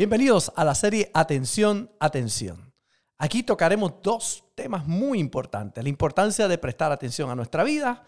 Bienvenidos 0.00 0.50
a 0.56 0.64
la 0.64 0.74
serie 0.74 1.10
Atención, 1.12 1.90
Atención. 2.00 2.72
Aquí 3.18 3.42
tocaremos 3.42 4.00
dos 4.02 4.44
temas 4.54 4.86
muy 4.86 5.18
importantes. 5.18 5.84
La 5.84 5.90
importancia 5.90 6.48
de 6.48 6.56
prestar 6.56 6.90
atención 6.90 7.28
a 7.28 7.34
nuestra 7.34 7.64
vida, 7.64 8.02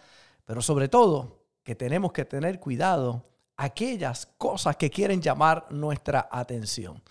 pero 0.47 0.63
sobre 0.63 0.89
todo 0.89 1.45
que 1.63 1.75
tenemos 1.75 2.11
que 2.13 2.25
tener 2.25 2.59
cuidado 2.59 3.29
aquellas 3.59 4.25
cosas 4.39 4.79
que 4.79 4.89
quieren 4.89 5.21
llamar 5.21 5.67
nuestra 5.69 6.31
atención. 6.33 7.03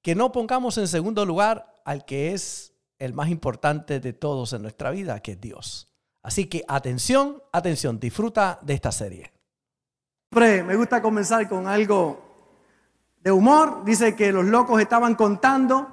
Que 0.00 0.14
no 0.14 0.32
pongamos 0.32 0.78
en 0.78 0.88
segundo 0.88 1.26
lugar 1.26 1.74
al 1.84 2.06
que 2.06 2.32
es 2.32 2.72
el 2.98 3.12
más 3.12 3.28
importante 3.28 4.00
de 4.00 4.14
todos 4.14 4.54
en 4.54 4.62
nuestra 4.62 4.90
vida, 4.90 5.20
que 5.20 5.32
es 5.32 5.40
Dios. 5.42 5.90
Así 6.22 6.46
que 6.46 6.64
atención, 6.66 7.42
atención, 7.52 8.00
disfruta 8.00 8.58
de 8.62 8.72
esta 8.72 8.90
serie. 8.90 9.34
Me 10.30 10.76
gusta 10.76 11.02
comenzar 11.02 11.46
con 11.46 11.66
algo 11.66 12.25
de 13.26 13.32
humor. 13.32 13.82
Dice 13.84 14.14
que 14.14 14.30
los 14.30 14.44
locos 14.44 14.80
estaban 14.80 15.16
contando, 15.16 15.88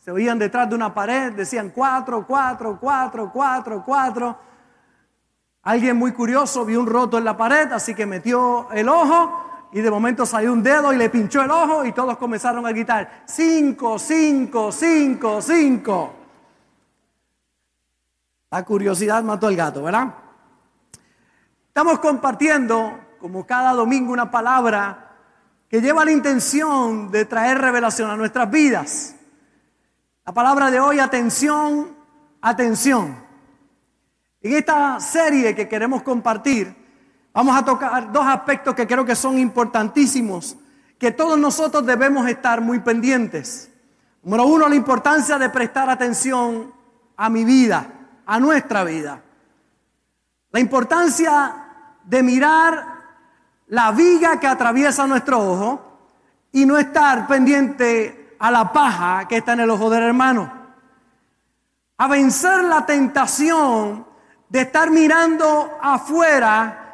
se 0.00 0.10
oían 0.10 0.40
detrás 0.40 0.68
de 0.68 0.74
una 0.74 0.92
pared, 0.92 1.32
decían 1.32 1.70
cuatro, 1.70 2.26
cuatro, 2.26 2.76
cuatro, 2.80 3.30
cuatro, 3.32 3.84
cuatro. 3.86 4.36
Alguien 5.62 5.96
muy 5.96 6.10
curioso 6.10 6.64
vio 6.64 6.80
un 6.80 6.88
roto 6.88 7.16
en 7.16 7.24
la 7.26 7.36
pared, 7.36 7.70
así 7.70 7.94
que 7.94 8.06
metió 8.06 8.72
el 8.72 8.88
ojo 8.88 9.68
y 9.70 9.82
de 9.82 9.88
momento 9.88 10.26
salió 10.26 10.52
un 10.52 10.64
dedo 10.64 10.92
y 10.92 10.96
le 10.96 11.10
pinchó 11.10 11.42
el 11.42 11.50
ojo 11.52 11.84
y 11.84 11.92
todos 11.92 12.18
comenzaron 12.18 12.66
a 12.66 12.70
gritar, 12.70 13.22
cinco, 13.24 13.96
cinco, 13.96 14.72
cinco, 14.72 15.40
cinco. 15.40 16.12
La 18.50 18.64
curiosidad 18.64 19.22
mató 19.22 19.46
al 19.46 19.54
gato, 19.54 19.80
¿verdad? 19.80 20.12
Estamos 21.68 22.00
compartiendo, 22.00 22.98
como 23.20 23.46
cada 23.46 23.74
domingo, 23.74 24.12
una 24.12 24.28
palabra 24.28 25.03
que 25.68 25.80
lleva 25.80 26.04
la 26.04 26.12
intención 26.12 27.10
de 27.10 27.24
traer 27.24 27.58
revelación 27.58 28.10
a 28.10 28.16
nuestras 28.16 28.50
vidas. 28.50 29.16
La 30.24 30.32
palabra 30.32 30.70
de 30.70 30.80
hoy, 30.80 31.00
atención, 31.00 31.96
atención. 32.40 33.16
En 34.40 34.52
esta 34.52 35.00
serie 35.00 35.54
que 35.54 35.68
queremos 35.68 36.02
compartir, 36.02 36.74
vamos 37.32 37.56
a 37.56 37.64
tocar 37.64 38.12
dos 38.12 38.26
aspectos 38.26 38.74
que 38.74 38.86
creo 38.86 39.04
que 39.04 39.16
son 39.16 39.38
importantísimos, 39.38 40.56
que 40.98 41.10
todos 41.10 41.38
nosotros 41.38 41.84
debemos 41.84 42.28
estar 42.28 42.60
muy 42.60 42.80
pendientes. 42.80 43.70
Número 44.22 44.46
uno, 44.46 44.68
la 44.68 44.74
importancia 44.74 45.38
de 45.38 45.50
prestar 45.50 45.90
atención 45.90 46.72
a 47.16 47.28
mi 47.28 47.44
vida, 47.44 47.86
a 48.24 48.40
nuestra 48.40 48.84
vida. 48.84 49.22
La 50.50 50.60
importancia 50.60 51.56
de 52.04 52.22
mirar 52.22 52.93
la 53.68 53.90
viga 53.92 54.38
que 54.38 54.46
atraviesa 54.46 55.06
nuestro 55.06 55.38
ojo 55.38 55.98
y 56.52 56.66
no 56.66 56.78
estar 56.78 57.26
pendiente 57.26 58.36
a 58.38 58.50
la 58.50 58.72
paja 58.72 59.26
que 59.26 59.38
está 59.38 59.54
en 59.54 59.60
el 59.60 59.70
ojo 59.70 59.90
del 59.90 60.02
hermano. 60.02 60.52
A 61.96 62.08
vencer 62.08 62.64
la 62.64 62.84
tentación 62.84 64.06
de 64.48 64.60
estar 64.60 64.90
mirando 64.90 65.78
afuera 65.80 66.84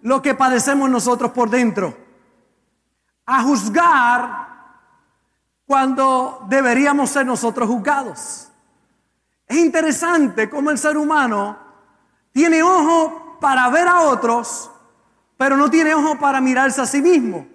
lo 0.00 0.20
que 0.22 0.34
padecemos 0.34 0.88
nosotros 0.90 1.32
por 1.32 1.50
dentro. 1.50 1.96
A 3.26 3.42
juzgar 3.42 4.48
cuando 5.66 6.44
deberíamos 6.48 7.10
ser 7.10 7.26
nosotros 7.26 7.68
juzgados. 7.68 8.48
Es 9.46 9.56
interesante 9.56 10.48
cómo 10.48 10.70
el 10.70 10.78
ser 10.78 10.96
humano 10.96 11.56
tiene 12.32 12.62
ojo 12.62 13.38
para 13.40 13.68
ver 13.70 13.88
a 13.88 14.02
otros, 14.02 14.70
pero 15.40 15.56
no 15.56 15.70
tiene 15.70 15.94
ojo 15.94 16.18
para 16.18 16.38
mirarse 16.38 16.82
a 16.82 16.86
sí 16.86 17.00
mismo. 17.00 17.46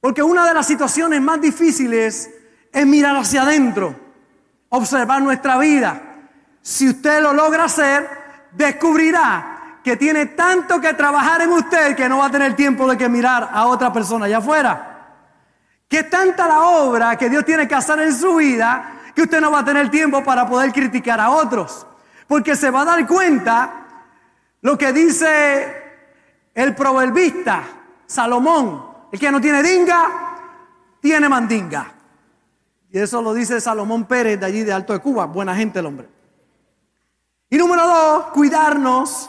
Porque 0.00 0.22
una 0.22 0.46
de 0.46 0.54
las 0.54 0.66
situaciones 0.66 1.20
más 1.20 1.38
difíciles 1.38 2.30
es 2.72 2.86
mirar 2.86 3.14
hacia 3.14 3.42
adentro, 3.42 3.94
observar 4.70 5.20
nuestra 5.20 5.58
vida. 5.58 6.00
Si 6.62 6.88
usted 6.88 7.20
lo 7.20 7.34
logra 7.34 7.64
hacer, 7.64 8.08
descubrirá 8.52 9.80
que 9.84 9.98
tiene 9.98 10.24
tanto 10.24 10.80
que 10.80 10.94
trabajar 10.94 11.42
en 11.42 11.50
usted 11.50 11.94
que 11.94 12.08
no 12.08 12.16
va 12.16 12.26
a 12.28 12.30
tener 12.30 12.56
tiempo 12.56 12.88
de 12.88 12.96
que 12.96 13.10
mirar 13.10 13.50
a 13.52 13.66
otra 13.66 13.92
persona 13.92 14.24
allá 14.24 14.38
afuera. 14.38 15.18
Que 15.86 15.98
es 15.98 16.08
tanta 16.08 16.48
la 16.48 16.60
obra 16.60 17.18
que 17.18 17.28
Dios 17.28 17.44
tiene 17.44 17.68
que 17.68 17.74
hacer 17.74 18.00
en 18.00 18.14
su 18.14 18.36
vida 18.36 19.02
que 19.14 19.20
usted 19.20 19.42
no 19.42 19.50
va 19.50 19.58
a 19.58 19.64
tener 19.66 19.90
tiempo 19.90 20.24
para 20.24 20.48
poder 20.48 20.72
criticar 20.72 21.20
a 21.20 21.28
otros. 21.28 21.86
Porque 22.26 22.56
se 22.56 22.70
va 22.70 22.80
a 22.80 22.84
dar 22.86 23.06
cuenta 23.06 23.84
lo 24.62 24.78
que 24.78 24.94
dice 24.94 25.84
el 26.56 26.74
proverbista 26.74 27.64
Salomón, 28.06 28.82
el 29.12 29.20
que 29.20 29.30
no 29.30 29.40
tiene 29.40 29.62
dinga, 29.62 30.98
tiene 31.00 31.28
mandinga. 31.28 31.92
Y 32.90 32.98
eso 32.98 33.20
lo 33.20 33.34
dice 33.34 33.60
Salomón 33.60 34.06
Pérez 34.06 34.40
de 34.40 34.46
allí 34.46 34.64
de 34.64 34.72
Alto 34.72 34.94
de 34.94 35.00
Cuba, 35.00 35.26
buena 35.26 35.54
gente 35.54 35.80
el 35.80 35.86
hombre. 35.86 36.08
Y 37.50 37.58
número 37.58 37.86
dos, 37.86 38.24
cuidarnos, 38.28 39.28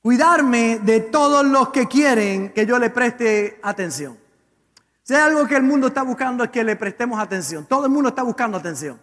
cuidarme 0.00 0.78
de 0.78 1.00
todos 1.00 1.44
los 1.44 1.68
que 1.68 1.86
quieren 1.86 2.54
que 2.54 2.64
yo 2.64 2.78
le 2.78 2.88
preste 2.88 3.60
atención. 3.62 4.18
Si 5.02 5.14
hay 5.14 5.20
algo 5.20 5.46
que 5.46 5.56
el 5.56 5.64
mundo 5.64 5.88
está 5.88 6.02
buscando 6.02 6.44
es 6.44 6.50
que 6.50 6.64
le 6.64 6.76
prestemos 6.76 7.20
atención. 7.20 7.66
Todo 7.66 7.84
el 7.84 7.92
mundo 7.92 8.08
está 8.08 8.22
buscando 8.22 8.56
atención. 8.56 8.98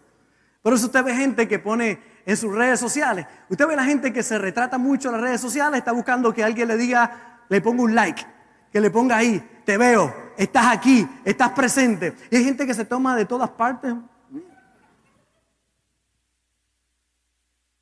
Por 0.64 0.74
eso 0.74 0.88
usted 0.88 1.04
ve 1.04 1.16
gente 1.16 1.48
que 1.48 1.60
pone 1.60 2.02
en 2.28 2.36
sus 2.36 2.54
redes 2.54 2.78
sociales. 2.78 3.26
Usted 3.48 3.66
ve 3.66 3.76
la 3.78 3.86
gente 3.86 4.12
que 4.12 4.22
se 4.22 4.38
retrata 4.38 4.78
mucho 4.78 5.08
en 5.08 5.14
las 5.14 5.22
redes 5.22 5.40
sociales, 5.40 5.80
está 5.80 5.94
buscando 5.94 6.34
que 6.34 6.44
alguien 6.44 6.68
le 6.68 6.76
diga, 6.76 7.40
le 7.48 7.62
ponga 7.62 7.84
un 7.84 7.96
like, 7.96 8.22
que 8.70 8.82
le 8.82 8.92
ponga 8.92 9.16
ahí, 9.16 9.62
te 9.64 9.78
veo, 9.78 10.14
estás 10.36 10.68
aquí, 10.68 11.08
estás 11.24 11.52
presente. 11.52 12.18
Y 12.30 12.36
hay 12.36 12.44
gente 12.44 12.68
que 12.68 12.74
se 12.74 12.84
toma 12.84 13.16
de 13.16 13.24
todas 13.24 13.50
partes. 13.52 13.94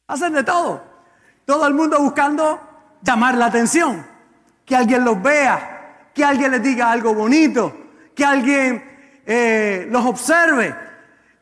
Hacen 0.06 0.34
de 0.34 0.44
todo. 0.44 0.84
Todo 1.44 1.66
el 1.66 1.74
mundo 1.74 2.00
buscando 2.00 2.62
llamar 3.02 3.34
la 3.36 3.48
atención, 3.48 4.06
que 4.64 4.76
alguien 4.76 5.04
los 5.04 5.20
vea, 5.24 6.10
que 6.14 6.24
alguien 6.24 6.52
les 6.52 6.62
diga 6.62 6.92
algo 6.92 7.16
bonito, 7.16 7.76
que 8.14 8.24
alguien 8.24 9.22
eh, 9.26 9.88
los 9.90 10.06
observe. 10.06 10.76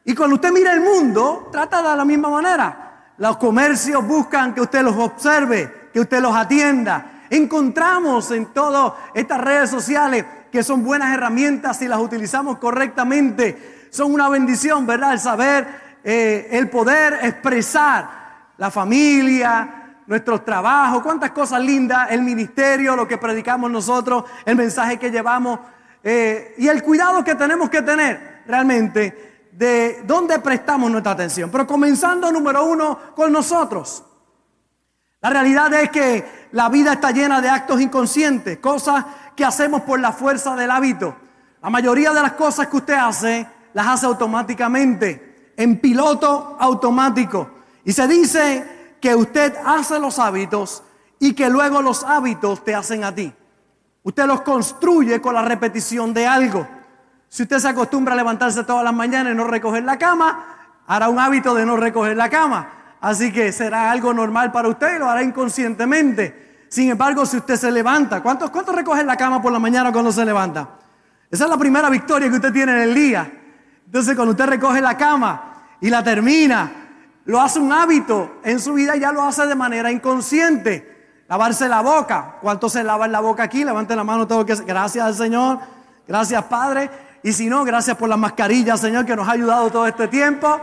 Y 0.05 0.15
cuando 0.15 0.35
usted 0.35 0.53
mira 0.53 0.71
el 0.71 0.79
mundo, 0.79 1.49
trata 1.51 1.81
de 1.91 1.97
la 1.97 2.05
misma 2.05 2.29
manera. 2.29 2.82
Los 3.23 3.37
comercios 3.37 4.05
buscan 4.05 4.53
que 4.53 4.59
usted 4.59 4.81
los 4.81 4.97
observe, 4.97 5.87
que 5.93 6.01
usted 6.01 6.19
los 6.19 6.35
atienda. 6.35 7.21
Encontramos 7.29 8.29
en 8.31 8.47
todas 8.47 8.95
estas 9.13 9.39
redes 9.39 9.69
sociales 9.69 10.25
que 10.51 10.61
son 10.61 10.83
buenas 10.83 11.13
herramientas 11.13 11.77
si 11.77 11.87
las 11.87 12.01
utilizamos 12.01 12.57
correctamente. 12.57 13.87
Son 13.91 14.13
una 14.13 14.27
bendición, 14.27 14.85
¿verdad? 14.85 15.13
El 15.13 15.21
saber, 15.21 15.65
eh, 16.03 16.49
el 16.51 16.69
poder 16.69 17.19
expresar 17.21 18.09
la 18.57 18.69
familia, 18.69 19.95
nuestros 20.05 20.43
trabajos, 20.43 21.01
cuántas 21.01 21.31
cosas 21.31 21.61
lindas, 21.61 22.11
el 22.11 22.23
ministerio, 22.23 22.93
lo 22.97 23.07
que 23.07 23.17
predicamos 23.17 23.71
nosotros, 23.71 24.25
el 24.43 24.57
mensaje 24.57 24.99
que 24.99 25.11
llevamos 25.11 25.61
eh, 26.03 26.55
y 26.57 26.67
el 26.67 26.83
cuidado 26.83 27.23
que 27.23 27.35
tenemos 27.35 27.69
que 27.69 27.83
tener 27.83 28.41
realmente 28.45 29.32
de 29.57 30.03
dónde 30.05 30.39
prestamos 30.39 30.89
nuestra 30.89 31.13
atención. 31.13 31.49
Pero 31.49 31.67
comenzando 31.67 32.31
número 32.31 32.65
uno 32.65 32.99
con 33.15 33.31
nosotros. 33.31 34.03
La 35.21 35.29
realidad 35.29 35.73
es 35.73 35.89
que 35.89 36.47
la 36.51 36.69
vida 36.69 36.93
está 36.93 37.11
llena 37.11 37.39
de 37.39 37.49
actos 37.49 37.79
inconscientes, 37.79 38.57
cosas 38.57 39.05
que 39.35 39.45
hacemos 39.45 39.81
por 39.83 39.99
la 39.99 40.11
fuerza 40.11 40.55
del 40.55 40.69
hábito. 40.69 41.15
La 41.61 41.69
mayoría 41.69 42.11
de 42.11 42.21
las 42.21 42.33
cosas 42.33 42.67
que 42.67 42.77
usted 42.77 42.95
hace, 42.95 43.47
las 43.73 43.87
hace 43.87 44.05
automáticamente, 44.05 45.53
en 45.55 45.79
piloto 45.79 46.57
automático. 46.59 47.49
Y 47.85 47.93
se 47.93 48.07
dice 48.07 48.97
que 48.99 49.15
usted 49.15 49.55
hace 49.65 49.97
los 49.97 50.19
hábitos 50.19 50.83
y 51.19 51.33
que 51.33 51.49
luego 51.49 51.81
los 51.81 52.03
hábitos 52.03 52.63
te 52.63 52.75
hacen 52.75 53.05
a 53.05 53.15
ti. 53.15 53.33
Usted 54.03 54.25
los 54.25 54.41
construye 54.41 55.21
con 55.21 55.35
la 55.35 55.41
repetición 55.41 56.13
de 56.13 56.27
algo. 56.27 56.67
Si 57.33 57.41
usted 57.41 57.57
se 57.57 57.67
acostumbra 57.67 58.13
a 58.13 58.15
levantarse 58.15 58.63
todas 58.63 58.83
las 58.83 58.93
mañanas 58.93 59.33
y 59.33 59.35
no 59.35 59.45
recoger 59.45 59.83
la 59.83 59.97
cama, 59.97 60.45
hará 60.85 61.09
un 61.09 61.17
hábito 61.17 61.55
de 61.55 61.65
no 61.65 61.75
recoger 61.75 62.15
la 62.15 62.29
cama. 62.29 62.95
Así 63.01 63.31
que 63.31 63.51
será 63.51 63.89
algo 63.89 64.13
normal 64.13 64.51
para 64.51 64.67
usted 64.67 64.97
y 64.97 64.99
lo 64.99 65.09
hará 65.09 65.23
inconscientemente. 65.23 66.67
Sin 66.69 66.91
embargo, 66.91 67.25
si 67.25 67.37
usted 67.37 67.55
se 67.55 67.71
levanta, 67.71 68.21
¿cuántos, 68.21 68.51
cuántos 68.51 68.75
recogen 68.75 69.07
la 69.07 69.17
cama 69.17 69.41
por 69.41 69.51
la 69.51 69.57
mañana 69.57 69.91
cuando 69.91 70.11
se 70.11 70.23
levanta? 70.23 70.77
Esa 71.31 71.45
es 71.45 71.49
la 71.49 71.57
primera 71.57 71.89
victoria 71.89 72.29
que 72.29 72.35
usted 72.35 72.53
tiene 72.53 72.73
en 72.73 72.81
el 72.89 72.93
día. 72.93 73.31
Entonces, 73.83 74.15
cuando 74.15 74.33
usted 74.33 74.45
recoge 74.45 74.79
la 74.79 74.95
cama 74.95 75.55
y 75.81 75.89
la 75.89 76.03
termina, 76.03 76.71
lo 77.25 77.41
hace 77.41 77.57
un 77.57 77.73
hábito 77.73 78.41
en 78.43 78.59
su 78.59 78.73
vida 78.73 78.95
y 78.95 78.99
ya 78.99 79.11
lo 79.11 79.23
hace 79.23 79.47
de 79.47 79.55
manera 79.55 79.91
inconsciente. 79.91 81.23
Lavarse 81.27 81.67
la 81.67 81.81
boca. 81.81 82.35
¿Cuántos 82.41 82.73
se 82.73 82.83
lavan 82.83 83.11
la 83.11 83.21
boca 83.21 83.41
aquí? 83.41 83.63
Levante 83.63 83.95
la 83.95 84.03
mano 84.03 84.27
todo 84.27 84.45
que 84.45 84.53
Gracias 84.53 85.03
al 85.03 85.15
Señor. 85.15 85.57
Gracias, 86.07 86.43
Padre. 86.43 87.12
Y 87.23 87.31
si 87.31 87.47
no, 87.47 87.63
gracias 87.63 87.95
por 87.95 88.09
la 88.09 88.17
mascarilla, 88.17 88.75
Señor, 88.75 89.05
que 89.05 89.15
nos 89.15 89.27
ha 89.27 89.31
ayudado 89.31 89.71
todo 89.71 89.87
este 89.87 90.09
tiempo. 90.09 90.59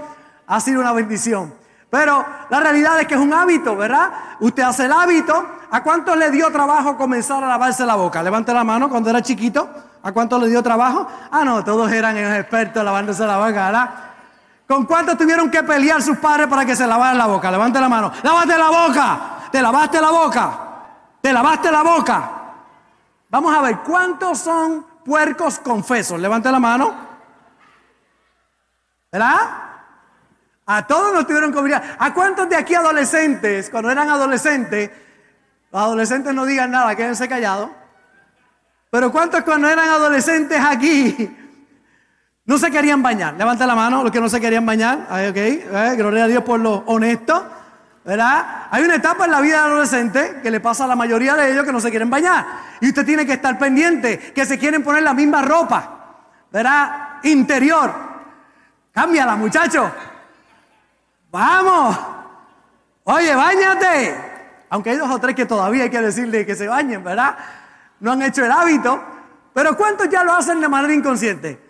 Ha 0.47 0.61
sido 0.61 0.81
una 0.81 0.93
bendición. 0.93 1.55
Pero 1.89 2.25
la 2.51 2.61
realidad 2.61 3.01
es 3.01 3.07
que 3.07 3.15
es 3.15 3.21
un 3.21 3.33
hábito, 3.33 3.75
¿verdad? 3.77 4.11
Usted 4.39 4.63
hace 4.63 4.85
el 4.85 4.93
hábito. 4.93 5.45
¿A 5.71 5.83
cuántos 5.83 6.17
le 6.17 6.31
dio 6.31 6.51
trabajo 6.53 6.97
comenzar 6.97 7.43
a 7.43 7.49
lavarse 7.49 7.85
la 7.87 7.95
boca? 7.95 8.23
Levante 8.23 8.53
la 8.53 8.63
mano 8.63 8.89
cuando 8.89 9.11
era 9.11 9.23
chiquito. 9.23 9.69
¿A 10.03 10.13
cuánto 10.13 10.39
le 10.39 10.49
dio 10.49 10.63
trabajo? 10.63 11.07
Ah, 11.31 11.45
no, 11.45 11.65
todos 11.65 11.91
eran 11.91 12.17
expertos 12.17 12.85
lavándose 12.85 13.27
la 13.27 13.39
boca, 13.39 13.67
¿verdad? 13.67 13.91
¿Con 14.69 14.85
cuántos 14.85 15.19
tuvieron 15.19 15.51
que 15.51 15.63
pelear 15.63 16.01
sus 16.01 16.19
padres 16.19 16.47
para 16.47 16.65
que 16.65 16.77
se 16.77 16.87
lavaran 16.87 17.19
la 17.19 17.27
boca? 17.27 17.51
Levante 17.51 17.81
la 17.81 17.89
mano. 17.89 18.13
¡Lávate 18.23 18.57
la 18.57 18.69
boca! 18.69 19.21
¿Te 19.51 19.61
lavaste 19.61 20.01
la 20.01 20.11
boca? 20.11 20.59
¿Te 21.21 21.33
lavaste 21.33 21.73
la 21.73 21.83
boca? 21.83 22.31
Vamos 23.31 23.55
a 23.55 23.63
ver, 23.63 23.79
¿cuántos 23.79 24.39
son 24.39 24.87
puercos 25.05 25.59
confesos? 25.59 26.21
Levante 26.21 26.51
la 26.51 26.59
mano. 26.59 27.09
¿Verdad? 29.13 29.39
A 30.67 30.87
todos 30.87 31.13
nos 31.13 31.27
tuvieron 31.27 31.57
obligar. 31.57 31.97
¿A 31.99 32.15
cuántos 32.15 32.49
de 32.49 32.57
aquí 32.57 32.75
adolescentes, 32.75 33.71
cuando 33.71 33.91
eran 33.91 34.09
adolescentes, 34.09 34.91
los 35.73 35.83
adolescentes 35.83 36.33
no 36.33 36.45
digan 36.47 36.71
nada, 36.71 36.95
quédense 36.95 37.29
callados? 37.29 37.71
Pero 38.91 39.11
¿cuántos 39.11 39.43
cuando 39.43 39.69
eran 39.69 39.89
adolescentes 39.89 40.61
aquí 40.61 41.37
no 42.45 42.59
se 42.59 42.71
querían 42.71 43.03
bañar? 43.03 43.35
Levanta 43.35 43.67
la 43.67 43.75
mano 43.75 44.03
los 44.03 44.13
que 44.13 44.21
no 44.21 44.29
se 44.29 44.41
querían 44.41 44.65
bañar. 44.65 45.07
ok, 45.11 45.37
eh, 45.37 45.95
gloria 45.97 46.25
a 46.25 46.29
Dios 46.29 46.45
por 46.45 46.61
lo 46.61 46.85
honesto. 46.87 47.60
¿Verdad? 48.05 48.67
Hay 48.71 48.83
una 48.83 48.97
etapa 48.97 49.27
en 49.27 49.31
la 49.31 49.41
vida 49.41 49.63
del 49.63 49.73
adolescente 49.73 50.41
que 50.43 50.51
le 50.51 50.61
pasa 50.61 50.85
a 50.85 50.87
la 50.87 50.97
mayoría 50.97 51.35
de 51.35 51.53
ellos 51.53 51.65
que 51.65 51.73
no 51.73 51.81
se 51.81 51.91
quieren 51.91 52.09
bañar. 52.09 52.47
Y 52.81 52.89
usted 52.89 53.05
tiene 53.05 53.27
que 53.27 53.35
estar 53.35 53.59
pendiente, 53.59 54.19
que 54.19 54.47
se 54.47 54.59
quieren 54.59 54.83
poner 54.83 55.03
la 55.03 55.13
misma 55.13 55.43
ropa. 55.43 55.99
¿Verdad? 56.51 57.19
Interior. 57.25 57.93
Cámbiala, 58.93 59.37
muchacho. 59.37 59.93
Vamos. 61.31 61.99
Oye, 63.05 63.35
bañate. 63.35 64.17
Aunque 64.71 64.91
hay 64.91 64.97
dos 64.97 65.11
o 65.11 65.19
tres 65.19 65.35
que 65.35 65.47
todavía 65.47 65.85
hay 65.85 65.91
que 65.91 66.01
decirle 66.01 66.47
que 66.47 66.57
se 66.57 66.69
bañen, 66.69 67.05
¿verdad? 67.05 67.37
No 68.01 68.13
han 68.13 68.23
hecho 68.23 68.45
el 68.45 68.51
hábito. 68.51 69.03
Pero 69.53 69.77
¿cuántos 69.77 70.09
ya 70.09 70.25
lo 70.25 70.33
hacen 70.33 70.61
de 70.61 70.69
manera 70.69 70.95
inconsciente? 70.95 71.61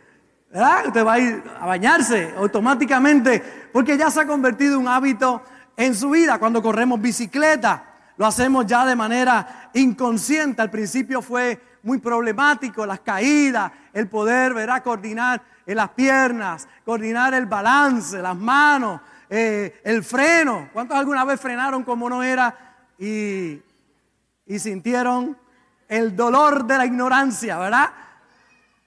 ¿Verdad? 0.51 0.87
Usted 0.87 1.07
va 1.07 1.15
a 1.15 1.19
ir 1.19 1.43
a 1.61 1.67
bañarse 1.67 2.35
automáticamente 2.37 3.69
porque 3.73 3.97
ya 3.97 4.11
se 4.11 4.21
ha 4.21 4.27
convertido 4.27 4.75
en 4.75 4.83
un 4.83 4.89
hábito 4.89 5.43
en 5.81 5.95
su 5.95 6.11
vida. 6.11 6.39
Cuando 6.39 6.63
corremos 6.63 7.01
bicicleta, 7.01 7.85
lo 8.19 8.27
hacemos 8.27 8.67
ya 8.67 8.85
de 8.85 8.95
manera 8.95 9.71
inconsciente. 9.73 10.61
Al 10.61 10.71
principio 10.71 11.23
fue 11.23 11.59
muy 11.83 11.97
problemático, 11.97 12.85
las 12.85 13.01
caídas, 13.01 13.73
el 13.95 14.07
poder, 14.07 14.53
¿verdad? 14.53 14.83
Coordinar 14.83 15.41
las 15.65 15.89
piernas, 15.91 16.69
coordinar 16.85 17.33
el 17.33 17.47
balance, 17.47 18.21
las 18.21 18.37
manos, 18.37 19.01
eh, 19.31 19.81
el 19.83 20.05
freno. 20.05 20.69
¿Cuántos 20.71 20.99
alguna 20.99 21.25
vez 21.25 21.41
frenaron 21.41 21.83
como 21.83 22.11
no 22.11 22.23
era 22.23 22.55
y, 22.99 23.59
y 24.47 24.59
sintieron 24.59 25.35
el 25.89 26.15
dolor 26.15 26.67
de 26.67 26.77
la 26.77 26.85
ignorancia, 26.85 27.59
¿verdad? 27.59 27.89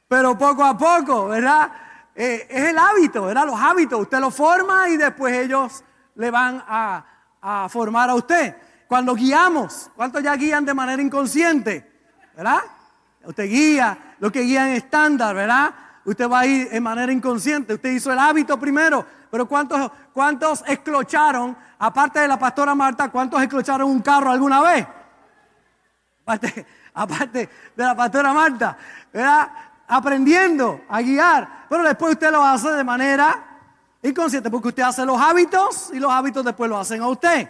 Pero 0.07 0.37
poco 0.37 0.63
a 0.63 0.77
poco, 0.77 1.29
¿verdad? 1.29 1.71
Eh, 2.13 2.45
es 2.47 2.65
el 2.65 2.77
hábito, 2.77 3.25
¿verdad? 3.25 3.47
Los 3.47 3.59
hábitos, 3.59 3.99
usted 3.99 4.19
los 4.19 4.35
forma 4.35 4.89
y 4.89 4.97
después 4.97 5.33
ellos 5.35 5.83
le 6.15 6.31
van 6.31 6.63
a, 6.67 7.05
a 7.41 7.69
formar 7.69 8.09
a 8.09 8.15
usted. 8.15 8.55
Cuando 8.87 9.15
guiamos, 9.15 9.89
¿cuántos 9.95 10.21
ya 10.21 10.35
guían 10.35 10.65
de 10.65 10.73
manera 10.73 11.01
inconsciente? 11.01 11.91
¿Verdad? 12.35 12.61
Usted 13.23 13.45
guía, 13.45 14.15
lo 14.19 14.31
que 14.31 14.41
guían 14.41 14.69
estándar, 14.69 15.35
¿verdad? 15.35 15.73
Usted 16.05 16.29
va 16.29 16.41
a 16.41 16.45
ir 16.45 16.67
en 16.71 16.83
manera 16.83 17.11
inconsciente. 17.11 17.73
Usted 17.73 17.91
hizo 17.91 18.11
el 18.11 18.19
hábito 18.19 18.59
primero, 18.59 19.05
pero 19.31 19.47
¿cuántos, 19.47 19.91
cuántos 20.13 20.63
esclocharon, 20.67 21.57
aparte 21.79 22.19
de 22.19 22.27
la 22.27 22.37
pastora 22.37 22.75
Marta, 22.75 23.09
cuántos 23.09 23.41
esclocharon 23.41 23.89
un 23.89 24.01
carro 24.01 24.29
alguna 24.29 24.61
vez? 24.61 24.87
Aparte, 26.25 26.65
aparte 26.93 27.49
de 27.75 27.83
la 27.83 27.95
pastora 27.95 28.33
Marta, 28.33 28.77
¿verdad? 29.11 29.51
Aprendiendo 29.87 30.81
a 30.89 31.01
guiar. 31.01 31.65
Pero 31.69 31.83
después 31.83 32.13
usted 32.13 32.31
lo 32.31 32.43
hace 32.43 32.69
de 32.71 32.83
manera 32.83 33.52
inconsciente, 34.03 34.51
porque 34.51 34.67
usted 34.67 34.83
hace 34.83 35.05
los 35.05 35.19
hábitos 35.19 35.91
y 35.93 35.99
los 35.99 36.11
hábitos 36.11 36.43
después 36.43 36.69
lo 36.69 36.77
hacen 36.77 37.01
a 37.01 37.07
usted. 37.07 37.49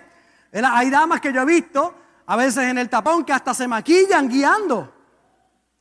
Hay 0.53 0.89
damas 0.89 1.19
que 1.19 1.33
yo 1.33 1.41
he 1.41 1.45
visto, 1.45 1.95
a 2.27 2.35
veces 2.35 2.65
en 2.65 2.77
el 2.77 2.89
tapón, 2.89 3.25
que 3.25 3.33
hasta 3.33 3.53
se 3.53 3.67
maquillan 3.67 4.29
guiando. 4.29 4.93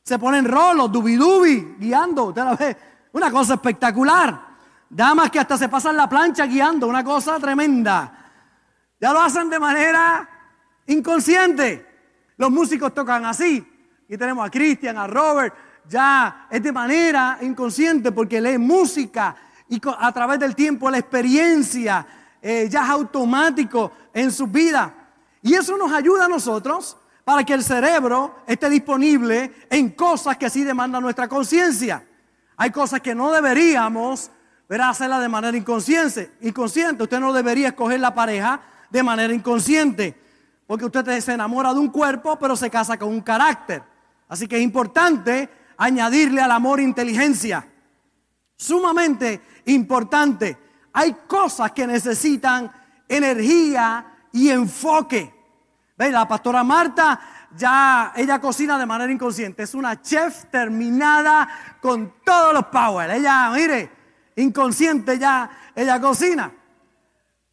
Se 0.03 0.19
ponen 0.19 0.45
rolos, 0.45 0.91
dubi 0.91 1.75
guiando. 1.79 2.25
Usted 2.25 2.43
la 2.43 2.55
ve. 2.55 2.77
Una 3.13 3.31
cosa 3.31 3.53
espectacular. 3.53 4.53
Damas 4.89 5.31
que 5.31 5.39
hasta 5.39 5.57
se 5.57 5.69
pasan 5.69 5.95
la 5.95 6.09
plancha 6.09 6.45
guiando, 6.45 6.87
una 6.87 7.03
cosa 7.03 7.39
tremenda. 7.39 8.11
Ya 8.99 9.13
lo 9.13 9.21
hacen 9.21 9.49
de 9.49 9.59
manera 9.59 10.27
inconsciente. 10.87 11.87
Los 12.37 12.51
músicos 12.51 12.93
tocan 12.93 13.25
así. 13.25 13.65
Y 14.09 14.17
tenemos 14.17 14.45
a 14.45 14.49
Cristian, 14.49 14.97
a 14.97 15.07
Robert. 15.07 15.53
Ya 15.87 16.47
es 16.49 16.61
de 16.61 16.71
manera 16.71 17.37
inconsciente 17.41 18.11
porque 18.11 18.41
lee 18.41 18.57
música 18.57 19.35
y 19.73 19.81
a 19.97 20.11
través 20.11 20.37
del 20.39 20.55
tiempo 20.55 20.91
la 20.91 20.99
experiencia 20.99 22.05
eh, 22.39 22.67
ya 22.69 22.83
es 22.83 22.89
automático 22.89 23.91
en 24.13 24.31
su 24.31 24.45
vida. 24.45 24.93
Y 25.41 25.55
eso 25.55 25.75
nos 25.77 25.91
ayuda 25.91 26.25
a 26.25 26.27
nosotros 26.27 26.95
para 27.23 27.43
que 27.43 27.53
el 27.53 27.63
cerebro 27.63 28.35
esté 28.45 28.69
disponible 28.69 29.51
en 29.71 29.89
cosas 29.91 30.37
que 30.37 30.45
así 30.45 30.63
demanda 30.63 31.01
nuestra 31.01 31.27
conciencia. 31.27 32.05
Hay 32.55 32.69
cosas 32.69 33.01
que 33.01 33.15
no 33.15 33.31
deberíamos 33.31 34.29
ver 34.69 34.81
hacerla 34.81 35.19
de 35.19 35.29
manera 35.29 35.57
inconsciente. 35.57 36.33
Inconsciente, 36.41 37.01
usted 37.01 37.19
no 37.19 37.33
debería 37.33 37.69
escoger 37.69 37.99
la 37.99 38.13
pareja 38.13 38.61
de 38.91 39.01
manera 39.01 39.33
inconsciente, 39.33 40.15
porque 40.67 40.85
usted 40.85 41.19
se 41.19 41.33
enamora 41.33 41.73
de 41.73 41.79
un 41.79 41.89
cuerpo, 41.89 42.37
pero 42.37 42.55
se 42.55 42.69
casa 42.69 42.97
con 42.99 43.09
un 43.09 43.21
carácter. 43.21 43.81
Así 44.29 44.47
que 44.47 44.57
es 44.57 44.61
importante 44.61 45.49
añadirle 45.77 46.41
al 46.41 46.51
amor 46.51 46.79
inteligencia. 46.79 47.67
Sumamente 48.55 49.41
importante. 49.65 50.57
Hay 50.93 51.13
cosas 51.27 51.71
que 51.71 51.87
necesitan 51.87 52.71
energía 53.07 54.05
y 54.31 54.49
enfoque. 54.49 55.33
¿Ve? 55.97 56.11
La 56.11 56.27
pastora 56.27 56.63
Marta 56.63 57.19
ya 57.55 58.13
ella 58.15 58.39
cocina 58.39 58.77
de 58.77 58.85
manera 58.85 59.11
inconsciente. 59.11 59.63
Es 59.63 59.75
una 59.75 60.01
chef 60.01 60.45
terminada 60.45 61.47
con 61.81 62.15
todos 62.23 62.53
los 62.53 62.65
power. 62.67 63.11
Ella, 63.11 63.51
mire, 63.51 63.91
inconsciente 64.35 65.17
ya, 65.19 65.49
ella 65.75 65.99
cocina. 65.99 66.51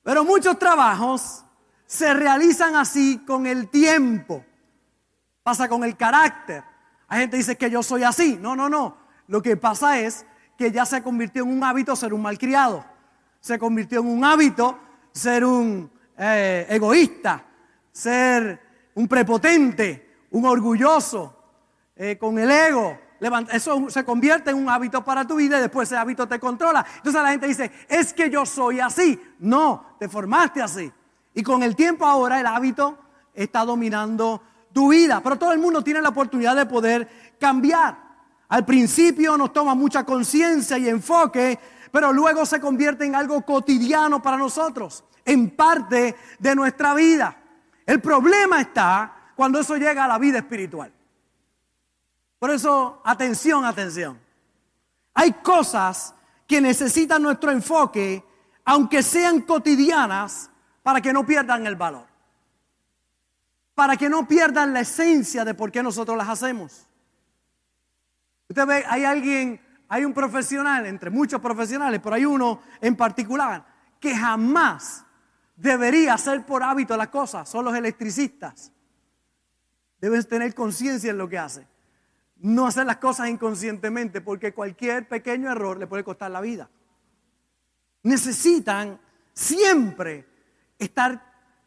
Pero 0.03 0.25
muchos 0.25 0.59
trabajos 0.59 1.45
se 1.87 2.15
realizan 2.15 2.77
así 2.77 3.19
con 3.27 3.47
el 3.47 3.69
tiempo. 3.69 4.45
Pasa 5.43 5.69
con 5.69 5.85
el 5.85 5.97
carácter. 5.97 6.65
Hay 7.09 7.21
gente 7.21 7.33
que 7.33 7.39
dice 7.39 7.57
que 7.57 7.71
yo 7.71 7.83
soy 7.83 8.05
así. 8.05 8.39
No, 8.41 8.57
no, 8.57 8.69
no. 8.69 8.97
Lo 9.27 9.43
que 9.43 9.57
pasa 9.57 9.99
es 9.99 10.25
que 10.61 10.71
ya 10.71 10.85
se 10.85 11.03
convirtió 11.03 11.43
en 11.43 11.53
un 11.53 11.65
hábito 11.65 11.97
ser 11.97 12.13
un 12.13 12.21
malcriado. 12.21 12.85
Se 13.41 13.59
convirtió 13.59 14.01
en 14.01 14.09
un 14.09 14.23
hábito 14.23 14.79
ser 15.11 15.43
un 15.43 15.91
eh, 16.19 16.67
egoísta, 16.69 17.43
ser 17.91 18.61
un 18.95 19.09
prepotente, 19.09 20.27
un 20.33 20.45
orgulloso, 20.45 21.35
eh, 21.97 22.19
con 22.19 22.39
el 22.39 22.51
ego. 22.51 22.99
Eso 23.51 23.89
se 23.89 24.05
convierte 24.05 24.51
en 24.51 24.59
un 24.59 24.69
hábito 24.69 25.03
para 25.03 25.27
tu 25.27 25.37
vida 25.37 25.57
y 25.57 25.63
después 25.63 25.89
ese 25.89 25.97
hábito 25.97 26.29
te 26.29 26.39
controla. 26.39 26.85
Entonces 26.97 27.23
la 27.23 27.31
gente 27.31 27.47
dice, 27.47 27.73
es 27.89 28.13
que 28.13 28.29
yo 28.29 28.45
soy 28.45 28.81
así. 28.81 29.19
No, 29.39 29.97
te 29.99 30.11
formaste 30.11 30.61
así. 30.61 30.93
Y 31.33 31.43
con 31.43 31.63
el 31.63 31.75
tiempo 31.75 32.05
ahora 32.05 32.39
el 32.39 32.45
hábito 32.45 32.99
está 33.33 33.65
dominando 33.65 34.43
tu 34.75 34.91
vida. 34.91 35.23
Pero 35.23 35.37
todo 35.37 35.53
el 35.53 35.59
mundo 35.59 35.83
tiene 35.83 36.03
la 36.03 36.11
oportunidad 36.11 36.55
de 36.55 36.67
poder 36.67 37.09
cambiar. 37.41 38.10
Al 38.51 38.65
principio 38.65 39.39
nos 39.39 39.53
toma 39.53 39.77
mucha 39.77 40.05
conciencia 40.05 40.77
y 40.77 40.89
enfoque, 40.89 41.59
pero 41.93 42.13
luego 42.13 42.45
se 42.45 42.61
convierte 42.61 43.05
en 43.07 43.15
algo 43.15 43.43
cotidiano 43.43 44.21
para 44.21 44.37
nosotros, 44.37 45.05
en 45.25 45.51
parte 45.51 46.17
de 46.39 46.55
nuestra 46.57 46.93
vida. 46.95 47.37
El 47.87 48.01
problema 48.01 48.61
está 48.61 49.33
cuando 49.37 49.61
eso 49.61 49.77
llega 49.77 50.05
a 50.05 50.09
la 50.09 50.19
vida 50.19 50.39
espiritual. 50.39 50.93
Por 52.41 52.51
eso, 52.51 53.01
atención, 53.05 53.65
atención. 53.65 54.19
Hay 55.15 55.33
cosas 55.35 56.13
que 56.47 56.61
necesitan 56.61 57.23
nuestro 57.23 57.53
enfoque, 57.53 58.25
aunque 58.65 59.03
sean 59.05 59.43
cotidianas, 59.43 60.51
para 60.83 61.01
que 61.01 61.13
no 61.13 61.25
pierdan 61.25 61.69
el 61.69 61.77
valor. 61.77 62.07
Para 63.77 63.97
que 63.97 64.09
no 64.09 64.27
pierdan 64.27 64.73
la 64.73 64.81
esencia 64.81 65.45
de 65.45 65.55
por 65.55 65.71
qué 65.71 65.85
nosotros 65.85 66.17
las 66.17 66.29
hacemos. 66.29 66.90
Usted 68.51 68.67
ve, 68.67 68.85
hay 68.89 69.05
alguien, 69.05 69.61
hay 69.89 70.05
un 70.05 70.13
profesional, 70.13 70.85
entre 70.87 71.09
muchos 71.09 71.41
profesionales, 71.41 72.01
pero 72.03 72.17
hay 72.17 72.25
uno 72.25 72.61
en 72.81 72.97
particular 72.97 73.65
que 74.01 74.13
jamás 74.13 75.07
debería 75.55 76.15
hacer 76.15 76.45
por 76.45 76.65
hábito 76.65 76.97
las 76.97 77.09
cosas, 77.09 77.49
son 77.49 77.65
los 77.65 77.77
electricistas. 77.77 78.73
Deben 80.01 80.25
tener 80.25 80.53
conciencia 80.53 81.13
en 81.13 81.19
lo 81.19 81.29
que 81.29 81.39
hace. 81.39 81.65
No 82.39 82.67
hacer 82.67 82.87
las 82.87 82.97
cosas 82.97 83.29
inconscientemente, 83.29 84.21
porque 84.21 84.53
cualquier 84.53 85.07
pequeño 85.07 85.49
error 85.49 85.79
le 85.79 85.87
puede 85.87 86.03
costar 86.03 86.33
la 86.33 86.41
vida. 86.41 86.69
Necesitan 88.03 88.99
siempre 89.33 90.27
estar 90.77 91.23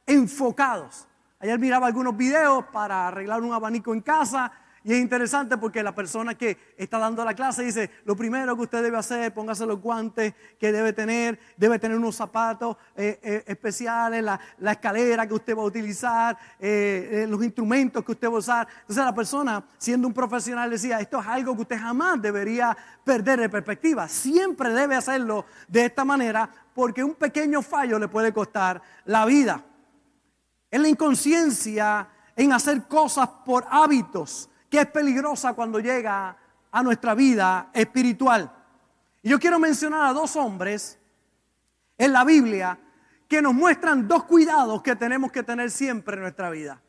enfocados. 0.05 1.07
Ayer 1.39 1.57
miraba 1.57 1.87
algunos 1.87 2.17
videos 2.17 2.65
para 2.73 3.07
arreglar 3.07 3.41
un 3.41 3.53
abanico 3.53 3.93
en 3.93 4.01
casa 4.01 4.51
Y 4.85 4.91
es 4.91 4.99
interesante 4.99 5.57
porque 5.57 5.81
la 5.81 5.95
persona 5.95 6.35
que 6.35 6.57
está 6.75 6.97
dando 6.97 7.23
la 7.23 7.33
clase 7.33 7.63
dice, 7.63 7.89
lo 8.03 8.17
primero 8.17 8.53
que 8.55 8.63
usted 8.63 8.83
debe 8.83 8.97
hacer, 8.97 9.33
póngase 9.33 9.65
los 9.65 9.79
guantes 9.79 10.33
que 10.59 10.73
debe 10.73 10.91
tener, 10.91 11.39
debe 11.55 11.79
tener 11.79 11.97
unos 11.97 12.17
zapatos 12.17 12.75
eh, 12.97 13.17
eh, 13.23 13.43
especiales, 13.47 14.21
la, 14.21 14.71
escalera 14.71 15.25
que 15.25 15.35
usted 15.35 15.55
va 15.55 15.61
a 15.61 15.65
utilizar, 15.65 16.37
eh, 16.59 17.25
los 17.29 17.41
instrumentos 17.41 18.03
que 18.03 18.11
usted 18.11 18.27
va 18.27 18.35
a 18.35 18.39
usar. 18.39 18.67
Entonces 18.81 19.05
la 19.05 19.15
persona, 19.15 19.63
siendo 19.77 20.05
un 20.05 20.13
profesional, 20.13 20.69
decía, 20.69 20.99
esto 20.99 21.21
es 21.21 21.27
algo 21.27 21.55
que 21.55 21.61
usted 21.61 21.79
jamás 21.79 22.21
debería 22.21 22.75
perder 23.05 23.39
de 23.39 23.47
perspectiva. 23.47 24.09
Siempre 24.09 24.73
debe 24.73 24.95
hacerlo 24.95 25.45
de 25.69 25.85
esta 25.85 26.03
manera 26.03 26.49
porque 26.73 27.05
un 27.05 27.15
pequeño 27.15 27.61
fallo 27.61 27.97
le 27.97 28.09
puede 28.09 28.33
costar 28.33 28.81
la 29.05 29.23
vida. 29.23 29.63
Es 30.69 30.81
la 30.81 30.89
inconsciencia 30.89 32.09
en 32.35 32.51
hacer 32.51 32.83
cosas 32.83 33.29
por 33.45 33.65
hábitos 33.69 34.49
que 34.73 34.81
es 34.81 34.87
peligrosa 34.87 35.53
cuando 35.53 35.79
llega 35.79 36.35
a 36.71 36.81
nuestra 36.81 37.13
vida 37.13 37.69
espiritual. 37.75 38.51
Y 39.21 39.29
yo 39.29 39.39
quiero 39.39 39.59
mencionar 39.59 40.07
a 40.07 40.13
dos 40.13 40.35
hombres 40.35 40.97
en 41.95 42.11
la 42.11 42.23
Biblia 42.23 42.79
que 43.27 43.39
nos 43.39 43.53
muestran 43.53 44.07
dos 44.07 44.23
cuidados 44.23 44.81
que 44.81 44.95
tenemos 44.95 45.31
que 45.31 45.43
tener 45.43 45.69
siempre 45.69 46.15
en 46.15 46.23
nuestra 46.23 46.49
vida. 46.49 46.81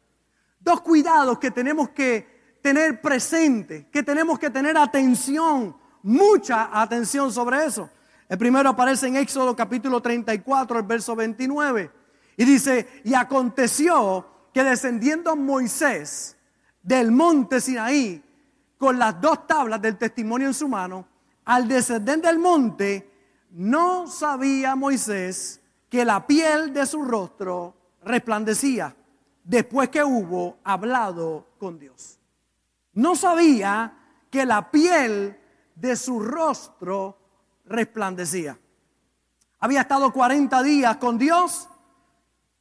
Dos 0.61 0.81
cuidados 0.81 1.39
que 1.39 1.51
tenemos 1.51 1.91
que 1.91 2.57
tener 2.63 3.03
presente, 3.03 3.87
que 3.93 4.03
tenemos 4.03 4.39
que 4.39 4.49
tener 4.49 4.79
atención, 4.79 5.77
mucha 6.05 6.71
atención 6.73 7.31
sobre 7.31 7.67
eso. 7.67 7.91
El 8.31 8.39
primero 8.39 8.71
aparece 8.71 9.09
en 9.09 9.17
Éxodo 9.17 9.55
capítulo 9.55 10.01
34, 10.01 10.79
el 10.79 10.87
verso 10.87 11.15
29. 11.15 11.91
Y 12.39 12.47
dice, 12.47 13.03
y 13.05 13.13
aconteció 13.13 14.27
que 14.55 14.65
descendiendo 14.65 15.37
Moisés 15.37 16.34
del 16.85 17.11
monte 17.11 17.61
Sinaí 17.61 18.23
con 18.79 18.99
las 18.99 19.19
dos 19.21 19.47
tablas 19.47 19.81
del 19.81 19.97
testimonio 19.97 20.47
en 20.49 20.55
su 20.55 20.69
mano, 20.69 21.07
al 21.47 21.67
descender 21.67 22.21
del 22.21 22.39
monte, 22.39 23.11
no 23.51 24.07
sabía 24.07 24.77
Moisés 24.77 25.61
que 25.89 26.05
la 26.05 26.27
piel 26.27 26.73
de 26.73 26.85
su 26.85 27.03
rostro 27.03 27.75
resplandecía 28.05 28.95
después 29.43 29.89
que 29.89 30.05
hubo 30.05 30.59
hablado 30.65 31.47
con 31.59 31.79
Dios. 31.79 32.19
No 32.93 33.17
sabía 33.17 33.97
que 34.31 34.45
la 34.45 34.71
piel 34.71 35.39
de 35.75 35.97
su 35.97 36.21
rostro 36.21 37.19
resplandecía. 37.65 38.59
Había 39.61 39.83
estado 39.83 40.13
40 40.13 40.63
días 40.63 40.97
con 40.99 41.17
Dios, 41.17 41.69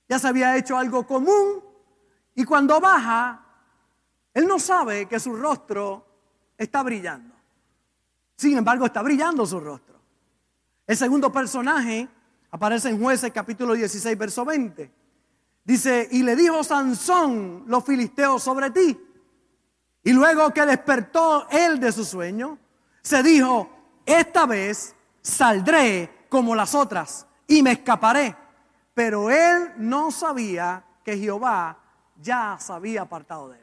ya 0.08 0.20
se 0.20 0.28
había 0.28 0.56
hecho 0.56 0.78
algo 0.78 1.06
común 1.06 1.62
y 2.36 2.46
cuando 2.46 2.80
baja 2.80 3.43
él 4.34 4.48
no 4.48 4.58
sabe 4.58 5.06
que 5.06 5.20
su 5.20 5.36
rostro 5.36 6.06
está 6.58 6.82
brillando. 6.82 7.36
Sin 8.36 8.58
embargo, 8.58 8.86
está 8.86 9.02
brillando 9.02 9.46
su 9.46 9.60
rostro. 9.60 10.00
El 10.88 10.98
segundo 10.98 11.32
personaje 11.32 12.08
aparece 12.52 12.90
en 12.90 13.00
jueces 13.00 13.32
capítulo 13.32 13.74
16, 13.74 14.18
verso 14.18 14.44
20. 14.44 14.92
Dice, 15.64 16.08
y 16.12 16.24
le 16.24 16.36
dijo 16.36 16.64
Sansón 16.64 17.64
los 17.68 17.86
filisteos 17.86 18.42
sobre 18.42 18.72
ti. 18.72 19.00
Y 20.04 20.12
luego 20.12 20.52
que 20.52 20.66
despertó 20.66 21.48
él 21.50 21.80
de 21.80 21.92
su 21.92 22.04
sueño, 22.04 22.58
se 23.02 23.22
dijo, 23.24 23.70
esta 24.06 24.46
vez 24.46 24.96
saldré 25.22 26.26
como 26.28 26.56
las 26.56 26.74
otras 26.76 27.28
y 27.48 27.62
me 27.62 27.74
escaparé. 27.74 28.36
Pero 28.94 29.30
él 29.30 29.74
no 29.78 30.12
sabía 30.12 30.84
que 31.04 31.18
Jehová 31.18 31.78
ya 32.20 32.58
se 32.60 32.74
había 32.74 33.04
apartado 33.04 33.50
de 33.50 33.60
él 33.60 33.63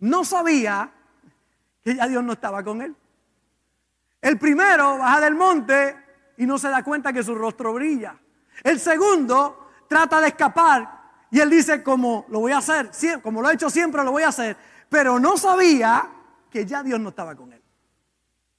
no 0.00 0.24
sabía 0.24 0.92
que 1.82 1.94
ya 1.94 2.06
Dios 2.06 2.22
no 2.22 2.32
estaba 2.32 2.62
con 2.62 2.82
él. 2.82 2.94
El 4.20 4.38
primero 4.38 4.98
baja 4.98 5.20
del 5.20 5.34
monte 5.34 5.96
y 6.36 6.46
no 6.46 6.58
se 6.58 6.68
da 6.68 6.82
cuenta 6.82 7.12
que 7.12 7.22
su 7.22 7.34
rostro 7.34 7.72
brilla. 7.72 8.18
El 8.62 8.80
segundo 8.80 9.70
trata 9.88 10.20
de 10.20 10.28
escapar 10.28 10.98
y 11.30 11.40
él 11.40 11.50
dice, 11.50 11.82
como 11.82 12.26
lo 12.28 12.40
voy 12.40 12.52
a 12.52 12.58
hacer, 12.58 12.90
como 13.22 13.42
lo 13.42 13.50
he 13.50 13.54
hecho 13.54 13.70
siempre, 13.70 14.02
lo 14.02 14.12
voy 14.12 14.22
a 14.22 14.28
hacer. 14.28 14.56
Pero 14.88 15.18
no 15.18 15.36
sabía 15.36 16.08
que 16.50 16.64
ya 16.64 16.82
Dios 16.82 16.98
no 17.00 17.10
estaba 17.10 17.34
con 17.34 17.52
él. 17.52 17.62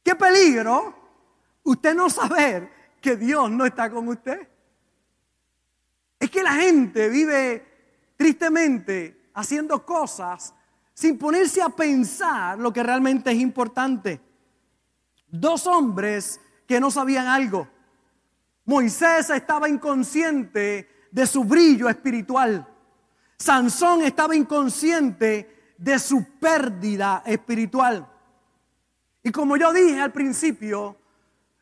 Qué 0.03 0.15
peligro 0.15 0.95
usted 1.63 1.95
no 1.95 2.09
saber 2.09 2.71
que 3.01 3.15
Dios 3.15 3.49
no 3.49 3.65
está 3.65 3.89
con 3.89 4.07
usted. 4.07 4.47
Es 6.19 6.29
que 6.29 6.43
la 6.43 6.53
gente 6.53 7.09
vive 7.09 8.13
tristemente 8.17 9.31
haciendo 9.33 9.85
cosas 9.85 10.53
sin 10.99 11.17
ponerse 11.17 11.61
a 11.61 11.69
pensar 11.69 12.59
lo 12.59 12.73
que 12.73 12.83
realmente 12.83 13.31
es 13.31 13.37
importante. 13.39 14.19
Dos 15.29 15.65
hombres 15.65 16.41
que 16.67 16.77
no 16.77 16.91
sabían 16.91 17.25
algo. 17.25 17.69
Moisés 18.65 19.29
estaba 19.29 19.69
inconsciente 19.69 21.07
de 21.09 21.25
su 21.25 21.45
brillo 21.45 21.87
espiritual. 21.87 22.67
Sansón 23.37 24.01
estaba 24.01 24.35
inconsciente 24.35 25.73
de 25.77 25.99
su 25.99 26.37
pérdida 26.37 27.23
espiritual. 27.25 28.05
Y 29.23 29.31
como 29.31 29.55
yo 29.55 29.71
dije 29.71 30.01
al 30.01 30.11
principio, 30.11 30.97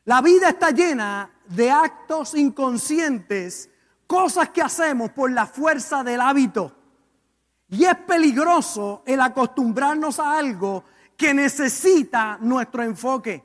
la 0.06 0.24
vida 0.24 0.50
está 0.50 0.72
llena 0.72 1.30
de 1.48 1.70
actos 1.70 2.34
inconscientes, 2.34 3.70
cosas 4.08 4.50
que 4.50 4.64
hacemos 4.64 5.12
por 5.12 5.32
la 5.32 5.46
fuerza 5.46 6.04
del 6.04 6.22
hábito. 6.22 6.77
Y 7.70 7.84
es 7.86 7.96
peligroso 7.98 9.04
el 9.06 9.20
acostumbrarnos 9.20 10.20
a 10.20 10.38
algo 10.38 10.84
que 11.18 11.34
necesita 11.34 12.38
nuestro 12.40 12.84
enfoque. 12.84 13.44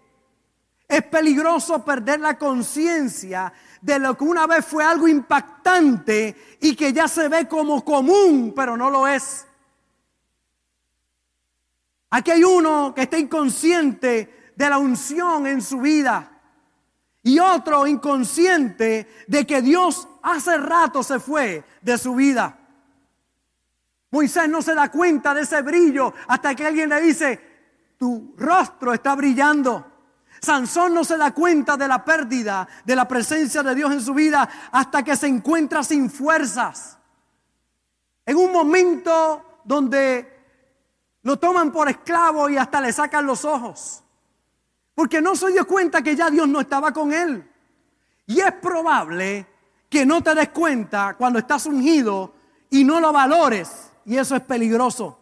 Es 0.87 1.03
peligroso 1.05 1.85
perder 1.85 2.21
la 2.21 2.37
conciencia 2.37 3.53
de 3.81 3.99
lo 3.99 4.17
que 4.17 4.25
una 4.25 4.47
vez 4.47 4.65
fue 4.65 4.85
algo 4.85 5.09
impactante 5.09 6.59
y 6.61 6.77
que 6.77 6.93
ya 6.93 7.09
se 7.09 7.29
ve 7.29 7.49
como 7.49 7.85
común, 7.85 8.53
pero 8.55 8.77
no 8.77 8.91
lo 8.91 9.09
es. 9.09 9.47
Aquí 12.11 12.31
hay 12.31 12.45
uno 12.45 12.93
que 12.95 13.03
está 13.03 13.19
inconsciente 13.19 14.53
de 14.55 14.69
la 14.69 14.77
unción 14.77 15.47
en 15.47 15.63
su 15.63 15.81
vida 15.81 16.31
y 17.23 17.39
otro 17.39 17.87
inconsciente 17.87 19.09
de 19.27 19.47
que 19.47 19.63
Dios 19.63 20.07
hace 20.23 20.59
rato 20.59 21.03
se 21.03 21.19
fue 21.19 21.65
de 21.81 21.97
su 21.97 22.15
vida. 22.15 22.59
Moisés 24.13 24.47
no 24.47 24.61
se 24.61 24.75
da 24.75 24.91
cuenta 24.91 25.33
de 25.33 25.41
ese 25.41 25.63
brillo 25.63 26.13
hasta 26.29 26.55
que 26.55 26.67
alguien 26.67 26.91
le 26.91 27.01
dice, 27.01 27.41
tu 27.99 28.35
rostro 28.37 28.93
está 28.93 29.15
brillando. 29.15 29.87
Sansón 30.39 30.93
no 30.93 31.03
se 31.03 31.17
da 31.17 31.33
cuenta 31.33 31.79
de 31.79 31.89
la 31.89 32.05
pérdida 32.05 32.69
de 32.85 32.95
la 32.95 33.09
presencia 33.09 33.63
de 33.63 33.75
Dios 33.75 33.91
en 33.91 34.03
su 34.03 34.13
vida 34.13 34.47
hasta 34.71 35.03
que 35.03 35.17
se 35.17 35.29
encuentra 35.29 35.83
sin 35.83 36.11
fuerzas. 36.11 36.99
En 38.27 38.37
un 38.37 38.53
momento 38.53 39.61
donde 39.65 40.41
lo 41.23 41.39
toman 41.39 41.73
por 41.73 41.89
esclavo 41.89 42.51
y 42.51 42.59
hasta 42.59 42.83
le 42.83 42.93
sacan 42.93 43.25
los 43.25 43.47
ojos. 43.47 44.05
Porque 44.95 45.23
no 45.23 45.35
se 45.37 45.53
dio 45.53 45.67
cuenta 45.67 46.03
que 46.03 46.15
ya 46.15 46.29
Dios 46.29 46.47
no 46.49 46.61
estaba 46.61 46.93
con 46.93 47.15
él. 47.15 47.51
Y 48.27 48.41
es 48.41 48.53
probable 48.53 49.47
que 49.89 50.05
no 50.05 50.23
te 50.23 50.35
des 50.35 50.51
cuenta 50.51 51.15
cuando 51.17 51.39
estás 51.39 51.65
ungido 51.65 52.35
y 52.69 52.85
no 52.85 53.01
lo 53.01 53.11
valores 53.11 53.92
y 54.05 54.17
eso 54.17 54.37
es 54.37 54.43
peligroso. 54.43 55.19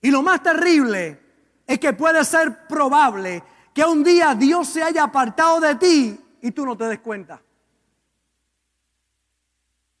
Y 0.00 0.10
lo 0.10 0.22
más 0.22 0.42
terrible 0.42 1.20
es 1.66 1.78
que 1.78 1.92
puede 1.92 2.24
ser 2.24 2.66
probable 2.66 3.42
que 3.74 3.84
un 3.84 4.02
día 4.02 4.34
Dios 4.34 4.68
se 4.68 4.82
haya 4.82 5.04
apartado 5.04 5.60
de 5.60 5.74
ti 5.76 6.20
y 6.40 6.50
tú 6.52 6.64
no 6.64 6.76
te 6.76 6.84
des 6.84 7.00
cuenta. 7.00 7.40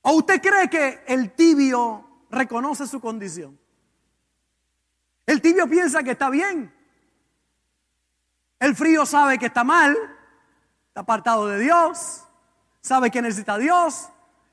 ¿O 0.02 0.12
usted 0.12 0.40
cree 0.40 0.70
que 0.70 1.04
el 1.06 1.32
tibio 1.32 2.26
reconoce 2.30 2.86
su 2.86 3.00
condición? 3.00 3.58
El 5.26 5.40
tibio 5.40 5.68
piensa 5.68 6.02
que 6.02 6.12
está 6.12 6.30
bien. 6.30 6.74
El 8.58 8.74
frío 8.74 9.06
sabe 9.06 9.38
que 9.38 9.46
está 9.46 9.64
mal, 9.64 9.96
está 10.88 11.00
apartado 11.00 11.46
de 11.48 11.58
Dios, 11.58 12.24
sabe 12.80 13.10
que 13.10 13.22
necesita 13.22 13.54
a 13.54 13.58
Dios, 13.58 14.08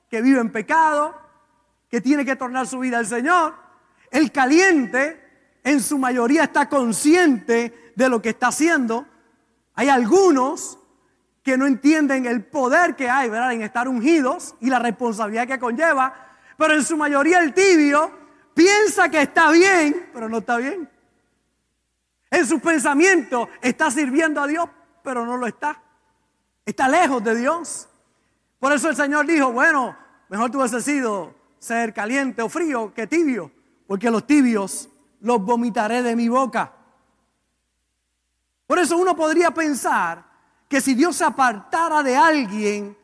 que 0.10 0.22
vive 0.22 0.40
en 0.40 0.52
pecado 0.52 1.27
que 1.90 2.02
tiene 2.02 2.26
que 2.26 2.36
tornar 2.36 2.68
su 2.68 2.80
vida 2.80 2.98
al 2.98 3.06
Señor. 3.06 3.56
El 4.12 4.32
caliente 4.32 5.24
en 5.64 5.82
su 5.82 5.98
mayoría 5.98 6.44
está 6.44 6.70
consciente 6.70 7.92
de 7.96 8.10
lo 8.10 8.22
que 8.22 8.30
está 8.30 8.48
haciendo. 8.48 9.06
Hay 9.74 9.90
algunos 9.90 10.80
que 11.44 11.58
no 11.58 11.66
entienden 11.66 12.26
el 12.26 12.44
poder 12.44 12.96
que 12.96 13.10
hay 13.10 13.30
¿verdad? 13.30 13.54
en 13.54 13.62
estar 13.62 13.88
ungidos 13.88 14.56
y 14.60 14.70
la 14.70 14.80
responsabilidad 14.80 15.48
que 15.48 15.60
conlleva, 15.60 16.14
pero 16.58 16.74
en 16.74 16.84
su 16.84 16.98
mayoría 16.98 17.40
el 17.40 17.54
tibio 17.54 18.12
piensa 18.54 19.10
que 19.10 19.22
está 19.22 19.52
bien, 19.52 20.10
pero 20.14 20.28
no 20.28 20.40
está 20.40 20.58
bien. 20.58 20.90
En 22.30 22.46
su 22.46 22.60
pensamiento 22.60 23.50
está 23.62 23.90
sirviendo 23.92 24.42
a 24.42 24.48
Dios, 24.48 24.70
pero 25.04 25.26
no 25.26 25.38
lo 25.38 25.48
está. 25.48 25.82
Está 26.66 26.90
lejos 26.90 27.24
de 27.24 27.36
Dios. 27.36 27.88
Por 28.60 28.74
eso 28.74 28.90
el 28.90 28.96
Señor 28.96 29.26
dijo, 29.26 29.52
bueno, 29.52 29.96
mejor 30.28 30.52
tú 30.52 30.60
hubiese 30.60 30.82
sido 30.82 31.34
ser 31.60 31.94
caliente 31.94 32.42
o 32.42 32.50
frío 32.50 32.94
que 32.94 33.08
tibio, 33.08 33.52
porque 33.88 34.12
los 34.12 34.26
tibios 34.26 34.90
los 35.22 35.42
vomitaré 35.42 36.04
de 36.04 36.16
mi 36.16 36.30
boca. 36.30 36.74
Por 38.66 38.80
eso 38.80 38.98
uno 38.98 39.16
podría 39.16 39.52
pensar 39.52 40.24
que 40.68 40.82
si 40.82 40.94
Dios 40.94 41.16
se 41.16 41.24
apartara 41.24 42.04
de 42.04 42.16
alguien, 42.16 42.98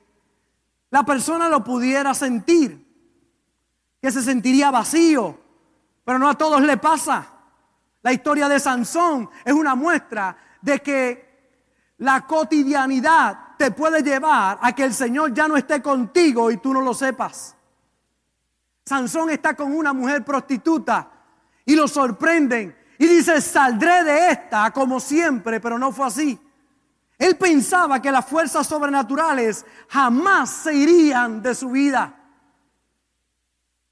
la 0.89 1.03
persona 1.03 1.47
lo 1.47 1.63
pudiera 1.63 2.13
sentir, 2.13 2.85
que 4.01 4.11
se 4.11 4.21
sentiría 4.21 4.69
vacío, 4.69 5.39
pero 6.03 6.19
no 6.19 6.29
a 6.29 6.37
todos 6.37 6.61
le 6.61 6.77
pasa. 6.77 7.27
La 8.01 8.11
historia 8.11 8.49
de 8.49 8.59
Sansón 8.59 9.29
es 9.45 9.53
una 9.53 9.75
muestra 9.75 10.35
de 10.61 10.81
que 10.81 11.33
la 11.99 12.27
cotidianidad 12.27 13.55
te 13.57 13.71
puede 13.71 14.03
llevar 14.03 14.59
a 14.61 14.75
que 14.75 14.83
el 14.83 14.93
Señor 14.93 15.33
ya 15.33 15.47
no 15.47 15.55
esté 15.55 15.81
contigo 15.81 16.51
y 16.51 16.57
tú 16.57 16.73
no 16.73 16.81
lo 16.81 16.93
sepas. 16.93 17.55
Sansón 18.85 19.29
está 19.29 19.55
con 19.55 19.75
una 19.75 19.93
mujer 19.93 20.23
prostituta 20.25 21.09
y 21.65 21.75
lo 21.75 21.87
sorprenden 21.87 22.77
y 22.97 23.07
dice, 23.07 23.41
saldré 23.41 24.03
de 24.03 24.29
esta 24.29 24.71
como 24.71 24.99
siempre, 24.99 25.59
pero 25.59 25.79
no 25.79 25.91
fue 25.91 26.07
así. 26.07 26.39
Él 27.17 27.37
pensaba 27.37 28.01
que 28.01 28.11
las 28.11 28.25
fuerzas 28.25 28.67
sobrenaturales 28.67 29.65
jamás 29.87 30.49
se 30.49 30.73
irían 30.73 31.41
de 31.41 31.55
su 31.55 31.69
vida. 31.69 32.13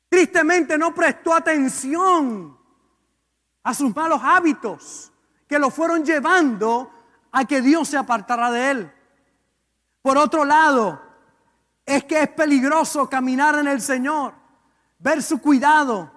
Tristemente 0.10 0.77
no 0.77 0.93
prestó 0.93 1.33
atención 1.33 2.57
a 3.63 3.74
sus 3.74 3.95
malos 3.95 4.21
hábitos 4.24 5.12
que 5.48 5.60
lo 5.60 5.69
fueron 5.69 6.03
llevando 6.03 6.91
a 7.31 7.45
que 7.45 7.62
Dios 7.62 7.88
se 7.88 7.98
apartara 7.98 8.51
de 8.51 8.71
él. 8.71 8.93
Por 10.01 10.17
otro 10.17 10.43
lado, 10.43 11.01
es 11.86 12.03
que 12.03 12.24
es 12.24 12.29
peligroso 12.29 13.10
caminar 13.10 13.55
en 13.55 13.67
el 13.67 13.81
Señor, 13.81 14.33
ver 15.01 15.22
su 15.22 15.39
cuidado, 15.39 16.12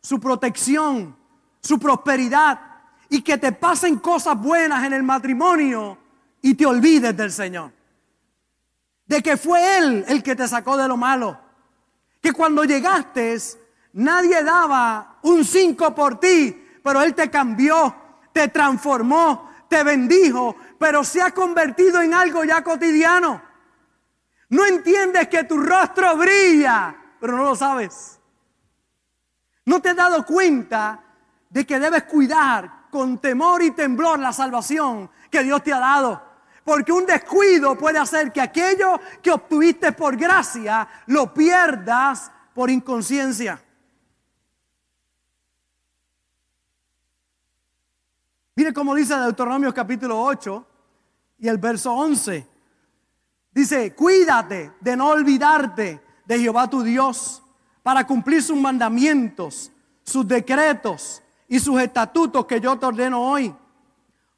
su 0.00 0.18
protección, 0.18 1.16
su 1.60 1.78
prosperidad 1.78 2.60
y 3.08 3.22
que 3.22 3.38
te 3.38 3.52
pasen 3.52 3.98
cosas 3.98 4.40
buenas 4.40 4.84
en 4.84 4.94
el 4.94 5.02
matrimonio 5.02 5.98
y 6.40 6.54
te 6.54 6.66
olvides 6.66 7.16
del 7.16 7.30
Señor. 7.30 7.72
De 9.06 9.22
que 9.22 9.36
fue 9.36 9.78
Él 9.78 10.04
el 10.08 10.22
que 10.22 10.34
te 10.34 10.48
sacó 10.48 10.76
de 10.76 10.88
lo 10.88 10.96
malo. 10.96 11.38
Que 12.20 12.32
cuando 12.32 12.64
llegaste 12.64 13.38
nadie 13.94 14.42
daba 14.42 15.18
un 15.22 15.44
cinco 15.44 15.94
por 15.94 16.18
ti, 16.18 16.66
pero 16.82 17.02
Él 17.02 17.14
te 17.14 17.30
cambió, 17.30 17.94
te 18.32 18.48
transformó, 18.48 19.50
te 19.68 19.84
bendijo, 19.84 20.56
pero 20.78 21.04
se 21.04 21.20
ha 21.20 21.32
convertido 21.32 22.00
en 22.00 22.14
algo 22.14 22.44
ya 22.44 22.64
cotidiano. 22.64 23.42
No 24.48 24.64
entiendes 24.66 25.28
que 25.28 25.44
tu 25.44 25.58
rostro 25.58 26.16
brilla, 26.16 26.96
pero 27.20 27.36
no 27.36 27.44
lo 27.44 27.54
sabes. 27.54 28.21
No 29.64 29.80
te 29.80 29.90
has 29.90 29.96
dado 29.96 30.24
cuenta 30.26 31.00
de 31.48 31.66
que 31.66 31.78
debes 31.78 32.04
cuidar 32.04 32.88
con 32.90 33.18
temor 33.18 33.62
y 33.62 33.70
temblor 33.70 34.18
la 34.18 34.32
salvación 34.32 35.10
que 35.30 35.42
Dios 35.42 35.62
te 35.62 35.72
ha 35.72 35.78
dado. 35.78 36.22
Porque 36.64 36.92
un 36.92 37.06
descuido 37.06 37.76
puede 37.76 37.98
hacer 37.98 38.32
que 38.32 38.40
aquello 38.40 39.00
que 39.22 39.30
obtuviste 39.30 39.92
por 39.92 40.16
gracia 40.16 40.88
lo 41.06 41.32
pierdas 41.32 42.30
por 42.54 42.70
inconsciencia. 42.70 43.62
Mire 48.54 48.72
cómo 48.72 48.94
dice 48.94 49.16
Deuteronomio 49.16 49.72
capítulo 49.72 50.20
8 50.20 50.66
y 51.38 51.48
el 51.48 51.58
verso 51.58 51.92
11. 51.92 52.46
Dice, 53.50 53.94
cuídate 53.94 54.72
de 54.80 54.96
no 54.96 55.08
olvidarte 55.08 56.02
de 56.24 56.38
Jehová 56.38 56.68
tu 56.68 56.82
Dios 56.82 57.41
para 57.82 58.06
cumplir 58.06 58.42
sus 58.42 58.56
mandamientos, 58.56 59.70
sus 60.04 60.26
decretos 60.26 61.22
y 61.48 61.58
sus 61.58 61.80
estatutos 61.80 62.46
que 62.46 62.60
yo 62.60 62.78
te 62.78 62.86
ordeno 62.86 63.20
hoy. 63.20 63.54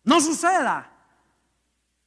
No 0.05 0.21
suceda 0.21 0.91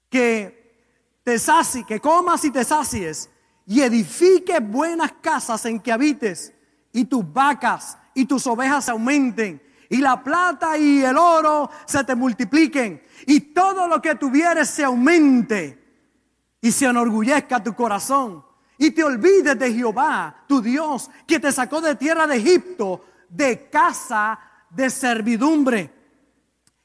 que 0.09 1.19
te 1.23 1.37
sacies, 1.37 1.85
que 1.85 1.99
comas 1.99 2.43
y 2.45 2.51
te 2.51 2.63
sacies 2.63 3.29
y 3.65 3.81
edifiques 3.81 4.65
buenas 4.65 5.11
casas 5.21 5.65
en 5.65 5.79
que 5.79 5.91
habites 5.91 6.53
y 6.93 7.05
tus 7.05 7.31
vacas 7.33 7.97
y 8.13 8.25
tus 8.25 8.47
ovejas 8.47 8.89
aumenten 8.89 9.61
y 9.89 9.97
la 9.97 10.23
plata 10.23 10.77
y 10.77 11.03
el 11.03 11.17
oro 11.17 11.69
se 11.85 12.03
te 12.03 12.15
multipliquen 12.15 13.03
y 13.25 13.39
todo 13.39 13.87
lo 13.87 14.01
que 14.01 14.15
tuvieres 14.15 14.69
se 14.69 14.83
aumente 14.83 15.83
y 16.61 16.71
se 16.71 16.85
enorgullezca 16.85 17.63
tu 17.63 17.75
corazón 17.75 18.46
y 18.77 18.91
te 18.91 19.03
olvides 19.03 19.57
de 19.57 19.73
Jehová, 19.73 20.43
tu 20.47 20.61
Dios, 20.61 21.09
que 21.25 21.39
te 21.39 21.51
sacó 21.51 21.81
de 21.81 21.95
tierra 21.95 22.27
de 22.27 22.37
Egipto, 22.37 23.05
de 23.29 23.69
casa 23.69 24.39
de 24.69 24.89
servidumbre, 24.89 25.93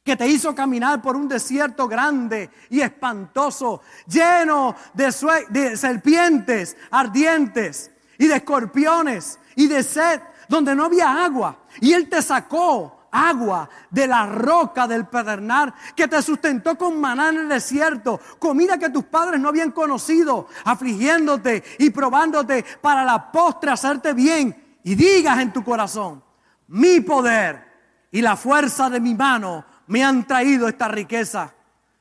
que 0.02 0.16
te 0.16 0.26
hizo 0.26 0.54
caminar 0.54 1.02
por 1.02 1.16
un 1.16 1.28
desierto 1.28 1.86
grande 1.86 2.50
y 2.70 2.80
espantoso, 2.80 3.82
lleno 4.06 4.74
de, 4.94 5.14
de 5.50 5.76
serpientes 5.76 6.76
ardientes 6.90 7.90
y 8.18 8.26
de 8.26 8.36
escorpiones 8.36 9.38
y 9.54 9.68
de 9.68 9.82
sed 9.82 10.20
donde 10.48 10.74
no 10.74 10.86
había 10.86 11.24
agua. 11.24 11.58
Y 11.80 11.92
Él 11.92 12.08
te 12.08 12.22
sacó 12.22 13.01
agua 13.12 13.68
de 13.90 14.06
la 14.08 14.26
roca 14.26 14.88
del 14.88 15.06
pedernal, 15.06 15.72
que 15.94 16.08
te 16.08 16.20
sustentó 16.22 16.76
con 16.76 17.00
maná 17.00 17.28
en 17.28 17.36
el 17.36 17.48
desierto, 17.48 18.20
comida 18.38 18.78
que 18.78 18.90
tus 18.90 19.04
padres 19.04 19.38
no 19.38 19.48
habían 19.48 19.70
conocido, 19.70 20.48
afligiéndote 20.64 21.62
y 21.78 21.90
probándote 21.90 22.64
para 22.80 23.04
la 23.04 23.30
postre 23.30 23.70
hacerte 23.70 24.14
bien. 24.14 24.80
Y 24.82 24.96
digas 24.96 25.38
en 25.38 25.52
tu 25.52 25.62
corazón, 25.62 26.24
mi 26.68 27.00
poder 27.00 27.70
y 28.10 28.20
la 28.20 28.36
fuerza 28.36 28.90
de 28.90 28.98
mi 28.98 29.14
mano 29.14 29.64
me 29.86 30.02
han 30.02 30.26
traído 30.26 30.66
esta 30.66 30.88
riqueza. 30.88 31.54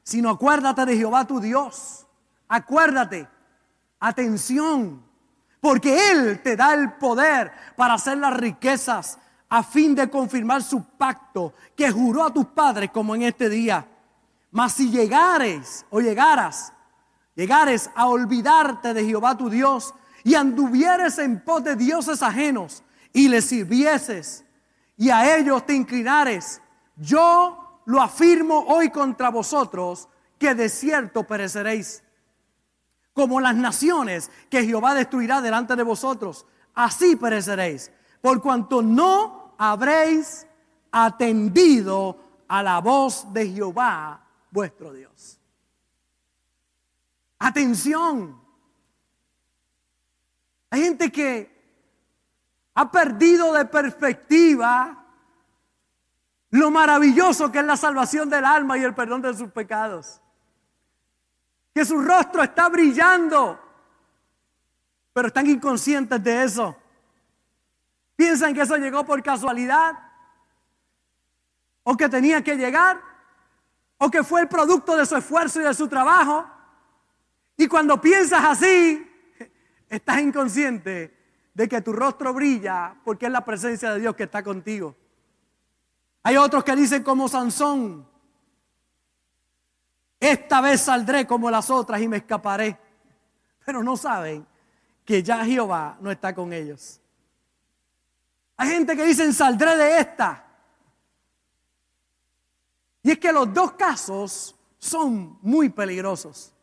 Sino 0.03 0.31
acuérdate 0.31 0.85
de 0.85 0.97
Jehová 0.97 1.25
tu 1.25 1.39
Dios. 1.39 2.07
Acuérdate. 2.47 3.27
Atención 3.99 5.11
porque 5.61 6.11
Él 6.11 6.41
te 6.41 6.55
da 6.55 6.73
el 6.73 6.93
poder 6.93 7.51
para 7.77 7.93
hacer 7.93 8.17
las 8.17 8.35
riquezas 8.35 9.19
a 9.53 9.63
fin 9.63 9.93
de 9.93 10.09
confirmar 10.09 10.63
su 10.63 10.81
pacto 10.81 11.53
que 11.75 11.91
juró 11.91 12.23
a 12.23 12.33
tus 12.33 12.45
padres 12.45 12.89
como 12.89 13.15
en 13.15 13.23
este 13.23 13.49
día. 13.49 13.85
Mas 14.49 14.71
si 14.71 14.89
llegares 14.89 15.85
o 15.89 15.99
llegaras, 15.99 16.71
llegares 17.35 17.89
a 17.93 18.07
olvidarte 18.07 18.93
de 18.93 19.03
Jehová 19.03 19.37
tu 19.37 19.49
Dios 19.49 19.93
y 20.23 20.35
anduvieres 20.35 21.17
en 21.17 21.43
pos 21.43 21.65
de 21.65 21.75
dioses 21.75 22.23
ajenos 22.23 22.81
y 23.11 23.27
les 23.27 23.43
sirvieses 23.43 24.45
y 24.95 25.09
a 25.09 25.35
ellos 25.35 25.65
te 25.65 25.73
inclinares, 25.73 26.61
yo 26.95 27.81
lo 27.87 28.01
afirmo 28.01 28.63
hoy 28.69 28.89
contra 28.89 29.29
vosotros 29.31 30.07
que 30.37 30.55
de 30.55 30.69
cierto 30.69 31.25
pereceréis 31.25 32.03
como 33.11 33.41
las 33.41 33.55
naciones 33.55 34.31
que 34.49 34.63
Jehová 34.63 34.93
destruirá 34.93 35.41
delante 35.41 35.75
de 35.75 35.83
vosotros. 35.83 36.45
Así 36.73 37.17
pereceréis, 37.17 37.91
por 38.21 38.41
cuanto 38.41 38.81
no 38.81 39.40
habréis 39.63 40.47
atendido 40.91 42.17
a 42.47 42.63
la 42.63 42.79
voz 42.79 43.31
de 43.31 43.47
Jehová 43.47 44.25
vuestro 44.49 44.91
Dios. 44.91 45.39
Atención. 47.37 48.41
Hay 50.71 50.81
gente 50.81 51.11
que 51.11 51.61
ha 52.73 52.89
perdido 52.89 53.53
de 53.53 53.65
perspectiva 53.65 55.05
lo 56.49 56.71
maravilloso 56.71 57.51
que 57.51 57.59
es 57.59 57.65
la 57.65 57.77
salvación 57.77 58.31
del 58.31 58.45
alma 58.45 58.79
y 58.79 58.83
el 58.83 58.95
perdón 58.95 59.21
de 59.21 59.35
sus 59.35 59.51
pecados 59.51 60.19
que 61.71 61.85
su 61.85 62.01
rostro 62.01 62.41
está 62.43 62.67
brillando, 62.67 63.59
pero 65.13 65.27
están 65.27 65.47
inconscientes 65.47 66.21
de 66.21 66.43
eso. 66.43 66.80
Piensan 68.21 68.53
que 68.53 68.61
eso 68.61 68.77
llegó 68.77 69.03
por 69.03 69.23
casualidad, 69.23 69.97
o 71.81 71.97
que 71.97 72.07
tenía 72.07 72.43
que 72.43 72.55
llegar, 72.55 73.01
o 73.97 74.11
que 74.11 74.23
fue 74.23 74.41
el 74.41 74.47
producto 74.47 74.95
de 74.95 75.07
su 75.07 75.15
esfuerzo 75.15 75.59
y 75.59 75.63
de 75.63 75.73
su 75.73 75.87
trabajo. 75.87 76.45
Y 77.57 77.65
cuando 77.67 77.99
piensas 77.99 78.43
así, 78.43 79.11
estás 79.89 80.19
inconsciente 80.19 81.17
de 81.51 81.67
que 81.67 81.81
tu 81.81 81.93
rostro 81.93 82.31
brilla 82.31 82.95
porque 83.03 83.25
es 83.25 83.31
la 83.31 83.43
presencia 83.43 83.91
de 83.91 84.01
Dios 84.01 84.15
que 84.15 84.25
está 84.25 84.43
contigo. 84.43 84.95
Hay 86.21 86.37
otros 86.37 86.63
que 86.63 86.75
dicen 86.75 87.01
como 87.01 87.27
Sansón, 87.27 88.07
esta 90.19 90.61
vez 90.61 90.79
saldré 90.79 91.25
como 91.25 91.49
las 91.49 91.71
otras 91.71 91.99
y 91.99 92.07
me 92.07 92.17
escaparé. 92.17 92.77
Pero 93.65 93.81
no 93.81 93.97
saben 93.97 94.45
que 95.03 95.23
ya 95.23 95.43
Jehová 95.43 95.97
no 95.99 96.11
está 96.11 96.35
con 96.35 96.53
ellos. 96.53 97.00
Hay 98.61 98.69
gente 98.69 98.95
que 98.95 99.03
dicen 99.03 99.33
saldré 99.33 99.75
de 99.75 99.97
esta. 99.97 100.45
Y 103.01 103.09
es 103.09 103.17
que 103.17 103.31
los 103.31 103.51
dos 103.51 103.71
casos 103.71 104.55
son 104.77 105.39
muy 105.41 105.69
peligrosos. 105.69 106.53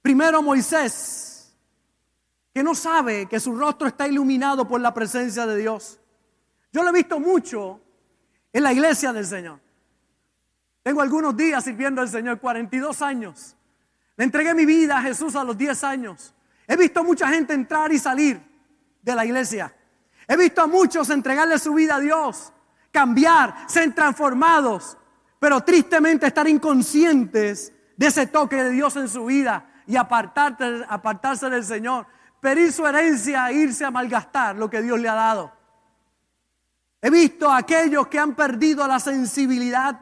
Primero 0.00 0.40
Moisés, 0.40 1.54
que 2.54 2.62
no 2.62 2.74
sabe 2.74 3.26
que 3.26 3.38
su 3.38 3.54
rostro 3.54 3.86
está 3.86 4.08
iluminado 4.08 4.66
por 4.66 4.80
la 4.80 4.94
presencia 4.94 5.44
de 5.44 5.58
Dios. 5.58 6.00
Yo 6.72 6.82
lo 6.82 6.88
he 6.88 6.92
visto 6.94 7.20
mucho 7.20 7.82
en 8.50 8.62
la 8.62 8.72
iglesia 8.72 9.12
del 9.12 9.26
Señor. 9.26 9.60
Tengo 10.82 11.02
algunos 11.02 11.36
días 11.36 11.62
sirviendo 11.62 12.00
al 12.00 12.08
Señor, 12.08 12.40
42 12.40 13.02
años. 13.02 13.54
Le 14.16 14.24
entregué 14.24 14.54
mi 14.54 14.64
vida 14.64 14.96
a 14.96 15.02
Jesús 15.02 15.36
a 15.36 15.44
los 15.44 15.58
10 15.58 15.84
años. 15.84 16.32
He 16.66 16.78
visto 16.78 17.04
mucha 17.04 17.28
gente 17.28 17.52
entrar 17.52 17.92
y 17.92 17.98
salir 17.98 18.40
de 19.02 19.14
la 19.14 19.26
iglesia. 19.26 19.76
He 20.30 20.36
visto 20.36 20.62
a 20.62 20.68
muchos 20.68 21.10
entregarle 21.10 21.58
su 21.58 21.74
vida 21.74 21.96
a 21.96 21.98
Dios, 21.98 22.52
cambiar, 22.92 23.52
ser 23.66 23.92
transformados, 23.92 24.96
pero 25.40 25.60
tristemente 25.64 26.28
estar 26.28 26.46
inconscientes 26.46 27.72
de 27.96 28.06
ese 28.06 28.28
toque 28.28 28.62
de 28.62 28.70
Dios 28.70 28.94
en 28.94 29.08
su 29.08 29.24
vida 29.24 29.82
y 29.88 29.96
apartarse, 29.96 31.50
del 31.50 31.64
Señor, 31.64 32.06
pedir 32.38 32.72
su 32.72 32.86
herencia 32.86 33.50
e 33.50 33.54
irse 33.54 33.84
a 33.84 33.90
malgastar 33.90 34.54
lo 34.54 34.70
que 34.70 34.80
Dios 34.80 35.00
le 35.00 35.08
ha 35.08 35.14
dado. 35.14 35.52
He 37.02 37.10
visto 37.10 37.50
a 37.50 37.56
aquellos 37.56 38.06
que 38.06 38.20
han 38.20 38.36
perdido 38.36 38.86
la 38.86 39.00
sensibilidad, 39.00 40.00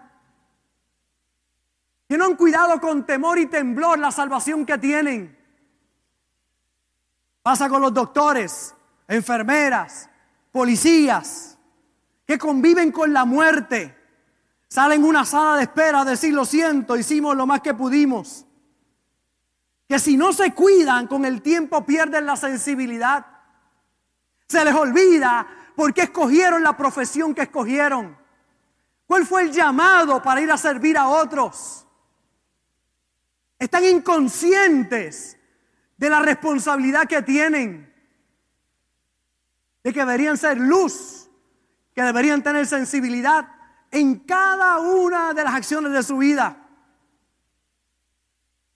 que 2.06 2.18
no 2.18 2.26
han 2.26 2.36
cuidado 2.36 2.78
con 2.82 3.06
temor 3.06 3.38
y 3.38 3.46
temblor 3.46 3.98
la 3.98 4.12
salvación 4.12 4.66
que 4.66 4.76
tienen. 4.76 5.38
Pasa 7.42 7.66
con 7.70 7.80
los 7.80 7.94
doctores, 7.94 8.74
enfermeras, 9.08 10.10
policías, 10.58 11.56
que 12.26 12.36
conviven 12.36 12.90
con 12.90 13.12
la 13.12 13.24
muerte. 13.24 13.96
Salen 14.66 15.04
una 15.04 15.24
sala 15.24 15.54
de 15.54 15.62
espera 15.62 16.00
a 16.00 16.04
decir 16.04 16.34
lo 16.34 16.44
siento, 16.44 16.96
hicimos 16.96 17.36
lo 17.36 17.46
más 17.46 17.60
que 17.60 17.74
pudimos. 17.74 18.44
Que 19.88 20.00
si 20.00 20.16
no 20.16 20.32
se 20.32 20.52
cuidan 20.54 21.06
con 21.06 21.24
el 21.24 21.42
tiempo 21.42 21.86
pierden 21.86 22.26
la 22.26 22.34
sensibilidad. 22.34 23.24
Se 24.48 24.64
les 24.64 24.74
olvida 24.74 25.46
por 25.76 25.94
qué 25.94 26.02
escogieron 26.02 26.64
la 26.64 26.76
profesión 26.76 27.36
que 27.36 27.42
escogieron. 27.42 28.18
¿Cuál 29.06 29.26
fue 29.26 29.42
el 29.42 29.52
llamado 29.52 30.20
para 30.20 30.40
ir 30.40 30.50
a 30.50 30.56
servir 30.56 30.98
a 30.98 31.06
otros? 31.06 31.86
Están 33.60 33.84
inconscientes 33.84 35.38
de 35.96 36.10
la 36.10 36.18
responsabilidad 36.18 37.06
que 37.06 37.22
tienen, 37.22 37.87
de 39.88 39.94
que 39.94 40.00
deberían 40.00 40.36
ser 40.36 40.58
luz, 40.58 41.30
que 41.94 42.02
deberían 42.02 42.42
tener 42.42 42.66
sensibilidad 42.66 43.48
en 43.90 44.16
cada 44.18 44.80
una 44.80 45.32
de 45.32 45.42
las 45.42 45.54
acciones 45.54 45.92
de 45.92 46.02
su 46.02 46.18
vida. 46.18 46.58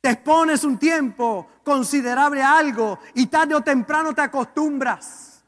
Te 0.01 0.09
expones 0.09 0.65
un 0.65 0.79
tiempo 0.79 1.47
considerable 1.63 2.43
a 2.43 2.57
algo 2.57 2.99
y 3.13 3.27
tarde 3.27 3.55
o 3.55 3.61
temprano 3.61 4.15
te 4.15 4.23
acostumbras. 4.23 5.45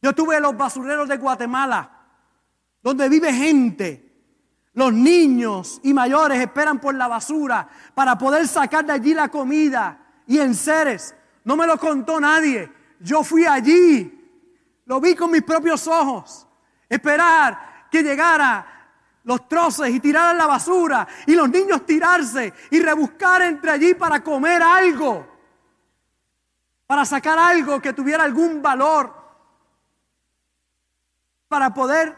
Yo 0.00 0.12
tuve 0.14 0.38
los 0.38 0.56
basureros 0.56 1.08
de 1.08 1.16
Guatemala, 1.16 1.90
donde 2.84 3.08
vive 3.08 3.32
gente. 3.32 4.12
Los 4.74 4.92
niños 4.92 5.80
y 5.82 5.92
mayores 5.92 6.38
esperan 6.38 6.78
por 6.78 6.94
la 6.94 7.08
basura 7.08 7.68
para 7.96 8.16
poder 8.16 8.46
sacar 8.46 8.86
de 8.86 8.92
allí 8.92 9.12
la 9.12 9.26
comida 9.26 10.22
y 10.28 10.38
en 10.38 10.54
seres. 10.54 11.16
No 11.42 11.56
me 11.56 11.66
lo 11.66 11.76
contó 11.78 12.20
nadie. 12.20 12.83
Yo 13.04 13.22
fui 13.22 13.44
allí. 13.44 14.10
Lo 14.86 14.98
vi 14.98 15.14
con 15.14 15.30
mis 15.30 15.42
propios 15.42 15.86
ojos. 15.86 16.46
Esperar 16.88 17.88
que 17.90 18.02
llegara 18.02 18.66
los 19.24 19.46
troces 19.46 19.94
y 19.94 20.00
tiraran 20.00 20.38
la 20.38 20.46
basura 20.46 21.06
y 21.26 21.34
los 21.34 21.48
niños 21.48 21.84
tirarse 21.86 22.52
y 22.70 22.80
rebuscar 22.80 23.42
entre 23.42 23.70
allí 23.70 23.94
para 23.94 24.22
comer 24.22 24.62
algo, 24.62 25.26
para 26.86 27.04
sacar 27.04 27.38
algo 27.38 27.80
que 27.80 27.92
tuviera 27.92 28.24
algún 28.24 28.60
valor, 28.60 29.14
para 31.48 31.72
poder 31.72 32.16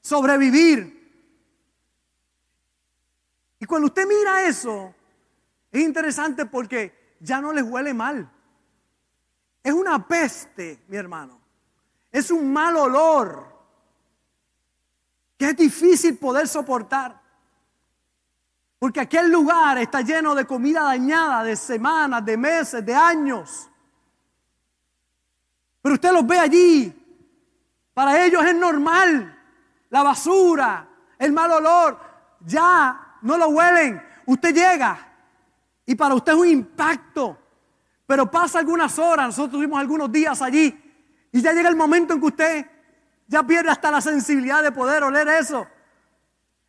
sobrevivir. 0.00 0.98
Y 3.58 3.64
cuando 3.66 3.86
usted 3.86 4.06
mira 4.06 4.44
eso, 4.44 4.94
es 5.70 5.82
interesante 5.82 6.46
porque 6.46 7.16
ya 7.20 7.40
no 7.40 7.52
les 7.52 7.64
huele 7.64 7.94
mal. 7.94 8.30
Es 9.62 9.72
una 9.72 10.06
peste, 10.06 10.84
mi 10.88 10.96
hermano. 10.96 11.40
Es 12.10 12.30
un 12.30 12.52
mal 12.52 12.76
olor 12.76 13.50
que 15.36 15.50
es 15.50 15.56
difícil 15.56 16.18
poder 16.18 16.46
soportar. 16.48 17.20
Porque 18.78 19.00
aquel 19.00 19.30
lugar 19.30 19.78
está 19.78 20.00
lleno 20.00 20.34
de 20.34 20.46
comida 20.46 20.82
dañada 20.82 21.44
de 21.44 21.56
semanas, 21.56 22.24
de 22.24 22.36
meses, 22.36 22.84
de 22.84 22.94
años. 22.94 23.70
Pero 25.82 25.94
usted 25.94 26.12
los 26.12 26.26
ve 26.26 26.38
allí. 26.38 26.96
Para 27.92 28.24
ellos 28.24 28.44
es 28.44 28.54
normal. 28.54 29.38
La 29.90 30.02
basura, 30.02 30.88
el 31.18 31.32
mal 31.32 31.50
olor, 31.52 31.98
ya 32.40 33.18
no 33.22 33.36
lo 33.36 33.48
huelen. 33.48 34.02
Usted 34.26 34.54
llega 34.54 35.08
y 35.84 35.94
para 35.94 36.14
usted 36.14 36.32
es 36.32 36.38
un 36.38 36.48
impacto. 36.48 37.36
Pero 38.10 38.28
pasa 38.28 38.58
algunas 38.58 38.98
horas, 38.98 39.26
nosotros 39.26 39.52
tuvimos 39.52 39.78
algunos 39.78 40.10
días 40.10 40.42
allí 40.42 40.76
y 41.30 41.40
ya 41.40 41.52
llega 41.52 41.68
el 41.68 41.76
momento 41.76 42.12
en 42.12 42.18
que 42.18 42.26
usted 42.26 42.66
ya 43.28 43.44
pierde 43.44 43.70
hasta 43.70 43.88
la 43.88 44.00
sensibilidad 44.00 44.64
de 44.64 44.72
poder 44.72 45.04
oler 45.04 45.28
eso. 45.28 45.64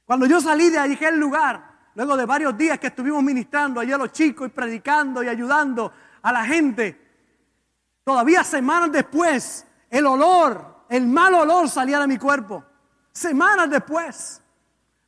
Cuando 0.05 0.27
yo 0.27 0.39
salí 0.39 0.69
de 0.69 0.77
allí, 0.77 0.93
aquel 0.93 1.19
lugar, 1.19 1.89
luego 1.95 2.15
de 2.15 2.27
varios 2.27 2.55
días 2.55 2.77
que 2.77 2.85
estuvimos 2.85 3.23
ministrando 3.23 3.79
allí 3.79 3.91
a 3.91 3.97
los 3.97 4.11
chicos 4.11 4.49
y 4.49 4.51
predicando 4.51 5.23
y 5.23 5.29
ayudando 5.29 5.91
a 6.21 6.31
la 6.31 6.45
gente, 6.45 7.07
todavía 8.03 8.43
semanas 8.43 8.91
después, 8.91 9.65
el 9.89 10.05
olor, 10.05 10.85
el 10.89 11.07
mal 11.07 11.33
olor 11.33 11.67
salía 11.69 11.99
de 12.01 12.05
mi 12.05 12.19
cuerpo. 12.19 12.63
Semanas 13.11 13.67
después, 13.67 14.43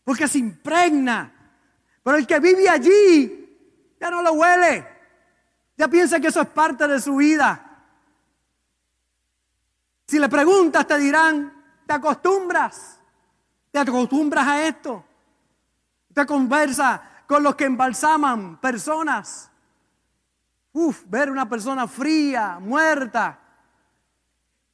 porque 0.04 0.28
se 0.28 0.40
impregna. 0.40 1.32
Pero 2.02 2.18
el 2.18 2.26
que 2.26 2.40
vive 2.40 2.68
allí 2.68 3.96
ya 4.02 4.10
no 4.10 4.24
lo 4.24 4.34
huele. 4.34 4.93
Piensa 5.90 6.20
que 6.20 6.28
eso 6.28 6.42
es 6.42 6.48
parte 6.48 6.88
de 6.88 7.00
su 7.00 7.16
vida. 7.16 7.70
Si 10.08 10.20
le 10.20 10.30
preguntas, 10.30 10.86
te 10.88 10.98
dirán, 10.98 11.54
te 11.86 11.94
acostumbras, 11.94 13.00
te 13.72 13.80
acostumbras 13.80 14.48
a 14.48 14.68
esto. 14.68 15.04
Te 16.14 16.26
conversa 16.26 17.02
con 17.26 17.42
los 17.42 17.56
que 17.56 17.66
embalsaman 17.66 18.60
personas. 18.60 19.50
Uf, 20.72 21.04
ver 21.08 21.32
una 21.32 21.48
persona 21.48 21.88
fría, 21.88 22.60
muerta. 22.60 23.40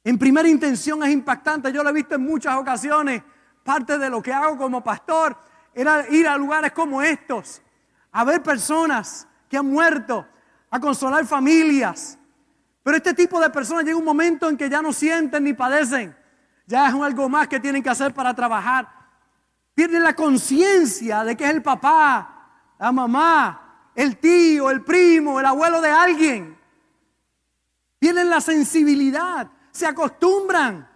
En 0.04 0.18
primera 0.18 0.48
intención 0.48 1.02
es 1.02 1.10
impactante. 1.10 1.72
Yo 1.72 1.82
lo 1.82 1.90
he 1.90 1.94
visto 1.94 2.14
en 2.14 2.22
muchas 2.22 2.56
ocasiones. 2.56 3.22
Parte 3.62 3.98
de 3.98 4.10
lo 4.10 4.22
que 4.22 4.32
hago 4.32 4.56
como 4.56 4.82
pastor 4.82 5.36
era 5.74 6.08
ir 6.08 6.26
a 6.26 6.36
lugares 6.36 6.72
como 6.72 7.02
estos, 7.02 7.62
a 8.12 8.24
ver 8.24 8.42
personas 8.42 9.26
que 9.48 9.56
han 9.56 9.66
muerto, 9.66 10.26
a 10.70 10.78
consolar 10.80 11.26
familias, 11.26 12.18
pero 12.82 12.96
este 12.96 13.12
tipo 13.12 13.40
de 13.40 13.50
personas 13.50 13.84
llega 13.84 13.96
un 13.96 14.04
momento 14.04 14.48
en 14.48 14.56
que 14.56 14.70
ya 14.70 14.80
no 14.80 14.92
sienten 14.92 15.44
ni 15.44 15.52
padecen. 15.52 16.16
Ya 16.66 16.88
es 16.88 16.94
algo 16.94 17.28
más 17.28 17.48
que 17.48 17.60
tienen 17.60 17.82
que 17.82 17.90
hacer 17.90 18.14
para 18.14 18.32
trabajar. 18.34 18.88
Pierden 19.74 20.02
la 20.02 20.14
conciencia 20.14 21.24
de 21.24 21.36
que 21.36 21.44
es 21.44 21.50
el 21.50 21.62
papá, 21.62 22.74
la 22.78 22.92
mamá, 22.92 23.90
el 23.94 24.18
tío, 24.18 24.70
el 24.70 24.82
primo, 24.82 25.40
el 25.40 25.46
abuelo 25.46 25.80
de 25.80 25.90
alguien. 25.90 26.58
Pierden 27.98 28.30
la 28.30 28.40
sensibilidad, 28.40 29.50
se 29.70 29.86
acostumbran. 29.86 30.88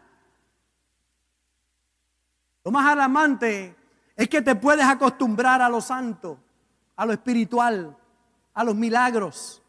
Lo 2.64 2.70
más 2.70 2.86
alarmante 2.86 3.76
es 4.16 4.28
que 4.28 4.40
te 4.40 4.54
puedes 4.54 4.86
acostumbrar 4.86 5.60
a 5.60 5.68
lo 5.68 5.80
santo, 5.80 6.38
a 6.96 7.04
lo 7.04 7.12
espiritual, 7.12 7.94
a 8.54 8.64
los 8.64 8.74
milagros. 8.74 9.63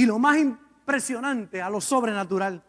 Y 0.00 0.06
lo 0.06 0.18
más 0.18 0.38
impresionante 0.38 1.60
a 1.60 1.68
lo 1.68 1.78
sobrenatural. 1.78 2.64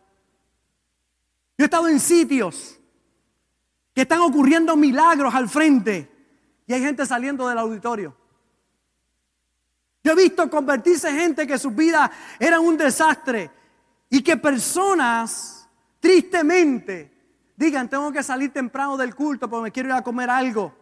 Yo 1.58 1.64
he 1.64 1.64
estado 1.64 1.88
en 1.88 1.98
sitios 1.98 2.78
que 3.96 4.02
están 4.02 4.20
ocurriendo 4.20 4.76
milagros 4.76 5.34
al 5.34 5.48
frente 5.48 6.12
y 6.68 6.74
hay 6.74 6.82
gente 6.82 7.06
saliendo 7.06 7.48
del 7.48 7.58
auditorio. 7.58 8.14
Yo 10.04 10.12
he 10.12 10.16
visto 10.16 10.50
convertirse 10.50 11.10
gente 11.14 11.48
que 11.48 11.58
sus 11.58 11.74
vidas 11.74 12.12
eran 12.38 12.60
un 12.60 12.76
desastre 12.76 13.50
y 14.10 14.22
que 14.22 14.36
personas 14.36 15.70
tristemente 16.02 17.14
digan, 17.56 17.88
tengo 17.88 18.12
que 18.12 18.24
salir 18.24 18.52
temprano 18.52 18.98
del 18.98 19.16
culto 19.16 19.50
porque 19.50 19.64
me 19.64 19.72
quiero 19.72 19.88
ir 19.88 19.96
a 19.96 20.04
comer 20.04 20.30
algo. 20.30 20.76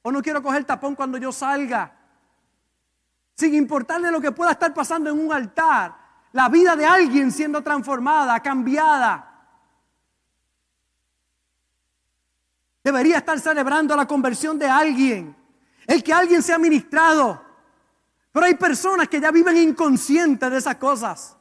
O 0.00 0.10
no 0.10 0.22
quiero 0.22 0.42
coger 0.42 0.64
tapón 0.64 0.94
cuando 0.94 1.18
yo 1.18 1.32
salga. 1.32 1.92
Sin 3.36 3.54
importarle 3.54 4.10
lo 4.10 4.20
que 4.20 4.32
pueda 4.32 4.52
estar 4.52 4.72
pasando 4.72 5.10
en 5.10 5.18
un 5.18 5.32
altar 5.32 6.06
la 6.36 6.50
vida 6.50 6.76
de 6.76 6.84
alguien 6.84 7.32
siendo 7.32 7.62
transformada, 7.62 8.38
cambiada. 8.40 9.32
Debería 12.84 13.16
estar 13.16 13.40
celebrando 13.40 13.96
la 13.96 14.06
conversión 14.06 14.58
de 14.58 14.68
alguien, 14.68 15.34
el 15.86 16.04
que 16.04 16.12
alguien 16.12 16.42
sea 16.42 16.58
ministrado. 16.58 17.42
Pero 18.32 18.44
hay 18.44 18.54
personas 18.54 19.08
que 19.08 19.18
ya 19.18 19.30
viven 19.30 19.56
inconscientes 19.56 20.50
de 20.50 20.58
esas 20.58 20.76
cosas. 20.76 21.38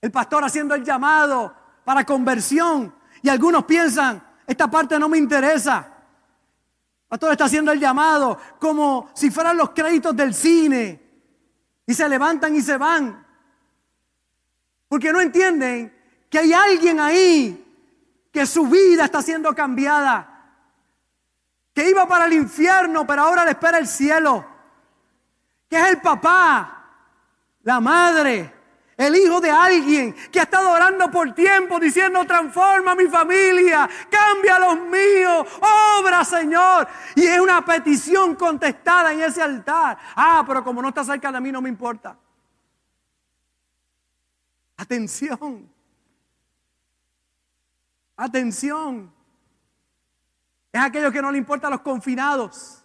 El 0.00 0.10
pastor 0.10 0.42
haciendo 0.42 0.74
el 0.74 0.82
llamado 0.82 1.54
para 1.84 2.04
conversión 2.04 2.92
y 3.22 3.28
algunos 3.28 3.64
piensan, 3.66 4.20
esta 4.48 4.68
parte 4.68 4.98
no 4.98 5.08
me 5.08 5.16
interesa. 5.16 5.91
Pastor 7.12 7.32
está 7.32 7.44
haciendo 7.44 7.72
el 7.72 7.78
llamado 7.78 8.38
como 8.58 9.10
si 9.12 9.30
fueran 9.30 9.58
los 9.58 9.72
créditos 9.72 10.16
del 10.16 10.32
cine. 10.32 10.98
Y 11.84 11.92
se 11.92 12.08
levantan 12.08 12.56
y 12.56 12.62
se 12.62 12.78
van. 12.78 13.26
Porque 14.88 15.12
no 15.12 15.20
entienden 15.20 15.94
que 16.30 16.38
hay 16.38 16.54
alguien 16.54 16.98
ahí 17.00 18.30
que 18.32 18.46
su 18.46 18.66
vida 18.66 19.04
está 19.04 19.20
siendo 19.20 19.54
cambiada. 19.54 20.56
Que 21.74 21.90
iba 21.90 22.08
para 22.08 22.24
el 22.24 22.32
infierno, 22.32 23.06
pero 23.06 23.24
ahora 23.24 23.44
le 23.44 23.50
espera 23.50 23.76
el 23.76 23.86
cielo. 23.86 24.46
Que 25.68 25.76
es 25.76 25.88
el 25.90 26.00
papá, 26.00 26.94
la 27.60 27.78
madre, 27.78 28.54
el 29.02 29.16
hijo 29.16 29.40
de 29.40 29.50
alguien 29.50 30.14
que 30.30 30.40
ha 30.40 30.44
estado 30.44 30.70
orando 30.70 31.10
por 31.10 31.34
tiempo 31.34 31.80
diciendo 31.80 32.24
transforma 32.24 32.94
mi 32.94 33.06
familia, 33.06 33.88
cambia 34.10 34.58
los 34.58 34.78
míos, 34.80 35.46
obra 35.98 36.24
Señor. 36.24 36.86
Y 37.14 37.26
es 37.26 37.40
una 37.40 37.64
petición 37.64 38.34
contestada 38.34 39.12
en 39.12 39.22
ese 39.22 39.42
altar. 39.42 39.98
Ah, 40.14 40.44
pero 40.46 40.62
como 40.62 40.80
no 40.80 40.88
está 40.88 41.04
cerca 41.04 41.32
de 41.32 41.40
mí 41.40 41.50
no 41.50 41.60
me 41.60 41.68
importa. 41.68 42.16
Atención. 44.76 45.68
Atención. 48.16 49.12
Es 50.72 50.80
aquello 50.80 51.12
que 51.12 51.20
no 51.20 51.30
le 51.30 51.38
importa 51.38 51.66
a 51.66 51.70
los 51.70 51.80
confinados. 51.80 52.82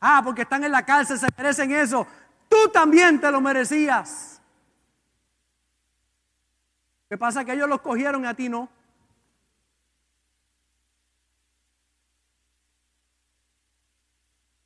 Ah, 0.00 0.20
porque 0.22 0.42
están 0.42 0.64
en 0.64 0.72
la 0.72 0.84
cárcel, 0.84 1.18
se 1.18 1.28
merecen 1.36 1.72
eso. 1.72 2.06
Tú 2.48 2.68
también 2.72 3.20
te 3.20 3.30
lo 3.30 3.40
merecías. 3.40 4.35
¿Qué 7.08 7.16
pasa? 7.16 7.44
Que 7.44 7.52
ellos 7.52 7.68
los 7.68 7.80
cogieron 7.80 8.26
a 8.26 8.34
ti 8.34 8.48
no. 8.48 8.68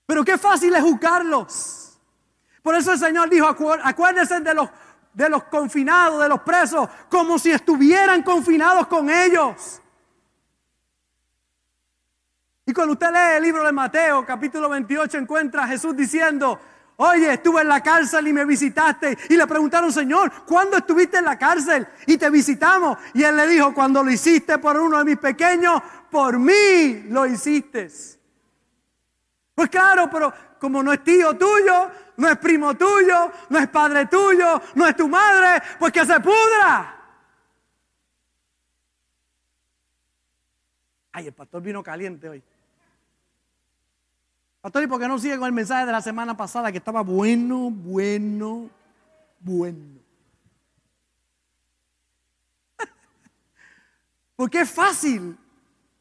Pero 0.06 0.24
qué 0.24 0.36
fácil 0.38 0.74
es 0.74 0.82
juzgarlos. 0.82 2.00
Por 2.62 2.74
eso 2.74 2.92
el 2.92 2.98
Señor 2.98 3.30
dijo, 3.30 3.46
acuérdense 3.46 4.40
de 4.40 4.54
los, 4.54 4.68
de 5.12 5.28
los 5.28 5.44
confinados, 5.44 6.20
de 6.20 6.28
los 6.28 6.40
presos, 6.40 6.88
como 7.08 7.38
si 7.38 7.52
estuvieran 7.52 8.22
confinados 8.22 8.86
con 8.86 9.08
ellos. 9.08 9.80
Y 12.66 12.72
cuando 12.72 12.92
usted 12.92 13.10
lee 13.10 13.36
el 13.36 13.42
libro 13.42 13.64
de 13.64 13.72
Mateo, 13.72 14.24
capítulo 14.26 14.68
28, 14.68 15.18
encuentra 15.18 15.64
a 15.64 15.68
Jesús 15.68 15.96
diciendo, 15.96 16.60
Oye, 17.02 17.32
estuve 17.32 17.62
en 17.62 17.68
la 17.68 17.82
cárcel 17.82 18.28
y 18.28 18.32
me 18.34 18.44
visitaste. 18.44 19.16
Y 19.30 19.36
le 19.38 19.46
preguntaron, 19.46 19.90
Señor, 19.90 20.44
¿cuándo 20.44 20.76
estuviste 20.76 21.16
en 21.16 21.24
la 21.24 21.38
cárcel 21.38 21.88
y 22.04 22.18
te 22.18 22.28
visitamos? 22.28 22.98
Y 23.14 23.22
él 23.22 23.38
le 23.38 23.46
dijo, 23.46 23.72
cuando 23.72 24.04
lo 24.04 24.10
hiciste 24.10 24.58
por 24.58 24.76
uno 24.76 24.98
de 24.98 25.04
mis 25.06 25.16
pequeños, 25.16 25.80
por 26.10 26.38
mí 26.38 27.04
lo 27.08 27.24
hiciste. 27.24 27.90
Pues 29.54 29.70
claro, 29.70 30.10
pero 30.12 30.30
como 30.58 30.82
no 30.82 30.92
es 30.92 31.02
tío 31.02 31.34
tuyo, 31.38 31.90
no 32.18 32.28
es 32.28 32.36
primo 32.36 32.76
tuyo, 32.76 33.32
no 33.48 33.58
es 33.58 33.68
padre 33.68 34.04
tuyo, 34.04 34.60
no 34.74 34.86
es 34.86 34.94
tu 34.94 35.08
madre, 35.08 35.62
pues 35.78 35.94
que 35.94 36.04
se 36.04 36.20
pudra. 36.20 36.96
Ay, 41.12 41.28
el 41.28 41.32
pastor 41.32 41.62
vino 41.62 41.82
caliente 41.82 42.28
hoy. 42.28 42.42
Pastor, 44.60 44.82
¿y 44.82 44.86
por 44.86 45.00
qué 45.00 45.08
no 45.08 45.18
sigue 45.18 45.38
con 45.38 45.46
el 45.46 45.52
mensaje 45.52 45.86
de 45.86 45.92
la 45.92 46.02
semana 46.02 46.36
pasada 46.36 46.70
que 46.70 46.78
estaba 46.78 47.00
bueno, 47.00 47.70
bueno, 47.70 48.68
bueno? 49.38 49.98
Porque 54.36 54.60
es 54.60 54.70
fácil 54.70 55.38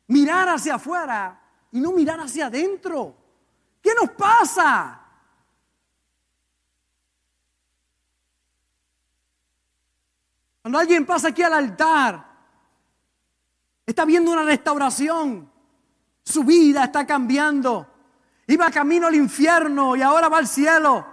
mirar 0.07 0.49
hacia 0.49 0.75
afuera 0.75 1.39
y 1.71 1.79
no 1.79 1.93
mirar 1.93 2.19
hacia 2.19 2.47
adentro. 2.47 3.15
¿Qué 3.81 3.91
nos 3.95 4.09
pasa? 4.11 5.05
Cuando 10.61 10.79
alguien 10.79 11.05
pasa 11.05 11.29
aquí 11.29 11.41
al 11.43 11.53
altar, 11.53 12.27
está 13.85 14.03
viendo 14.03 14.33
una 14.33 14.43
restauración, 14.43 15.49
su 16.25 16.43
vida 16.43 16.83
está 16.83 17.07
cambiando. 17.07 17.98
Iba 18.49 18.71
camino 18.71 19.05
al 19.05 19.13
infierno 19.13 19.95
y 19.95 20.01
ahora 20.01 20.27
va 20.27 20.39
al 20.39 20.47
cielo. 20.47 21.05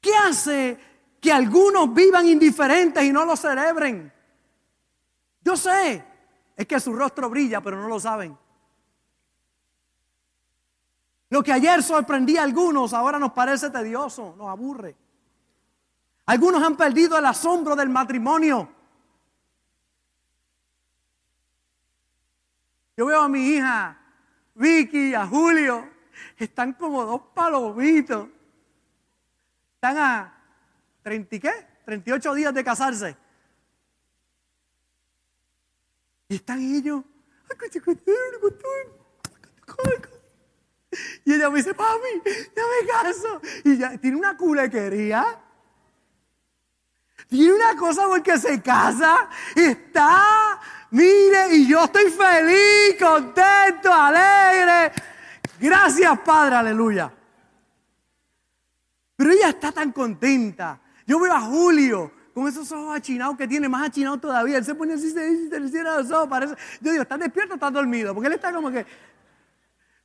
¿Qué 0.00 0.16
hace 0.16 0.80
que 1.20 1.30
algunos 1.30 1.92
vivan 1.92 2.26
indiferentes 2.26 3.04
y 3.04 3.12
no 3.12 3.26
lo 3.26 3.36
celebren? 3.36 4.10
Yo 5.42 5.54
sé, 5.54 6.02
es 6.56 6.66
que 6.66 6.80
su 6.80 6.94
rostro 6.94 7.28
brilla, 7.28 7.60
pero 7.60 7.78
no 7.78 7.88
lo 7.88 8.00
saben. 8.00 8.38
Lo 11.28 11.42
que 11.42 11.52
ayer 11.52 11.82
sorprendía 11.82 12.40
a 12.40 12.44
algunos, 12.44 12.94
ahora 12.94 13.18
nos 13.18 13.32
parece 13.32 13.68
tedioso, 13.68 14.34
nos 14.38 14.48
aburre. 14.48 14.96
Algunos 16.24 16.62
han 16.62 16.74
perdido 16.74 17.18
el 17.18 17.26
asombro 17.26 17.76
del 17.76 17.90
matrimonio. 17.90 18.66
Yo 22.96 23.04
veo 23.04 23.20
a 23.20 23.28
mi 23.28 23.46
hija 23.46 24.00
Vicky, 24.54 25.14
a 25.14 25.26
Julio, 25.26 25.90
están 26.36 26.74
como 26.74 27.04
dos 27.04 27.22
palomitos. 27.34 28.28
Están 29.74 29.98
a 29.98 30.42
30 31.02 31.38
qué? 31.38 31.52
38 31.84 32.34
días 32.34 32.54
de 32.54 32.64
casarse. 32.64 33.16
Y 36.28 36.36
están 36.36 36.60
ellos. 36.60 37.02
Y 41.24 41.32
ella 41.32 41.50
me 41.50 41.58
dice, 41.58 41.74
papi, 41.74 42.22
ya 42.24 42.62
me 42.62 42.88
caso. 42.88 43.40
Y 43.64 43.76
ya 43.76 43.98
tiene 43.98 44.16
una 44.16 44.36
culequería. 44.36 45.43
Tiene 47.28 47.52
una 47.52 47.76
cosa 47.76 48.06
porque 48.06 48.38
se 48.38 48.60
casa. 48.62 49.28
Está 49.54 50.60
Mire, 50.94 51.56
y 51.56 51.66
yo 51.66 51.82
estoy 51.82 52.08
feliz, 52.08 52.96
contento, 53.00 53.92
alegre. 53.92 54.92
Gracias, 55.58 56.20
Padre, 56.20 56.54
aleluya. 56.54 57.12
Pero 59.16 59.30
ella 59.32 59.48
está 59.48 59.72
tan 59.72 59.90
contenta. 59.90 60.80
Yo 61.04 61.18
veo 61.18 61.32
a 61.32 61.40
Julio 61.40 62.12
con 62.32 62.46
esos 62.46 62.70
ojos 62.70 62.94
achinados 62.94 63.36
que 63.36 63.48
tiene, 63.48 63.68
más 63.68 63.88
achinados 63.88 64.20
todavía. 64.20 64.56
Él 64.56 64.64
se 64.64 64.76
pone 64.76 64.94
así, 64.94 65.10
se, 65.10 65.48
se 65.48 65.58
le 65.58 65.68
cierra 65.68 65.98
los 65.98 66.12
ojos, 66.12 66.28
parece. 66.28 66.54
Yo 66.80 66.92
digo, 66.92 67.02
¿está 67.02 67.18
despierto 67.18 67.54
o 67.54 67.56
está 67.56 67.72
dormido? 67.72 68.14
Porque 68.14 68.28
él 68.28 68.34
está 68.34 68.52
como 68.52 68.70
que. 68.70 68.86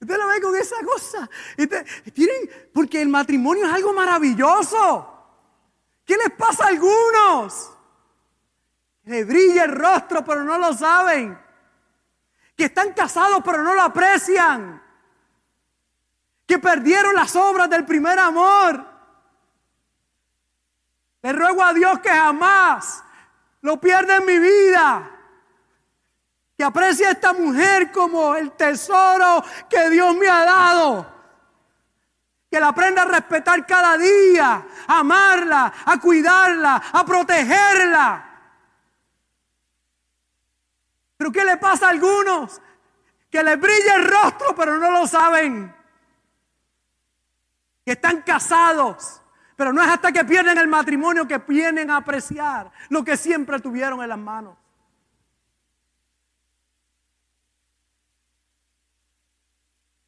Usted 0.01 0.17
lo 0.17 0.27
ve 0.27 0.41
con 0.41 0.55
esa 0.55 0.75
cosa. 0.83 1.29
tienen, 2.15 2.49
porque 2.73 2.99
el 2.99 3.09
matrimonio 3.09 3.67
es 3.67 3.73
algo 3.73 3.93
maravilloso. 3.93 5.18
¿Qué 6.09 6.17
les 6.17 6.31
pasa 6.31 6.65
a 6.65 6.67
algunos? 6.69 7.71
Le 9.03 9.23
brilla 9.25 9.65
el 9.65 9.75
rostro, 9.75 10.25
pero 10.25 10.43
no 10.43 10.57
lo 10.57 10.73
saben. 10.73 11.39
Que 12.57 12.65
están 12.65 12.93
casados, 12.93 13.43
pero 13.45 13.61
no 13.61 13.75
lo 13.75 13.83
aprecian. 13.83 14.81
Que 16.47 16.57
perdieron 16.57 17.13
las 17.13 17.35
obras 17.35 17.69
del 17.69 17.85
primer 17.85 18.17
amor. 18.17 18.83
Le 21.21 21.31
ruego 21.31 21.63
a 21.63 21.75
Dios 21.75 21.99
que 21.99 22.09
jamás 22.09 23.03
lo 23.61 23.79
pierda 23.79 24.15
en 24.15 24.25
mi 24.25 24.39
vida. 24.39 25.11
Que 26.57 26.63
aprecie 26.63 27.05
a 27.05 27.11
esta 27.11 27.33
mujer 27.33 27.91
como 27.91 28.33
el 28.33 28.53
tesoro 28.53 29.43
que 29.69 29.91
Dios 29.91 30.15
me 30.15 30.27
ha 30.27 30.43
dado. 30.43 31.18
Que 32.49 32.59
la 32.59 32.69
aprenda 32.69 33.03
a 33.03 33.05
respetar 33.05 33.65
cada 33.65 33.97
día, 33.97 34.65
a 34.87 34.99
amarla, 34.99 35.71
a 35.85 35.99
cuidarla, 35.99 36.81
a 36.91 37.05
protegerla. 37.05 38.25
Pero 41.17 41.31
¿qué 41.31 41.43
le 41.43 41.57
pasa 41.57 41.87
a 41.87 41.89
algunos? 41.89 42.61
Que 43.29 43.43
les 43.43 43.59
brilla 43.59 43.95
el 43.95 44.05
rostro, 44.05 44.55
pero 44.55 44.77
no 44.79 44.89
lo 44.89 45.05
saben. 45.05 45.75
Que 47.85 47.91
están 47.91 48.21
casados. 48.21 49.21
Pero 49.55 49.73
no 49.73 49.83
es 49.83 49.89
hasta 49.89 50.13
que 50.13 50.23
pierden 50.23 50.57
el 50.57 50.69
matrimonio 50.69 51.27
que 51.27 51.37
vienen 51.39 51.91
a 51.91 51.97
apreciar 51.97 52.71
lo 52.87 53.03
que 53.03 53.17
siempre 53.17 53.59
tuvieron 53.59 54.01
en 54.01 54.07
las 54.07 54.17
manos. 54.17 54.57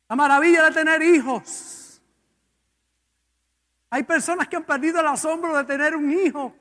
La 0.08 0.16
maravilla 0.16 0.64
de 0.66 0.72
tener 0.72 1.02
hijos. 1.04 1.81
Hay 3.92 4.04
personas 4.04 4.48
que 4.48 4.56
han 4.56 4.64
perdido 4.64 5.02
el 5.02 5.08
asombro 5.08 5.56
de 5.56 5.66
tener 5.66 5.96
un 5.96 6.10
hijo. 6.10 6.56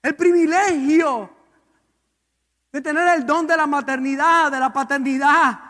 El 0.00 0.14
privilegio 0.14 1.36
de 2.70 2.80
tener 2.80 3.16
el 3.16 3.26
don 3.26 3.46
de 3.46 3.56
la 3.56 3.66
maternidad, 3.66 4.50
de 4.50 4.60
la 4.60 4.72
paternidad. 4.72 5.60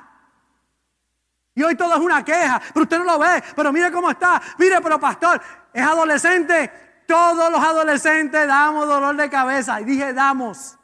Y 1.54 1.62
hoy 1.62 1.74
todo 1.74 1.94
es 1.94 2.00
una 2.00 2.24
queja, 2.24 2.60
pero 2.72 2.82
usted 2.82 2.98
no 2.98 3.04
lo 3.04 3.18
ve, 3.18 3.42
pero 3.56 3.72
mire 3.72 3.90
cómo 3.90 4.10
está, 4.10 4.40
mire, 4.58 4.80
pero 4.80 5.00
pastor, 5.00 5.40
es 5.72 5.82
adolescente, 5.82 6.70
todos 7.06 7.50
los 7.50 7.60
adolescentes 7.60 8.46
damos 8.46 8.86
dolor 8.86 9.16
de 9.16 9.28
cabeza, 9.28 9.80
y 9.80 9.84
dije 9.84 10.12
damos, 10.12 10.78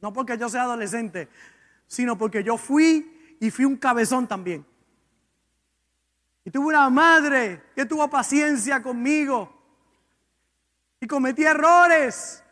no 0.00 0.12
porque 0.12 0.36
yo 0.36 0.48
sea 0.48 0.62
adolescente, 0.62 1.28
sino 1.86 2.18
porque 2.18 2.42
yo 2.42 2.56
fui 2.56 3.36
y 3.38 3.50
fui 3.50 3.64
un 3.64 3.76
cabezón 3.76 4.26
también. 4.26 4.66
Tuve 6.50 6.66
una 6.66 6.90
madre 6.90 7.70
que 7.74 7.86
tuvo 7.86 8.08
paciencia 8.08 8.82
conmigo 8.82 9.56
y 10.98 11.06
cometí 11.06 11.44
errores, 11.44 12.42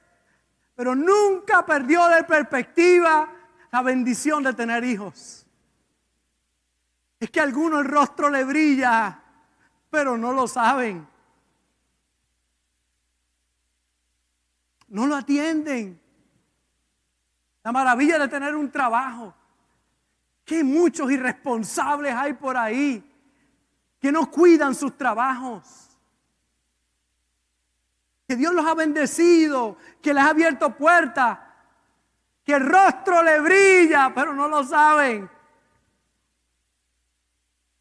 pero 0.74 0.94
nunca 0.94 1.66
perdió 1.66 2.06
de 2.08 2.22
perspectiva 2.24 3.32
la 3.72 3.82
bendición 3.82 4.42
de 4.42 4.52
tener 4.52 4.84
hijos. 4.84 5.46
Es 7.18 7.30
que 7.30 7.40
a 7.40 7.42
algunos 7.42 7.80
el 7.80 7.86
rostro 7.86 8.30
le 8.30 8.44
brilla, 8.44 9.20
pero 9.90 10.16
no 10.16 10.32
lo 10.32 10.46
saben. 10.46 11.06
No 14.88 15.06
lo 15.06 15.16
atienden. 15.16 16.00
La 17.64 17.72
maravilla 17.72 18.18
de 18.18 18.28
tener 18.28 18.54
un 18.54 18.70
trabajo. 18.70 19.34
Que 20.44 20.62
muchos 20.62 21.10
irresponsables 21.10 22.14
hay 22.14 22.34
por 22.34 22.56
ahí 22.56 23.07
que 24.00 24.12
no 24.12 24.30
cuidan 24.30 24.74
sus 24.74 24.96
trabajos. 24.96 25.88
Que 28.26 28.36
Dios 28.36 28.52
los 28.54 28.66
ha 28.66 28.74
bendecido, 28.74 29.76
que 30.02 30.12
les 30.12 30.22
ha 30.22 30.30
abierto 30.30 30.76
puertas, 30.76 31.38
que 32.44 32.54
el 32.54 32.66
rostro 32.66 33.22
le 33.22 33.40
brilla, 33.40 34.12
pero 34.14 34.34
no 34.34 34.48
lo 34.48 34.64
saben. 34.64 35.28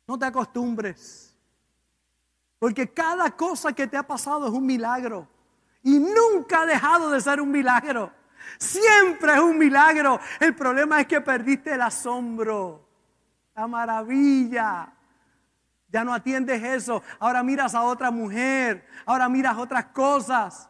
No 0.08 0.18
te 0.18 0.26
acostumbres. 0.26 1.36
Porque 2.60 2.92
cada 2.92 3.32
cosa 3.32 3.74
que 3.74 3.88
te 3.88 3.98
ha 3.98 4.04
pasado 4.04 4.48
es 4.48 4.54
un 4.54 4.66
milagro. 4.66 5.28
Y 5.84 6.00
nunca 6.00 6.62
ha 6.62 6.66
dejado 6.66 7.12
de 7.12 7.22
ser 7.22 7.40
un 7.40 7.52
milagro. 7.52 8.12
Siempre 8.58 9.34
es 9.34 9.40
un 9.40 9.58
milagro. 9.58 10.20
El 10.40 10.56
problema 10.56 11.02
es 11.02 11.08
que 11.08 11.22
perdiste 11.22 11.74
el 11.74 11.82
asombro, 11.82 12.88
la 13.56 13.68
maravilla. 13.68 14.97
Ya 15.90 16.04
no 16.04 16.14
atiendes 16.14 16.62
eso. 16.64 17.02
Ahora 17.20 17.44
miras 17.44 17.74
a 17.74 17.84
otra 17.84 18.12
mujer. 18.12 18.86
Ahora 19.06 19.30
miras 19.30 19.58
otras 19.58 19.86
cosas. 19.88 20.70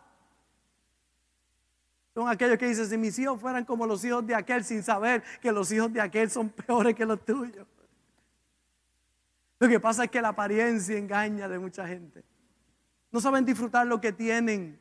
Son 2.13 2.27
aquellos 2.27 2.57
que 2.57 2.67
dicen, 2.67 2.87
si 2.87 2.97
mis 2.97 3.17
hijos 3.19 3.39
fueran 3.39 3.63
como 3.63 3.85
los 3.85 4.03
hijos 4.03 4.25
de 4.25 4.33
aquel, 4.33 4.63
sin 4.63 4.81
saber 4.81 5.23
que 5.39 5.51
los 5.51 5.71
hijos 5.71 5.93
de 5.93 6.01
aquel 6.01 6.29
son 6.31 6.49
peores 6.49 6.95
que 6.95 7.05
los 7.05 7.23
tuyos. 7.23 7.67
Lo 9.59 9.67
que 9.67 9.79
pasa 9.79 10.03
es 10.03 10.11
que 10.11 10.21
la 10.21 10.29
apariencia 10.29 10.97
engaña 10.97 11.47
de 11.47 11.59
mucha 11.59 11.87
gente. 11.87 12.23
No 13.11 13.21
saben 13.21 13.45
disfrutar 13.45 13.87
lo 13.87 14.01
que 14.01 14.11
tienen. 14.11 14.79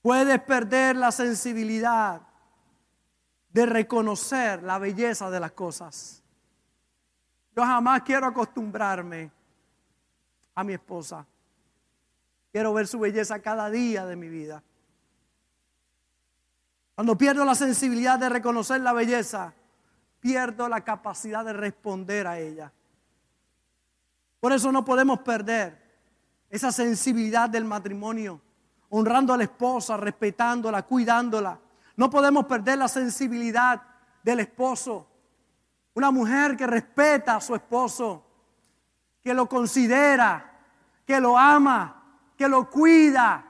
Puedes 0.00 0.40
perder 0.42 0.96
la 0.96 1.12
sensibilidad 1.12 2.22
de 3.50 3.66
reconocer 3.66 4.62
la 4.62 4.78
belleza 4.78 5.30
de 5.30 5.40
las 5.40 5.52
cosas. 5.52 6.21
Yo 7.54 7.64
jamás 7.64 8.02
quiero 8.02 8.26
acostumbrarme 8.26 9.30
a 10.54 10.64
mi 10.64 10.74
esposa. 10.74 11.26
Quiero 12.50 12.72
ver 12.74 12.86
su 12.86 12.98
belleza 12.98 13.40
cada 13.40 13.70
día 13.70 14.06
de 14.06 14.16
mi 14.16 14.28
vida. 14.28 14.62
Cuando 16.94 17.16
pierdo 17.16 17.44
la 17.44 17.54
sensibilidad 17.54 18.18
de 18.18 18.28
reconocer 18.28 18.80
la 18.80 18.92
belleza, 18.92 19.54
pierdo 20.20 20.68
la 20.68 20.82
capacidad 20.82 21.44
de 21.44 21.52
responder 21.52 22.26
a 22.26 22.38
ella. 22.38 22.72
Por 24.40 24.52
eso 24.52 24.70
no 24.72 24.84
podemos 24.84 25.20
perder 25.20 25.80
esa 26.50 26.70
sensibilidad 26.70 27.48
del 27.48 27.64
matrimonio, 27.64 28.40
honrando 28.90 29.32
a 29.32 29.36
la 29.36 29.44
esposa, 29.44 29.96
respetándola, 29.96 30.82
cuidándola. 30.82 31.58
No 31.96 32.10
podemos 32.10 32.44
perder 32.44 32.78
la 32.78 32.88
sensibilidad 32.88 33.80
del 34.22 34.40
esposo. 34.40 35.06
Una 35.94 36.10
mujer 36.10 36.56
que 36.56 36.66
respeta 36.66 37.36
a 37.36 37.40
su 37.40 37.54
esposo, 37.54 38.24
que 39.22 39.34
lo 39.34 39.48
considera, 39.48 40.58
que 41.06 41.20
lo 41.20 41.38
ama, 41.38 42.02
que 42.36 42.48
lo 42.48 42.68
cuida, 42.70 43.44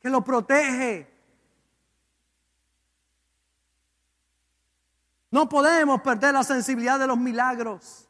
que 0.00 0.08
lo 0.08 0.22
protege. 0.22 1.18
No 5.30 5.48
podemos 5.48 6.00
perder 6.00 6.32
la 6.32 6.42
sensibilidad 6.42 6.98
de 6.98 7.06
los 7.06 7.18
milagros. 7.18 8.08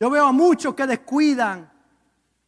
Yo 0.00 0.10
veo 0.10 0.26
a 0.26 0.32
muchos 0.32 0.74
que 0.74 0.86
descuidan 0.86 1.70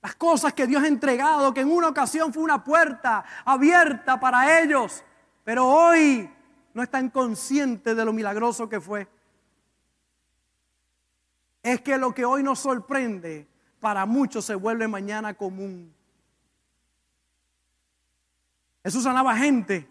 las 0.02 0.16
cosas 0.16 0.52
que 0.52 0.66
Dios 0.66 0.82
ha 0.82 0.88
entregado, 0.88 1.54
que 1.54 1.60
en 1.60 1.70
una 1.70 1.88
ocasión 1.88 2.32
fue 2.32 2.42
una 2.42 2.64
puerta 2.64 3.24
abierta 3.44 4.18
para 4.18 4.60
ellos, 4.60 5.04
pero 5.44 5.66
hoy 5.66 6.33
no 6.74 6.82
están 6.82 7.08
conscientes 7.08 7.96
de 7.96 8.04
lo 8.04 8.12
milagroso 8.12 8.68
que 8.68 8.80
fue. 8.80 9.08
Es 11.62 11.80
que 11.80 11.96
lo 11.96 12.12
que 12.12 12.24
hoy 12.24 12.42
nos 12.42 12.58
sorprende, 12.58 13.48
para 13.80 14.04
muchos 14.04 14.44
se 14.44 14.54
vuelve 14.54 14.88
mañana 14.88 15.34
común. 15.34 15.94
Jesús 18.82 19.04
sanaba 19.04 19.34
gente 19.36 19.88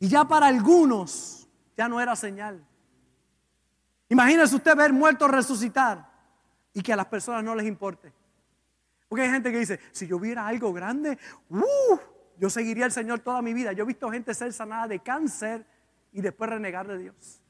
y 0.00 0.08
ya 0.08 0.24
para 0.24 0.46
algunos 0.46 1.46
ya 1.76 1.88
no 1.88 2.00
era 2.00 2.16
señal. 2.16 2.64
Imagínese 4.08 4.56
usted 4.56 4.76
ver 4.76 4.92
muertos 4.92 5.30
resucitar 5.30 6.10
y 6.72 6.82
que 6.82 6.92
a 6.92 6.96
las 6.96 7.06
personas 7.06 7.44
no 7.44 7.54
les 7.54 7.66
importe. 7.66 8.12
Porque 9.08 9.22
hay 9.22 9.30
gente 9.30 9.52
que 9.52 9.58
dice, 9.58 9.80
si 9.92 10.06
yo 10.06 10.18
viera 10.18 10.46
algo 10.46 10.72
grande, 10.72 11.18
uh, 11.50 11.98
yo 12.38 12.50
seguiría 12.50 12.84
al 12.84 12.92
Señor 12.92 13.20
toda 13.20 13.42
mi 13.42 13.54
vida. 13.54 13.72
Yo 13.72 13.84
he 13.84 13.86
visto 13.86 14.10
gente 14.10 14.34
ser 14.34 14.52
sanada 14.52 14.88
de 14.88 15.00
cáncer 15.00 15.64
y 16.12 16.20
después 16.20 16.50
renegar 16.50 16.86
de 16.86 16.98
Dios. 16.98 17.40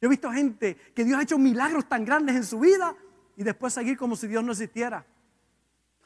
Yo 0.00 0.06
he 0.06 0.08
visto 0.08 0.30
gente 0.30 0.76
que 0.94 1.04
Dios 1.04 1.18
ha 1.18 1.22
hecho 1.22 1.38
milagros 1.38 1.88
tan 1.88 2.04
grandes 2.04 2.36
en 2.36 2.44
su 2.44 2.60
vida 2.60 2.94
y 3.36 3.42
después 3.42 3.72
seguir 3.72 3.96
como 3.96 4.16
si 4.16 4.26
Dios 4.26 4.42
no 4.44 4.52
existiera. 4.52 5.04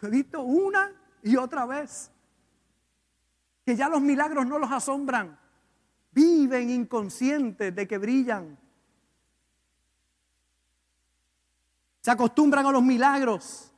He 0.02 0.08
visto 0.08 0.42
una 0.42 0.92
y 1.22 1.36
otra 1.36 1.66
vez 1.66 2.10
que 3.64 3.76
ya 3.76 3.88
los 3.88 4.00
milagros 4.00 4.46
no 4.46 4.58
los 4.58 4.70
asombran. 4.70 5.38
Viven 6.12 6.70
inconscientes 6.70 7.74
de 7.74 7.86
que 7.86 7.98
brillan. 7.98 8.58
Se 12.00 12.10
acostumbran 12.10 12.66
a 12.66 12.72
los 12.72 12.82
milagros 12.82 13.72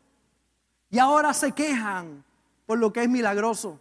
y 0.91 0.99
ahora 0.99 1.35
se 1.35 1.53
quejan 1.53 2.25
por 2.67 2.79
lo 2.79 2.93
que 2.93 3.03
es 3.03 3.09
milagroso. 3.09 3.81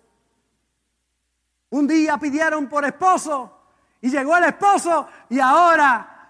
Un 1.72 1.88
día 1.88 2.18
pidieron 2.18 2.68
por 2.68 2.86
esposo 2.86 3.60
y 4.02 4.10
llegó 4.10 4.38
el 4.38 4.46
esposo 4.46 5.08
y 5.30 5.40
ahora, 5.40 6.30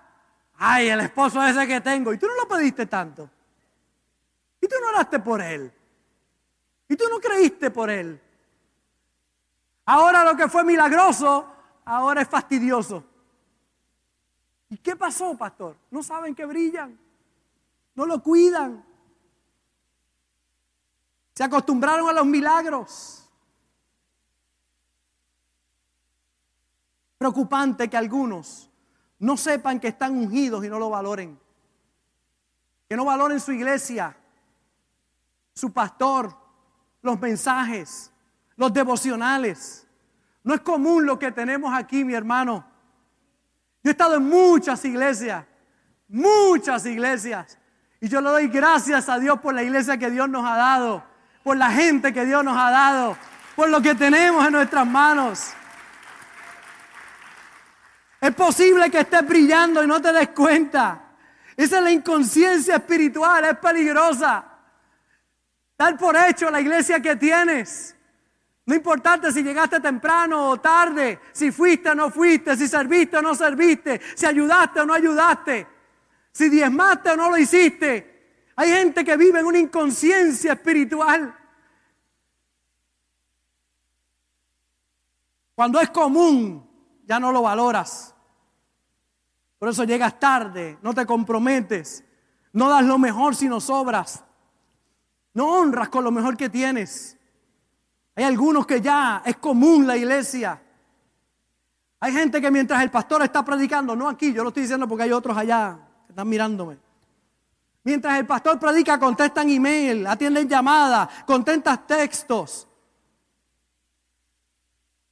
ay, 0.58 0.90
el 0.90 1.02
esposo 1.02 1.44
ese 1.44 1.68
que 1.68 1.82
tengo. 1.82 2.14
Y 2.14 2.18
tú 2.18 2.28
no 2.28 2.36
lo 2.36 2.48
pediste 2.48 2.86
tanto. 2.86 3.30
Y 4.62 4.68
tú 4.68 4.76
no 4.82 4.90
oraste 4.90 5.20
por 5.20 5.42
él. 5.42 5.72
Y 6.88 6.96
tú 6.96 7.06
no 7.10 7.20
creíste 7.20 7.72
por 7.72 7.90
él. 7.90 8.22
Ahora 9.86 10.24
lo 10.24 10.36
que 10.36 10.48
fue 10.48 10.64
milagroso 10.64 11.48
ahora 11.86 12.22
es 12.22 12.28
fastidioso. 12.28 13.04
¿Y 14.70 14.78
qué 14.78 14.96
pasó, 14.96 15.36
pastor? 15.36 15.76
No 15.90 16.04
saben 16.04 16.36
que 16.36 16.46
brillan, 16.46 16.98
no 17.96 18.06
lo 18.06 18.22
cuidan. 18.22 18.86
Se 21.34 21.44
acostumbraron 21.44 22.08
a 22.08 22.14
los 22.14 22.26
milagros. 22.26 23.21
Preocupante 27.22 27.88
que 27.88 27.98
algunos 27.98 28.68
no 29.20 29.38
sepan 29.38 29.80
que 29.80 29.90
están 29.90 30.18
ungidos 30.18 30.66
y 30.66 30.70
no 30.70 30.80
lo 30.80 30.90
valoren. 30.90 31.40
Que 32.90 32.98
no 32.98 33.06
valoren 33.06 33.40
su 33.40 33.52
iglesia, 33.52 34.18
su 35.54 35.72
pastor, 35.72 36.36
los 37.04 37.20
mensajes, 37.20 38.12
los 38.56 38.74
devocionales. 38.74 39.86
No 40.43 40.56
es 40.56 40.62
común 40.62 41.06
lo 41.06 41.20
que 41.20 41.32
tenemos 41.32 41.72
aquí, 41.76 42.04
mi 42.04 42.16
hermano. 42.16 42.66
Yo 43.84 43.91
he 43.91 43.91
estado 43.91 44.16
en 44.16 44.28
muchas 44.28 44.84
iglesias, 44.84 45.45
muchas 46.08 46.88
iglesias. 46.88 47.60
Y 48.00 48.10
yo 48.10 48.20
le 48.20 48.32
doy 48.32 48.48
gracias 48.48 49.10
a 49.10 49.20
Dios 49.20 49.39
por 49.41 49.54
la 49.54 49.62
iglesia 49.62 49.95
que 49.95 50.10
Dios 50.10 50.28
nos 50.28 50.43
ha 50.43 50.56
dado, 50.56 51.04
por 51.43 51.56
la 51.56 51.70
gente 51.70 52.14
que 52.14 52.26
Dios 52.26 52.43
nos 52.43 52.58
ha 52.58 52.72
dado, 52.72 53.16
por 53.56 53.70
lo 53.70 53.80
que 53.80 53.93
tenemos 53.93 54.43
en 54.43 54.54
nuestras 54.54 54.88
manos. 54.88 55.54
Es 58.22 58.36
posible 58.36 58.91
que 58.91 58.99
estés 58.99 59.28
brillando 59.28 59.84
y 59.84 59.88
no 59.88 59.99
te 59.99 60.13
des 60.13 60.30
cuenta. 60.30 61.15
Esa 61.57 61.78
es 61.80 61.84
la 61.84 61.91
inconsciencia 61.91 62.76
espiritual, 62.76 63.43
es 63.45 63.57
peligrosa. 63.57 64.45
Dar 65.76 65.97
por 65.97 66.15
hecho 66.15 66.51
la 66.51 66.61
iglesia 66.61 67.01
que 67.01 67.15
tienes. 67.15 67.95
No 68.67 68.76
importante 68.76 69.32
si 69.32 69.41
llegaste 69.41 69.80
temprano 69.80 70.49
o 70.49 70.61
tarde, 70.61 71.19
si 71.32 71.51
fuiste 71.51 71.89
o 71.89 71.95
no 71.95 72.11
fuiste, 72.11 72.55
si 72.55 72.67
serviste 72.67 73.17
o 73.17 73.24
no 73.24 73.34
serviste, 73.34 73.99
si 74.15 74.28
ayudaste 74.28 74.82
o 74.82 74.86
no 74.86 74.93
ayudaste, 74.93 75.67
si 76.32 76.47
diezmaste 76.47 77.09
o 77.09 77.17
no 77.17 77.32
lo 77.32 77.38
hiciste. 77.38 78.45
Hay 78.55 78.69
gente 78.69 79.03
que 79.03 79.17
vive 79.17 79.39
en 79.39 79.47
una 79.47 79.57
inconsciencia 79.57 80.53
espiritual. 80.53 81.36
Cuando 85.55 85.82
es 85.82 85.89
común, 85.89 86.70
ya 87.06 87.20
no 87.20 87.32
lo 87.32 87.41
valoras. 87.41 88.16
Por 89.60 89.70
eso 89.70 89.84
llegas 89.84 90.20
tarde, 90.20 90.80
no 90.82 90.93
te 90.93 91.06
comprometes, 91.06 92.04
no 92.54 92.70
das 92.70 92.84
lo 92.84 92.97
mejor 92.97 93.36
si 93.36 93.47
no 93.47 93.62
sobras, 93.62 94.24
no 95.34 95.47
honras 95.47 95.89
con 95.89 96.04
lo 96.04 96.12
mejor 96.12 96.36
que 96.36 96.49
tienes. 96.49 97.18
Hay 98.16 98.24
algunos 98.24 98.66
que 98.66 98.82
ya 98.82 99.22
es 99.26 99.38
común 99.38 99.88
la 99.88 99.95
iglesia. 99.95 100.62
Hay 101.99 102.12
gente 102.12 102.41
que 102.41 102.49
mientras 102.49 102.82
el 102.82 102.89
pastor 102.89 103.22
está 103.22 103.45
predicando, 103.45 103.95
no 103.95 104.10
aquí, 104.10 104.34
yo 104.34 104.43
lo 104.43 104.49
estoy 104.49 104.64
diciendo 104.64 104.88
porque 104.88 105.04
hay 105.04 105.12
otros 105.12 105.38
allá 105.38 105.78
que 106.06 106.12
están 106.12 106.28
mirándome. 106.28 106.80
Mientras 107.84 108.20
el 108.20 108.26
pastor 108.26 108.60
predica, 108.60 108.99
contestan 108.99 109.49
email, 109.49 110.06
atienden 110.06 110.47
llamadas, 110.47 111.10
contestan 111.26 111.86
textos. 111.88 112.68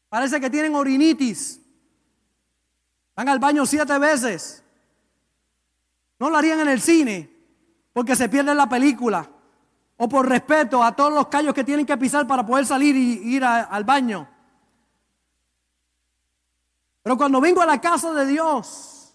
Parece 0.10 0.40
que 0.40 0.50
tienen 0.50 0.76
orinitis. 0.76 1.59
Van 3.20 3.28
al 3.28 3.40
baño 3.40 3.66
siete 3.66 4.00
veces. 4.00 4.64
No 6.20 6.30
lo 6.30 6.38
harían 6.38 6.62
en 6.62 6.70
el 6.70 6.80
cine 6.80 7.30
porque 7.92 8.16
se 8.16 8.30
pierde 8.30 8.56
la 8.56 8.70
película. 8.70 9.30
O 9.98 10.08
por 10.08 10.30
respeto 10.30 10.82
a 10.82 10.96
todos 10.96 11.12
los 11.12 11.28
callos 11.28 11.54
que 11.54 11.66
tienen 11.66 11.86
que 11.86 11.98
pisar 11.98 12.26
para 12.26 12.46
poder 12.46 12.66
salir 12.66 12.96
y 12.96 13.36
ir 13.36 13.44
al 13.44 13.84
baño. 13.84 14.26
Pero 17.04 17.18
cuando 17.18 17.42
vengo 17.42 17.62
a 17.62 17.66
la 17.66 17.82
casa 17.82 18.14
de 18.14 18.26
Dios, 18.26 19.14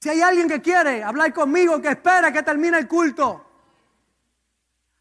si 0.00 0.08
hay 0.08 0.20
alguien 0.20 0.48
que 0.48 0.60
quiere 0.60 1.04
hablar 1.04 1.32
conmigo, 1.32 1.80
que 1.80 1.90
espera 1.90 2.32
que 2.32 2.42
termine 2.42 2.76
el 2.76 2.88
culto, 2.88 3.49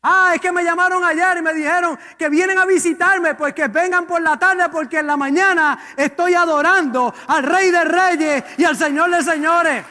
Ah, 0.01 0.31
es 0.33 0.39
que 0.39 0.51
me 0.51 0.63
llamaron 0.63 1.03
ayer 1.03 1.37
y 1.37 1.41
me 1.41 1.53
dijeron 1.53 1.99
que 2.17 2.29
vienen 2.29 2.57
a 2.57 2.65
visitarme, 2.65 3.35
pues 3.35 3.53
que 3.53 3.67
vengan 3.67 4.05
por 4.05 4.21
la 4.21 4.39
tarde 4.39 4.69
porque 4.69 4.99
en 4.99 5.07
la 5.07 5.17
mañana 5.17 5.77
estoy 5.97 6.35
adorando 6.35 7.13
al 7.27 7.43
Rey 7.43 7.69
de 7.69 7.83
Reyes 7.83 8.43
y 8.57 8.63
al 8.63 8.77
Señor 8.77 9.11
de 9.11 9.23
Señores. 9.23 9.85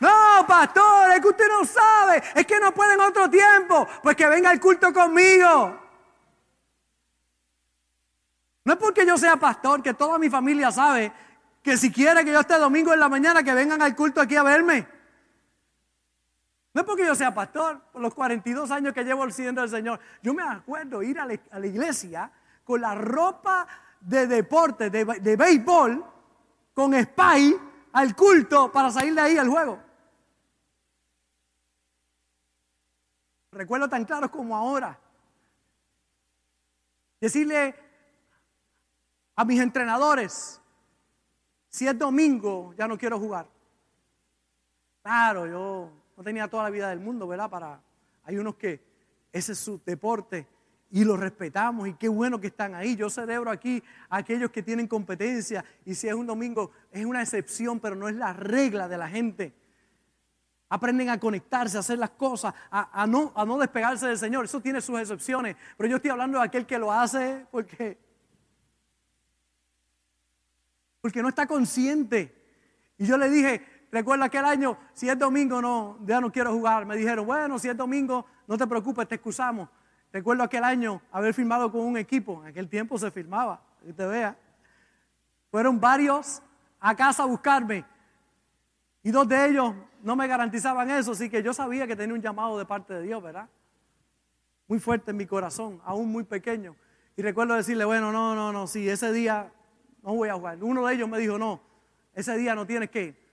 No, 0.00 0.44
pastor, 0.48 1.12
es 1.12 1.20
que 1.20 1.28
usted 1.28 1.48
no 1.48 1.64
sabe, 1.64 2.22
es 2.34 2.44
que 2.44 2.58
no 2.58 2.74
puede 2.74 2.94
en 2.94 3.00
otro 3.00 3.30
tiempo, 3.30 3.88
pues 4.02 4.16
que 4.16 4.26
venga 4.26 4.50
el 4.50 4.60
culto 4.60 4.92
conmigo. 4.92 5.80
No 8.64 8.72
es 8.72 8.78
porque 8.80 9.06
yo 9.06 9.16
sea 9.16 9.36
pastor, 9.36 9.80
que 9.80 9.94
toda 9.94 10.18
mi 10.18 10.28
familia 10.28 10.72
sabe 10.72 11.12
que 11.62 11.76
si 11.76 11.92
quiere 11.92 12.24
que 12.24 12.32
yo 12.32 12.40
esté 12.40 12.58
domingo 12.58 12.92
en 12.92 12.98
la 12.98 13.08
mañana, 13.08 13.44
que 13.44 13.54
vengan 13.54 13.80
al 13.80 13.94
culto 13.94 14.20
aquí 14.20 14.34
a 14.34 14.42
verme. 14.42 14.95
No 16.76 16.82
es 16.82 16.86
porque 16.86 17.06
yo 17.06 17.14
sea 17.14 17.32
pastor, 17.32 17.80
por 17.90 18.02
los 18.02 18.12
42 18.12 18.70
años 18.70 18.92
que 18.92 19.02
llevo 19.02 19.30
siguiendo 19.30 19.62
al 19.62 19.70
Señor. 19.70 19.98
Yo 20.22 20.34
me 20.34 20.42
acuerdo 20.42 21.02
ir 21.02 21.18
a 21.18 21.24
la, 21.24 21.66
iglesia 21.66 22.30
con 22.64 22.82
la 22.82 22.94
ropa 22.94 23.66
de 23.98 24.26
deporte, 24.26 24.90
de, 24.90 25.06
de 25.06 25.36
béisbol, 25.36 26.04
con 26.74 26.92
spy 26.92 27.58
al 27.94 28.14
culto 28.14 28.70
para 28.70 28.90
salir 28.90 29.14
de 29.14 29.20
ahí 29.22 29.38
al 29.38 29.48
juego. 29.48 29.82
Recuerdo 33.52 33.88
tan 33.88 34.04
claro 34.04 34.30
como 34.30 34.54
ahora. 34.54 34.98
Decirle 37.18 37.74
a 39.34 39.46
mis 39.46 39.60
entrenadores, 39.62 40.60
si 41.70 41.88
es 41.88 41.98
domingo, 41.98 42.74
ya 42.74 42.86
no 42.86 42.98
quiero 42.98 43.18
jugar. 43.18 43.48
Claro, 45.02 45.46
yo 45.46 46.05
no 46.16 46.22
tenía 46.22 46.48
toda 46.48 46.64
la 46.64 46.70
vida 46.70 46.88
del 46.88 47.00
mundo, 47.00 47.28
¿verdad? 47.28 47.50
Para, 47.50 47.80
hay 48.24 48.38
unos 48.38 48.56
que 48.56 48.80
ese 49.32 49.52
es 49.52 49.58
su 49.58 49.80
deporte 49.84 50.46
y 50.90 51.04
lo 51.04 51.16
respetamos 51.16 51.88
y 51.88 51.94
qué 51.94 52.08
bueno 52.08 52.40
que 52.40 52.46
están 52.46 52.74
ahí. 52.74 52.96
Yo 52.96 53.10
celebro 53.10 53.50
aquí 53.50 53.82
a 54.08 54.18
aquellos 54.18 54.50
que 54.50 54.62
tienen 54.62 54.86
competencia 54.86 55.64
y 55.84 55.94
si 55.94 56.08
es 56.08 56.14
un 56.14 56.26
domingo 56.26 56.70
es 56.90 57.04
una 57.04 57.22
excepción, 57.22 57.80
pero 57.80 57.94
no 57.94 58.08
es 58.08 58.14
la 58.14 58.32
regla 58.32 58.88
de 58.88 58.96
la 58.96 59.08
gente. 59.08 59.52
Aprenden 60.68 61.10
a 61.10 61.20
conectarse, 61.20 61.76
a 61.76 61.80
hacer 61.80 61.98
las 61.98 62.10
cosas, 62.10 62.52
a, 62.70 63.06
no, 63.06 63.32
a 63.36 63.44
no 63.44 63.58
despegarse 63.58 64.06
del 64.06 64.18
Señor. 64.18 64.46
Eso 64.46 64.60
tiene 64.60 64.80
sus 64.80 64.98
excepciones, 64.98 65.54
pero 65.76 65.88
yo 65.88 65.96
estoy 65.96 66.10
hablando 66.10 66.38
de 66.38 66.44
aquel 66.44 66.66
que 66.66 66.78
lo 66.78 66.90
hace 66.90 67.46
porque, 67.50 67.98
porque 71.00 71.22
no 71.22 71.28
está 71.28 71.46
consciente. 71.46 72.34
Y 72.98 73.06
yo 73.06 73.18
le 73.18 73.28
dije, 73.28 73.75
Recuerda 73.90 74.26
aquel 74.26 74.44
año, 74.44 74.76
si 74.92 75.08
es 75.08 75.18
domingo, 75.18 75.62
no, 75.62 75.98
ya 76.04 76.20
no 76.20 76.30
quiero 76.30 76.52
jugar. 76.52 76.86
Me 76.86 76.96
dijeron, 76.96 77.26
bueno, 77.26 77.58
si 77.58 77.68
es 77.68 77.76
domingo, 77.76 78.26
no 78.46 78.56
te 78.56 78.66
preocupes, 78.66 79.06
te 79.08 79.14
excusamos. 79.16 79.68
Recuerdo 80.12 80.42
aquel 80.42 80.64
año 80.64 81.02
haber 81.12 81.34
firmado 81.34 81.70
con 81.70 81.82
un 81.82 81.96
equipo, 81.96 82.42
en 82.42 82.48
aquel 82.48 82.68
tiempo 82.68 82.98
se 82.98 83.10
firmaba, 83.10 83.62
que 83.84 83.92
te 83.92 84.06
vea. 84.06 84.36
Fueron 85.50 85.80
varios 85.80 86.42
a 86.80 86.94
casa 86.94 87.22
a 87.22 87.26
buscarme 87.26 87.84
y 89.06 89.10
dos 89.12 89.28
de 89.28 89.46
ellos 89.46 89.72
no 90.02 90.16
me 90.16 90.26
garantizaban 90.26 90.90
eso, 90.90 91.12
así 91.12 91.30
que 91.30 91.40
yo 91.40 91.54
sabía 91.54 91.86
que 91.86 91.94
tenía 91.94 92.12
un 92.12 92.20
llamado 92.20 92.58
de 92.58 92.66
parte 92.66 92.94
de 92.94 93.02
Dios, 93.02 93.22
¿verdad? 93.22 93.48
Muy 94.66 94.80
fuerte 94.80 95.12
en 95.12 95.16
mi 95.16 95.26
corazón, 95.26 95.80
aún 95.84 96.10
muy 96.10 96.24
pequeño. 96.24 96.74
Y 97.16 97.22
recuerdo 97.22 97.54
decirle, 97.54 97.84
bueno, 97.84 98.10
no, 98.10 98.34
no, 98.34 98.52
no, 98.52 98.66
sí, 98.66 98.88
ese 98.88 99.12
día 99.12 99.52
no 100.02 100.14
voy 100.14 100.28
a 100.28 100.34
jugar. 100.34 100.58
Uno 100.60 100.84
de 100.86 100.94
ellos 100.94 101.08
me 101.08 101.18
dijo, 101.18 101.38
no, 101.38 101.60
ese 102.14 102.36
día 102.36 102.56
no 102.56 102.66
tienes 102.66 102.90
que. 102.90 103.25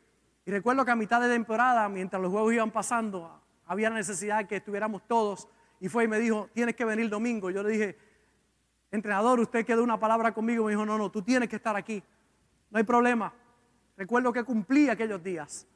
Y 0.46 0.52
recuerdo 0.52 0.84
que 0.84 0.92
a 0.92 0.96
mitad 0.96 1.22
de 1.22 1.30
temporada, 1.30 1.88
mientras 1.88 2.22
los 2.22 2.32
juegos 2.32 2.54
iban 2.54 2.72
pasando, 2.72 3.42
había 3.66 3.90
necesidad 3.90 4.40
de 4.40 4.48
que 4.48 4.58
estuviéramos 4.58 5.08
todos. 5.08 5.48
Y 5.80 5.90
fue 5.90 6.04
y 6.04 6.08
me 6.08 6.20
dijo, 6.20 6.50
tienes 6.54 6.76
que 6.76 6.86
venir 6.86 7.10
domingo. 7.10 7.50
Yo 7.50 7.64
le 7.64 7.70
dije, 7.70 7.98
entrenador, 8.92 9.40
usted 9.40 9.66
quedó 9.66 9.84
una 9.84 10.00
palabra 10.00 10.34
conmigo. 10.34 10.66
Me 10.66 10.72
dijo, 10.72 10.86
no, 10.86 10.98
no, 10.98 11.10
tú 11.10 11.22
tienes 11.22 11.48
que 11.50 11.56
estar 11.56 11.76
aquí. 11.76 12.04
No 12.70 12.78
hay 12.78 12.84
problema. 12.84 13.34
Recuerdo 13.96 14.34
que 14.34 14.44
cumplí 14.44 14.90
aquellos 14.90 15.24
días. 15.24 15.68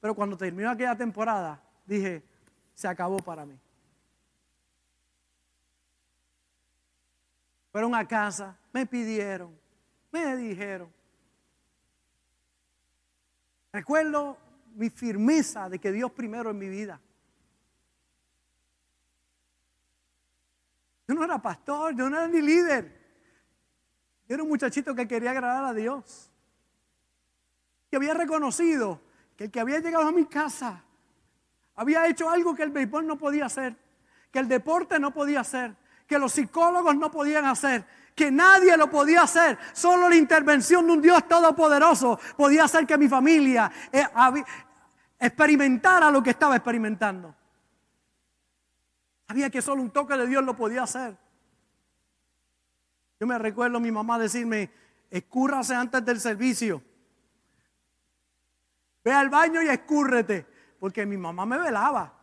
Pero 0.00 0.14
cuando 0.14 0.36
terminó 0.36 0.70
aquella 0.70 0.96
temporada, 0.96 1.60
dije, 1.84 2.22
se 2.74 2.88
acabó 2.88 3.18
para 3.18 3.44
mí. 3.44 3.58
Fueron 7.72 7.94
a 7.94 8.06
casa, 8.06 8.56
me 8.72 8.86
pidieron, 8.86 9.54
me 10.10 10.34
dijeron, 10.36 10.90
Recuerdo 13.76 14.38
mi 14.74 14.88
firmeza 14.88 15.68
de 15.68 15.78
que 15.78 15.92
Dios 15.92 16.10
primero 16.10 16.48
en 16.48 16.56
mi 16.56 16.66
vida. 16.66 16.98
Yo 21.06 21.14
no 21.14 21.22
era 21.22 21.42
pastor, 21.42 21.94
yo 21.94 22.08
no 22.08 22.16
era 22.16 22.26
ni 22.26 22.40
líder. 22.40 22.90
Yo 24.26 24.34
era 24.34 24.42
un 24.42 24.48
muchachito 24.48 24.94
que 24.94 25.06
quería 25.06 25.32
agradar 25.32 25.62
a 25.62 25.74
Dios. 25.74 26.30
Que 27.90 27.96
había 27.96 28.14
reconocido 28.14 29.02
que 29.36 29.44
el 29.44 29.50
que 29.50 29.60
había 29.60 29.80
llegado 29.80 30.08
a 30.08 30.12
mi 30.12 30.24
casa 30.24 30.82
había 31.74 32.06
hecho 32.08 32.30
algo 32.30 32.54
que 32.54 32.62
el 32.62 32.70
béisbol 32.70 33.06
no 33.06 33.18
podía 33.18 33.44
hacer, 33.44 33.76
que 34.30 34.38
el 34.38 34.48
deporte 34.48 34.98
no 34.98 35.12
podía 35.12 35.40
hacer, 35.40 35.76
que 36.06 36.18
los 36.18 36.32
psicólogos 36.32 36.96
no 36.96 37.10
podían 37.10 37.44
hacer, 37.44 37.84
que 38.16 38.30
nadie 38.30 38.76
lo 38.78 38.90
podía 38.90 39.22
hacer. 39.22 39.58
Solo 39.74 40.08
la 40.08 40.16
intervención 40.16 40.86
de 40.86 40.92
un 40.94 41.02
Dios 41.02 41.28
todopoderoso 41.28 42.18
podía 42.36 42.64
hacer 42.64 42.86
que 42.86 42.96
mi 42.96 43.08
familia 43.08 43.70
eh, 43.92 44.04
experimentara 45.20 46.10
lo 46.10 46.22
que 46.22 46.30
estaba 46.30 46.56
experimentando. 46.56 47.36
Sabía 49.28 49.50
que 49.50 49.60
solo 49.60 49.82
un 49.82 49.90
toque 49.90 50.16
de 50.16 50.26
Dios 50.26 50.42
lo 50.42 50.56
podía 50.56 50.84
hacer. 50.84 51.14
Yo 53.20 53.26
me 53.26 53.38
recuerdo 53.38 53.76
a 53.76 53.80
mi 53.80 53.92
mamá 53.92 54.18
decirme, 54.18 54.70
escúrrase 55.10 55.74
antes 55.74 56.02
del 56.04 56.18
servicio. 56.18 56.82
Ve 59.04 59.12
al 59.12 59.28
baño 59.28 59.62
y 59.62 59.68
escúrrete. 59.68 60.46
Porque 60.80 61.04
mi 61.04 61.16
mamá 61.16 61.44
me 61.44 61.58
velaba. 61.58 62.14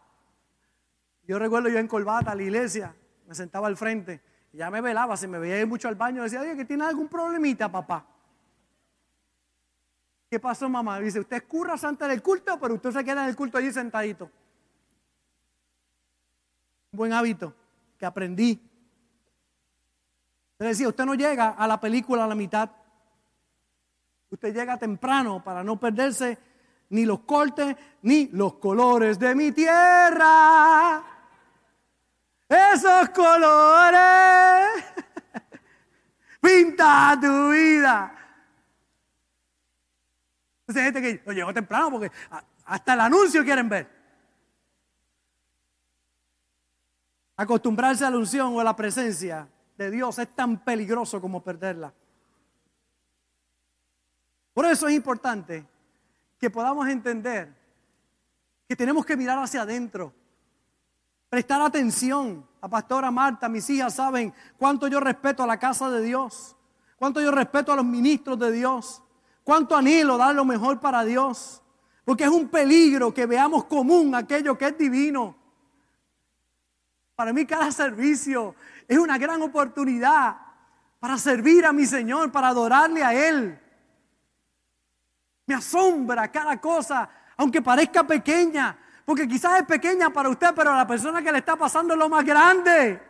Yo 1.27 1.37
recuerdo 1.37 1.69
yo 1.69 1.77
en 1.77 1.87
Colbata, 1.87 2.31
a 2.31 2.35
la 2.35 2.43
iglesia, 2.43 2.95
me 3.27 3.35
sentaba 3.35 3.67
al 3.67 3.77
frente 3.77 4.32
ya 4.53 4.69
me 4.69 4.81
velaba, 4.81 5.17
si 5.17 5.27
me 5.27 5.39
veía 5.39 5.59
ir 5.59 5.67
mucho 5.67 5.87
al 5.87 5.95
baño, 5.95 6.21
decía, 6.21 6.41
oye, 6.41 6.55
que 6.55 6.65
tiene 6.65 6.85
algún 6.85 7.07
problemita, 7.07 7.71
papá. 7.71 8.05
¿Qué 10.29 10.39
pasó, 10.39 10.69
mamá? 10.69 10.99
Dice, 10.99 11.19
usted 11.19 11.37
escurra 11.37 11.75
antes 11.81 12.07
del 12.07 12.21
culto, 12.21 12.59
pero 12.59 12.75
usted 12.75 12.91
se 12.91 13.03
queda 13.03 13.23
en 13.23 13.29
el 13.29 13.35
culto 13.35 13.57
allí 13.57 13.71
sentadito. 13.71 14.29
Buen 16.91 17.13
hábito 17.13 17.55
que 17.97 18.05
aprendí. 18.05 18.61
Le 20.59 20.67
decía, 20.67 20.87
usted 20.87 21.05
no 21.05 21.15
llega 21.15 21.49
a 21.49 21.67
la 21.67 21.79
película 21.79 22.23
a 22.23 22.27
la 22.27 22.35
mitad. 22.35 22.69
Usted 24.29 24.53
llega 24.53 24.77
temprano 24.77 25.43
para 25.43 25.63
no 25.63 25.79
perderse 25.79 26.37
ni 26.89 27.05
los 27.05 27.21
cortes 27.21 27.75
ni 28.03 28.27
los 28.27 28.55
colores 28.55 29.17
de 29.17 29.33
mi 29.33 29.51
tierra 29.51 31.12
esos 32.53 33.09
colores. 33.09 34.83
Pinta 36.41 37.17
tu 37.19 37.49
vida. 37.49 38.13
Entonces 40.61 40.77
hay 40.77 40.93
gente 40.93 41.01
que 41.01 41.23
no 41.25 41.33
llegó 41.33 41.53
temprano 41.53 41.91
porque 41.91 42.11
hasta 42.65 42.93
el 42.93 42.99
anuncio 42.99 43.43
quieren 43.43 43.69
ver. 43.69 43.89
Acostumbrarse 47.35 48.05
a 48.05 48.09
la 48.09 48.17
unción 48.17 48.55
o 48.55 48.59
a 48.59 48.63
la 48.63 48.75
presencia 48.75 49.47
de 49.77 49.91
Dios 49.91 50.19
es 50.19 50.35
tan 50.35 50.63
peligroso 50.63 51.19
como 51.19 51.43
perderla. 51.43 51.93
Por 54.53 54.65
eso 54.65 54.87
es 54.87 54.93
importante 54.93 55.65
que 56.39 56.49
podamos 56.49 56.87
entender 56.87 57.51
que 58.67 58.75
tenemos 58.75 59.05
que 59.05 59.17
mirar 59.17 59.39
hacia 59.39 59.63
adentro, 59.63 60.13
prestar 61.33 61.63
atención. 61.63 62.47
La 62.61 62.67
pastora 62.67 63.09
Marta, 63.09 63.49
mis 63.49 63.67
hijas 63.71 63.95
saben 63.95 64.31
cuánto 64.55 64.87
yo 64.87 64.99
respeto 64.99 65.41
a 65.41 65.47
la 65.47 65.57
casa 65.57 65.89
de 65.89 66.03
Dios, 66.03 66.55
cuánto 66.95 67.19
yo 67.21 67.31
respeto 67.31 67.73
a 67.73 67.75
los 67.75 67.85
ministros 67.85 68.37
de 68.37 68.51
Dios, 68.51 69.01
cuánto 69.43 69.75
anhelo 69.75 70.15
dar 70.15 70.35
lo 70.35 70.45
mejor 70.45 70.79
para 70.79 71.03
Dios, 71.03 71.63
porque 72.05 72.25
es 72.25 72.29
un 72.29 72.49
peligro 72.49 73.11
que 73.11 73.25
veamos 73.25 73.63
común 73.65 74.13
aquello 74.13 74.55
que 74.55 74.67
es 74.67 74.77
divino. 74.77 75.35
Para 77.15 77.33
mí 77.33 77.47
cada 77.47 77.71
servicio 77.71 78.53
es 78.87 78.99
una 78.99 79.17
gran 79.17 79.41
oportunidad 79.41 80.37
para 80.99 81.17
servir 81.17 81.65
a 81.65 81.73
mi 81.73 81.87
Señor, 81.87 82.31
para 82.31 82.49
adorarle 82.49 83.03
a 83.03 83.11
Él. 83.11 83.59
Me 85.47 85.55
asombra 85.55 86.31
cada 86.31 86.61
cosa, 86.61 87.09
aunque 87.37 87.59
parezca 87.59 88.03
pequeña, 88.03 88.77
porque 89.05 89.27
quizás 89.27 89.59
es 89.59 89.67
pequeña 89.67 90.09
para 90.11 90.29
usted, 90.29 90.53
pero 90.55 90.71
a 90.71 90.77
la 90.77 90.87
persona 90.87 91.21
que 91.21 91.31
le 91.31 91.39
está 91.39 91.55
pasando 91.55 91.93
es 91.93 91.99
lo 91.99 92.09
más 92.09 92.25
grande. 92.25 93.01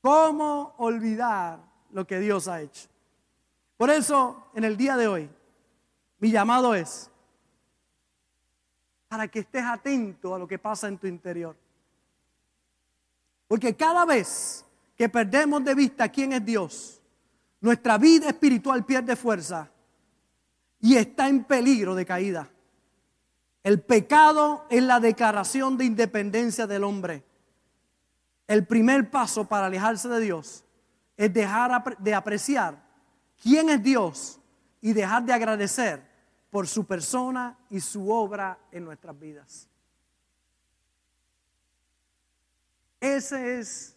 ¿Cómo 0.00 0.74
olvidar 0.78 1.60
lo 1.92 2.06
que 2.06 2.18
Dios 2.18 2.48
ha 2.48 2.60
hecho? 2.60 2.88
Por 3.76 3.90
eso, 3.90 4.50
en 4.54 4.64
el 4.64 4.76
día 4.76 4.96
de 4.96 5.06
hoy, 5.06 5.30
mi 6.18 6.30
llamado 6.30 6.74
es 6.74 7.10
para 9.08 9.28
que 9.28 9.40
estés 9.40 9.64
atento 9.64 10.34
a 10.34 10.38
lo 10.38 10.46
que 10.46 10.58
pasa 10.58 10.88
en 10.88 10.98
tu 10.98 11.06
interior. 11.06 11.56
Porque 13.46 13.74
cada 13.74 14.04
vez 14.04 14.64
que 14.96 15.08
perdemos 15.08 15.64
de 15.64 15.74
vista 15.74 16.08
quién 16.08 16.32
es 16.32 16.44
Dios, 16.44 17.00
nuestra 17.60 17.98
vida 17.98 18.28
espiritual 18.28 18.84
pierde 18.84 19.16
fuerza 19.16 19.70
y 20.80 20.96
está 20.96 21.28
en 21.28 21.44
peligro 21.44 21.94
de 21.94 22.04
caída. 22.04 22.48
El 23.62 23.80
pecado 23.82 24.66
es 24.70 24.82
la 24.82 25.00
declaración 25.00 25.76
de 25.76 25.84
independencia 25.84 26.66
del 26.66 26.84
hombre. 26.84 27.24
El 28.46 28.66
primer 28.66 29.10
paso 29.10 29.46
para 29.46 29.66
alejarse 29.66 30.08
de 30.08 30.20
Dios 30.20 30.64
es 31.16 31.32
dejar 31.32 31.98
de 31.98 32.14
apreciar 32.14 32.82
quién 33.42 33.68
es 33.68 33.82
Dios 33.82 34.40
y 34.80 34.92
dejar 34.92 35.24
de 35.24 35.32
agradecer 35.32 36.02
por 36.50 36.66
su 36.66 36.86
persona 36.86 37.58
y 37.68 37.80
su 37.80 38.10
obra 38.10 38.58
en 38.72 38.84
nuestras 38.84 39.18
vidas. 39.18 39.68
Ese 43.00 43.58
es 43.58 43.96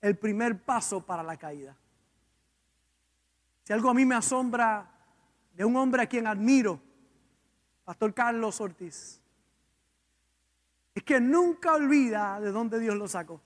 el 0.00 0.16
primer 0.16 0.62
paso 0.62 1.00
para 1.00 1.22
la 1.22 1.36
caída. 1.36 1.76
Si 3.64 3.72
algo 3.72 3.90
a 3.90 3.94
mí 3.94 4.04
me 4.04 4.14
asombra 4.14 4.90
de 5.54 5.64
un 5.64 5.76
hombre 5.76 6.02
a 6.02 6.06
quien 6.06 6.26
admiro, 6.26 6.80
Pastor 7.88 8.12
Carlos 8.12 8.60
Ortiz, 8.60 9.18
es 10.94 11.02
que 11.02 11.18
nunca 11.22 11.72
olvida 11.72 12.38
de 12.38 12.52
dónde 12.52 12.78
Dios 12.78 12.94
lo 12.94 13.08
sacó 13.08 13.40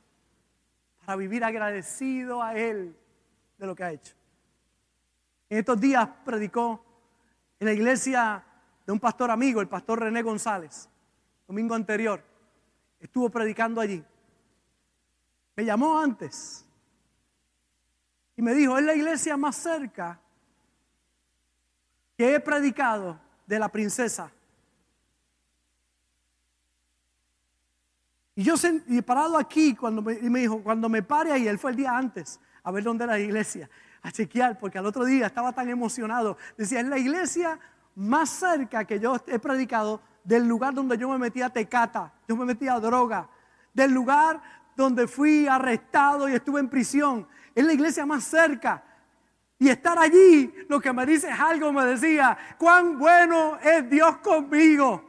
para 0.99 1.15
vivir 1.15 1.45
agradecido 1.45 2.43
a 2.43 2.57
Él 2.57 2.93
de 3.57 3.67
lo 3.69 3.77
que 3.77 3.85
ha 3.85 3.93
hecho. 3.93 4.17
En 5.49 5.59
estos 5.59 5.81
días 5.81 6.09
predicó 6.25 6.85
en 7.61 7.69
la 7.69 7.73
iglesia 7.73 8.45
de 8.85 8.91
un 8.91 8.99
pastor 8.99 9.31
amigo, 9.31 9.61
el 9.61 9.69
pastor 9.69 10.01
René 10.01 10.23
González, 10.23 10.89
domingo 11.47 11.77
anterior. 11.77 12.21
Estuvo 12.99 13.31
predicando 13.31 13.81
allí. 13.81 14.05
Me 15.55 15.65
llamó 15.65 16.01
antes 16.01 16.67
y 18.35 18.43
me 18.43 18.55
dijo, 18.55 18.77
es 18.77 18.85
la 18.85 18.95
iglesia 18.97 19.37
más 19.37 19.55
cerca 19.55 20.19
que 22.17 22.35
he 22.35 22.41
predicado 22.41 23.22
de 23.47 23.59
la 23.59 23.69
princesa. 23.69 24.31
Y 28.35 28.45
yo 28.45 28.55
y 28.87 29.03
parado 29.03 29.37
aquí 29.37 29.75
cuando 29.75 30.01
me, 30.01 30.15
y 30.15 30.31
me 30.31 30.41
dijo, 30.41 30.63
cuando 30.63 30.89
me 30.89 31.03
pare 31.03 31.33
ahí, 31.33 31.47
él 31.47 31.59
fue 31.59 31.73
el 31.73 31.77
día 31.77 31.97
antes 31.97 32.41
a 32.65 32.71
ver 32.71 32.85
dónde 32.85 33.05
era 33.05 33.15
la 33.15 33.19
iglesia, 33.19 33.69
a 34.03 34.11
chequear, 34.11 34.59
porque 34.59 34.79
al 34.79 34.87
otro 34.87 35.05
día 35.05 35.27
estaba 35.27 35.53
tan 35.53 35.69
emocionado. 35.69 36.37
Decía, 36.57 36.81
es 36.81 36.87
la 36.87 36.99
iglesia 36.99 37.59
más 37.95 38.31
cerca 38.31 38.85
que 38.85 38.99
yo 38.99 39.17
he 39.27 39.39
predicado 39.39 40.01
del 40.25 40.47
lugar 40.47 40.73
donde 40.73 40.97
yo 40.97 41.09
me 41.09 41.19
metía 41.19 41.51
tecata, 41.51 42.13
yo 42.29 42.37
me 42.37 42.45
metía 42.45 42.79
droga, 42.79 43.29
del 43.75 43.93
lugar 43.93 44.41
donde 44.77 45.07
fui 45.07 45.47
arrestado 45.47 46.29
y 46.29 46.35
estuve 46.35 46.61
en 46.61 46.69
prisión. 46.69 47.27
Es 47.55 47.65
la 47.65 47.73
iglesia 47.73 48.07
más 48.07 48.25
cerca. 48.25 48.83
Y 49.63 49.69
estar 49.69 49.97
allí, 49.97 50.53
lo 50.67 50.81
que 50.81 50.93
me 50.93 51.07
dice 51.07 51.31
es 51.31 51.39
algo, 51.39 51.73
me 51.73 51.85
decía, 51.85 52.37
cuán 52.59 52.99
bueno 52.99 53.61
es 53.63 53.89
Dios 53.89 54.17
conmigo. 54.17 55.09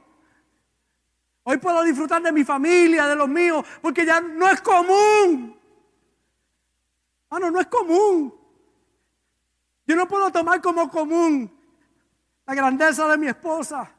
Hoy 1.42 1.58
puedo 1.58 1.84
disfrutar 1.84 2.22
de 2.22 2.32
mi 2.32 2.44
familia, 2.44 3.08
de 3.08 3.16
los 3.16 3.28
míos, 3.28 3.66
porque 3.82 4.06
ya 4.06 4.22
no 4.22 4.48
es 4.48 4.62
común. 4.62 5.60
Ah, 7.32 7.40
no, 7.40 7.50
no 7.50 7.60
es 7.60 7.66
común. 7.66 8.32
Yo 9.88 9.96
no 9.96 10.08
puedo 10.08 10.32
tomar 10.32 10.62
como 10.62 10.88
común 10.88 11.52
la 12.46 12.54
grandeza 12.54 13.08
de 13.08 13.18
mi 13.18 13.30
esposa, 13.30 13.92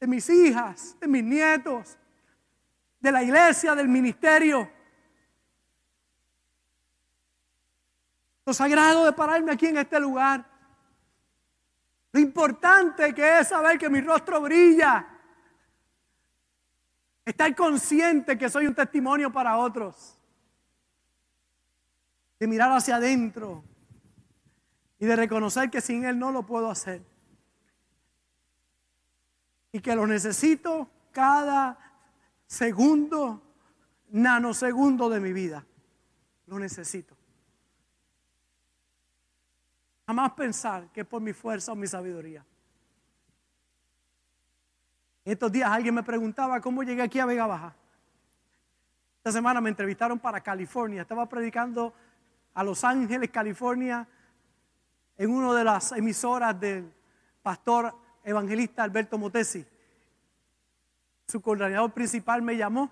de 0.00 0.06
mis 0.06 0.26
hijas, 0.30 0.96
de 0.98 1.06
mis 1.06 1.22
nietos, 1.22 1.98
de 2.98 3.12
la 3.12 3.22
iglesia, 3.22 3.74
del 3.74 3.88
ministerio. 3.88 4.70
Lo 8.46 8.52
sagrado 8.52 9.04
de 9.04 9.12
pararme 9.12 9.52
aquí 9.52 9.66
en 9.66 9.78
este 9.78 9.98
lugar. 9.98 10.44
Lo 12.12 12.20
importante 12.20 13.14
que 13.14 13.40
es 13.40 13.48
saber 13.48 13.78
que 13.78 13.88
mi 13.88 14.00
rostro 14.00 14.40
brilla. 14.40 15.08
Estar 17.24 17.54
consciente 17.56 18.36
que 18.36 18.50
soy 18.50 18.66
un 18.66 18.74
testimonio 18.74 19.32
para 19.32 19.56
otros. 19.56 20.16
De 22.38 22.46
mirar 22.46 22.70
hacia 22.72 22.96
adentro 22.96 23.64
y 24.98 25.06
de 25.06 25.16
reconocer 25.16 25.70
que 25.70 25.80
sin 25.80 26.04
Él 26.04 26.18
no 26.18 26.30
lo 26.30 26.44
puedo 26.44 26.70
hacer. 26.70 27.02
Y 29.72 29.80
que 29.80 29.96
lo 29.96 30.06
necesito 30.06 30.88
cada 31.10 31.78
segundo, 32.46 33.42
nanosegundo 34.10 35.08
de 35.08 35.20
mi 35.20 35.32
vida. 35.32 35.66
Lo 36.46 36.58
necesito. 36.58 37.13
Jamás 40.06 40.32
pensar 40.32 40.88
que 40.92 41.00
es 41.00 41.06
por 41.06 41.22
mi 41.22 41.32
fuerza 41.32 41.72
o 41.72 41.74
mi 41.74 41.86
sabiduría. 41.86 42.44
Estos 45.24 45.50
días 45.50 45.70
alguien 45.70 45.94
me 45.94 46.02
preguntaba 46.02 46.60
cómo 46.60 46.82
llegué 46.82 47.02
aquí 47.02 47.18
a 47.18 47.26
Vega 47.26 47.46
Baja. 47.46 47.74
Esta 49.16 49.32
semana 49.32 49.60
me 49.62 49.70
entrevistaron 49.70 50.18
para 50.18 50.42
California. 50.42 51.02
Estaba 51.02 51.26
predicando 51.26 51.94
a 52.52 52.62
Los 52.62 52.84
Ángeles, 52.84 53.30
California, 53.30 54.06
en 55.16 55.30
una 55.30 55.54
de 55.54 55.64
las 55.64 55.92
emisoras 55.92 56.60
del 56.60 56.92
pastor 57.42 57.94
evangelista 58.22 58.82
Alberto 58.82 59.16
Motesi. 59.16 59.64
Su 61.26 61.40
coordinador 61.40 61.92
principal 61.92 62.42
me 62.42 62.56
llamó 62.56 62.90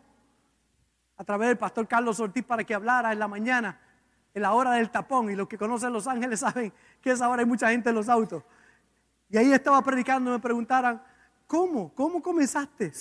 a 1.18 1.24
través 1.24 1.48
del 1.48 1.58
pastor 1.58 1.86
Carlos 1.86 2.18
Ortiz 2.18 2.44
para 2.44 2.64
que 2.64 2.74
hablara 2.74 3.12
en 3.12 3.18
la 3.18 3.28
mañana, 3.28 3.78
en 4.34 4.42
la 4.42 4.52
hora 4.52 4.72
del 4.72 4.90
tapón. 4.90 5.30
Y 5.30 5.34
los 5.34 5.48
que 5.48 5.58
conocen 5.58 5.92
Los 5.92 6.06
Ángeles 6.06 6.40
saben 6.40 6.72
que 7.00 7.10
esa 7.10 7.28
hora 7.28 7.40
hay 7.40 7.46
mucha 7.46 7.70
gente 7.70 7.90
en 7.90 7.94
los 7.94 8.08
autos. 8.08 8.42
Y 9.28 9.36
ahí 9.36 9.52
estaba 9.52 9.82
predicando 9.82 10.30
y 10.30 10.34
me 10.34 10.40
preguntaran, 10.40 11.02
¿cómo? 11.46 11.94
¿Cómo 11.94 12.22
comenzaste? 12.22 12.92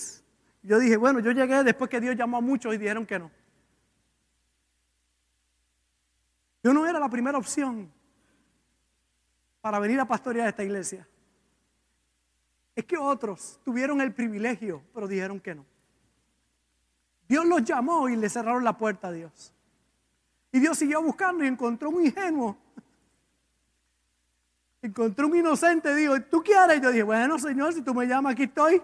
Yo 0.63 0.79
dije, 0.79 0.95
bueno, 0.97 1.19
yo 1.19 1.31
llegué 1.31 1.63
después 1.63 1.89
que 1.89 1.99
Dios 1.99 2.15
llamó 2.15 2.37
a 2.37 2.41
muchos 2.41 2.73
y 2.73 2.77
dijeron 2.77 3.05
que 3.05 3.19
no. 3.19 3.31
Yo 6.63 6.73
no 6.73 6.87
era 6.87 6.99
la 6.99 7.09
primera 7.09 7.37
opción 7.37 7.91
para 9.61 9.79
venir 9.79 9.99
a 9.99 10.05
pastorear 10.05 10.47
esta 10.47 10.63
iglesia. 10.63 11.07
Es 12.75 12.85
que 12.85 12.97
otros 12.97 13.59
tuvieron 13.63 13.99
el 13.99 14.13
privilegio, 14.13 14.83
pero 14.93 15.07
dijeron 15.07 15.39
que 15.39 15.55
no. 15.55 15.65
Dios 17.27 17.45
los 17.45 17.63
llamó 17.63 18.09
y 18.09 18.15
le 18.15 18.29
cerraron 18.29 18.63
la 18.63 18.77
puerta 18.77 19.07
a 19.07 19.11
Dios. 19.11 19.53
Y 20.51 20.59
Dios 20.59 20.77
siguió 20.77 21.01
buscando 21.01 21.43
y 21.43 21.47
encontró 21.47 21.89
un 21.89 22.05
ingenuo. 22.05 22.57
Encontró 24.81 25.27
un 25.27 25.35
inocente, 25.35 25.93
dijo, 25.95 26.19
¿tú 26.23 26.41
quieres? 26.41 26.79
Y 26.79 26.81
yo 26.81 26.89
dije, 26.89 27.03
bueno, 27.03 27.37
Señor, 27.37 27.73
si 27.73 27.81
tú 27.81 27.93
me 27.93 28.05
llamas, 28.07 28.33
aquí 28.33 28.43
estoy. 28.43 28.81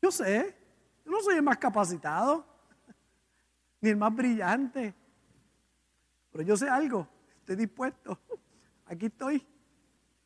Yo 0.00 0.10
sé, 0.10 0.56
yo 1.04 1.10
no 1.10 1.20
soy 1.20 1.36
el 1.36 1.42
más 1.42 1.58
capacitado, 1.58 2.44
ni 3.80 3.90
el 3.90 3.96
más 3.96 4.14
brillante, 4.14 4.94
pero 6.30 6.44
yo 6.44 6.56
sé 6.56 6.68
algo, 6.68 7.08
estoy 7.40 7.56
dispuesto. 7.56 8.18
Aquí 8.86 9.06
estoy, 9.06 9.46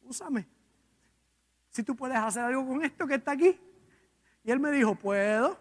úsame. 0.03 0.47
Si 1.71 1.83
tú 1.83 1.95
puedes 1.95 2.16
hacer 2.16 2.43
algo 2.43 2.66
con 2.66 2.83
esto 2.83 3.07
que 3.07 3.14
está 3.14 3.33
aquí. 3.33 3.59
Y 4.43 4.51
él 4.51 4.59
me 4.59 4.71
dijo, 4.71 4.95
puedo. 4.95 5.59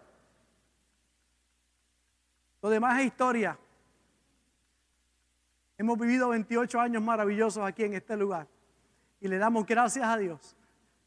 Lo 2.62 2.70
demás 2.70 2.98
es 3.00 3.06
historia. 3.06 3.58
Hemos 5.76 5.98
vivido 5.98 6.28
28 6.30 6.80
años 6.80 7.02
maravillosos 7.02 7.64
aquí 7.64 7.84
en 7.84 7.94
este 7.94 8.16
lugar. 8.16 8.48
Y 9.20 9.28
le 9.28 9.38
damos 9.38 9.64
gracias 9.66 10.04
a 10.04 10.16
Dios. 10.16 10.56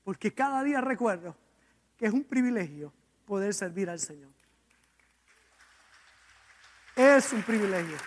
Porque 0.03 0.33
cada 0.33 0.63
día 0.63 0.81
recuerdo 0.81 1.35
que 1.97 2.05
es 2.05 2.13
un 2.13 2.23
privilegio 2.23 2.93
poder 3.25 3.53
servir 3.53 3.89
al 3.89 3.99
Señor. 3.99 4.31
Es 6.95 7.31
un 7.33 7.43
privilegio. 7.43 7.97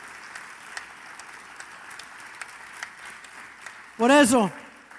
Por 3.96 4.10
eso, 4.10 4.50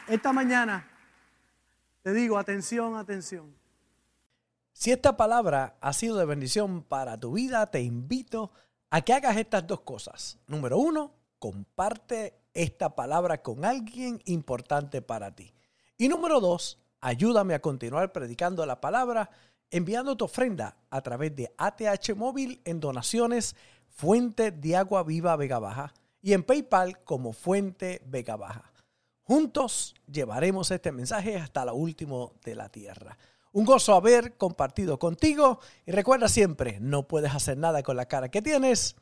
esta 0.07 0.31
mañana 0.31 0.85
te 2.01 2.13
digo, 2.13 2.37
atención, 2.37 2.95
atención. 2.95 3.51
Si 4.77 4.91
esta 4.91 5.15
palabra 5.15 5.77
ha 5.79 5.93
sido 5.93 6.17
de 6.17 6.25
bendición 6.25 6.83
para 6.83 7.17
tu 7.17 7.31
vida, 7.31 7.71
te 7.71 7.81
invito 7.81 8.51
a 8.89 8.99
que 8.99 9.13
hagas 9.13 9.37
estas 9.37 9.65
dos 9.65 9.79
cosas. 9.79 10.37
Número 10.47 10.77
uno, 10.77 11.13
comparte 11.39 12.41
esta 12.53 12.93
palabra 12.93 13.41
con 13.41 13.63
alguien 13.63 14.21
importante 14.25 15.01
para 15.01 15.33
ti. 15.33 15.53
Y 15.97 16.09
número 16.09 16.41
dos, 16.41 16.77
ayúdame 16.99 17.53
a 17.53 17.61
continuar 17.61 18.11
predicando 18.11 18.65
la 18.65 18.81
palabra 18.81 19.29
enviando 19.71 20.17
tu 20.17 20.25
ofrenda 20.25 20.75
a 20.89 20.99
través 20.99 21.33
de 21.37 21.53
ATH 21.57 22.13
Móvil 22.13 22.61
en 22.65 22.81
donaciones 22.81 23.55
Fuente 23.87 24.51
de 24.51 24.75
Agua 24.75 25.03
Viva 25.03 25.37
Vega 25.37 25.57
Baja 25.57 25.93
y 26.21 26.33
en 26.33 26.43
PayPal 26.43 27.01
como 27.05 27.31
Fuente 27.31 28.01
Vega 28.05 28.35
Baja. 28.35 28.73
Juntos 29.23 29.95
llevaremos 30.05 30.69
este 30.69 30.91
mensaje 30.91 31.37
hasta 31.37 31.63
lo 31.63 31.75
último 31.75 32.33
de 32.43 32.55
la 32.55 32.67
tierra. 32.67 33.17
Un 33.55 33.63
gozo 33.63 33.93
haber 33.95 34.35
compartido 34.35 34.99
contigo 34.99 35.61
y 35.85 35.93
recuerda 35.93 36.27
siempre, 36.27 36.77
no 36.81 37.07
puedes 37.07 37.33
hacer 37.33 37.57
nada 37.57 37.83
con 37.83 37.95
la 37.95 38.05
cara 38.05 38.29
que 38.29 38.41
tienes, 38.41 38.97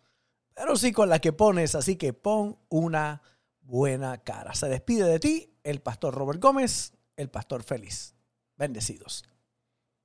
pero 0.53 0.75
sí 0.75 0.91
con 0.91 1.09
la 1.09 1.17
que 1.17 1.33
pones, 1.33 1.73
así 1.73 1.95
que 1.95 2.13
pon 2.13 2.59
una 2.69 3.23
buena 3.61 4.19
cara. 4.19 4.53
Se 4.53 4.67
despide 4.67 5.05
de 5.05 5.19
ti 5.19 5.55
el 5.63 5.81
pastor 5.81 6.13
Robert 6.13 6.39
Gómez, 6.39 6.93
el 7.17 7.31
pastor 7.31 7.63
feliz. 7.63 8.13
Bendecidos. 8.55 9.23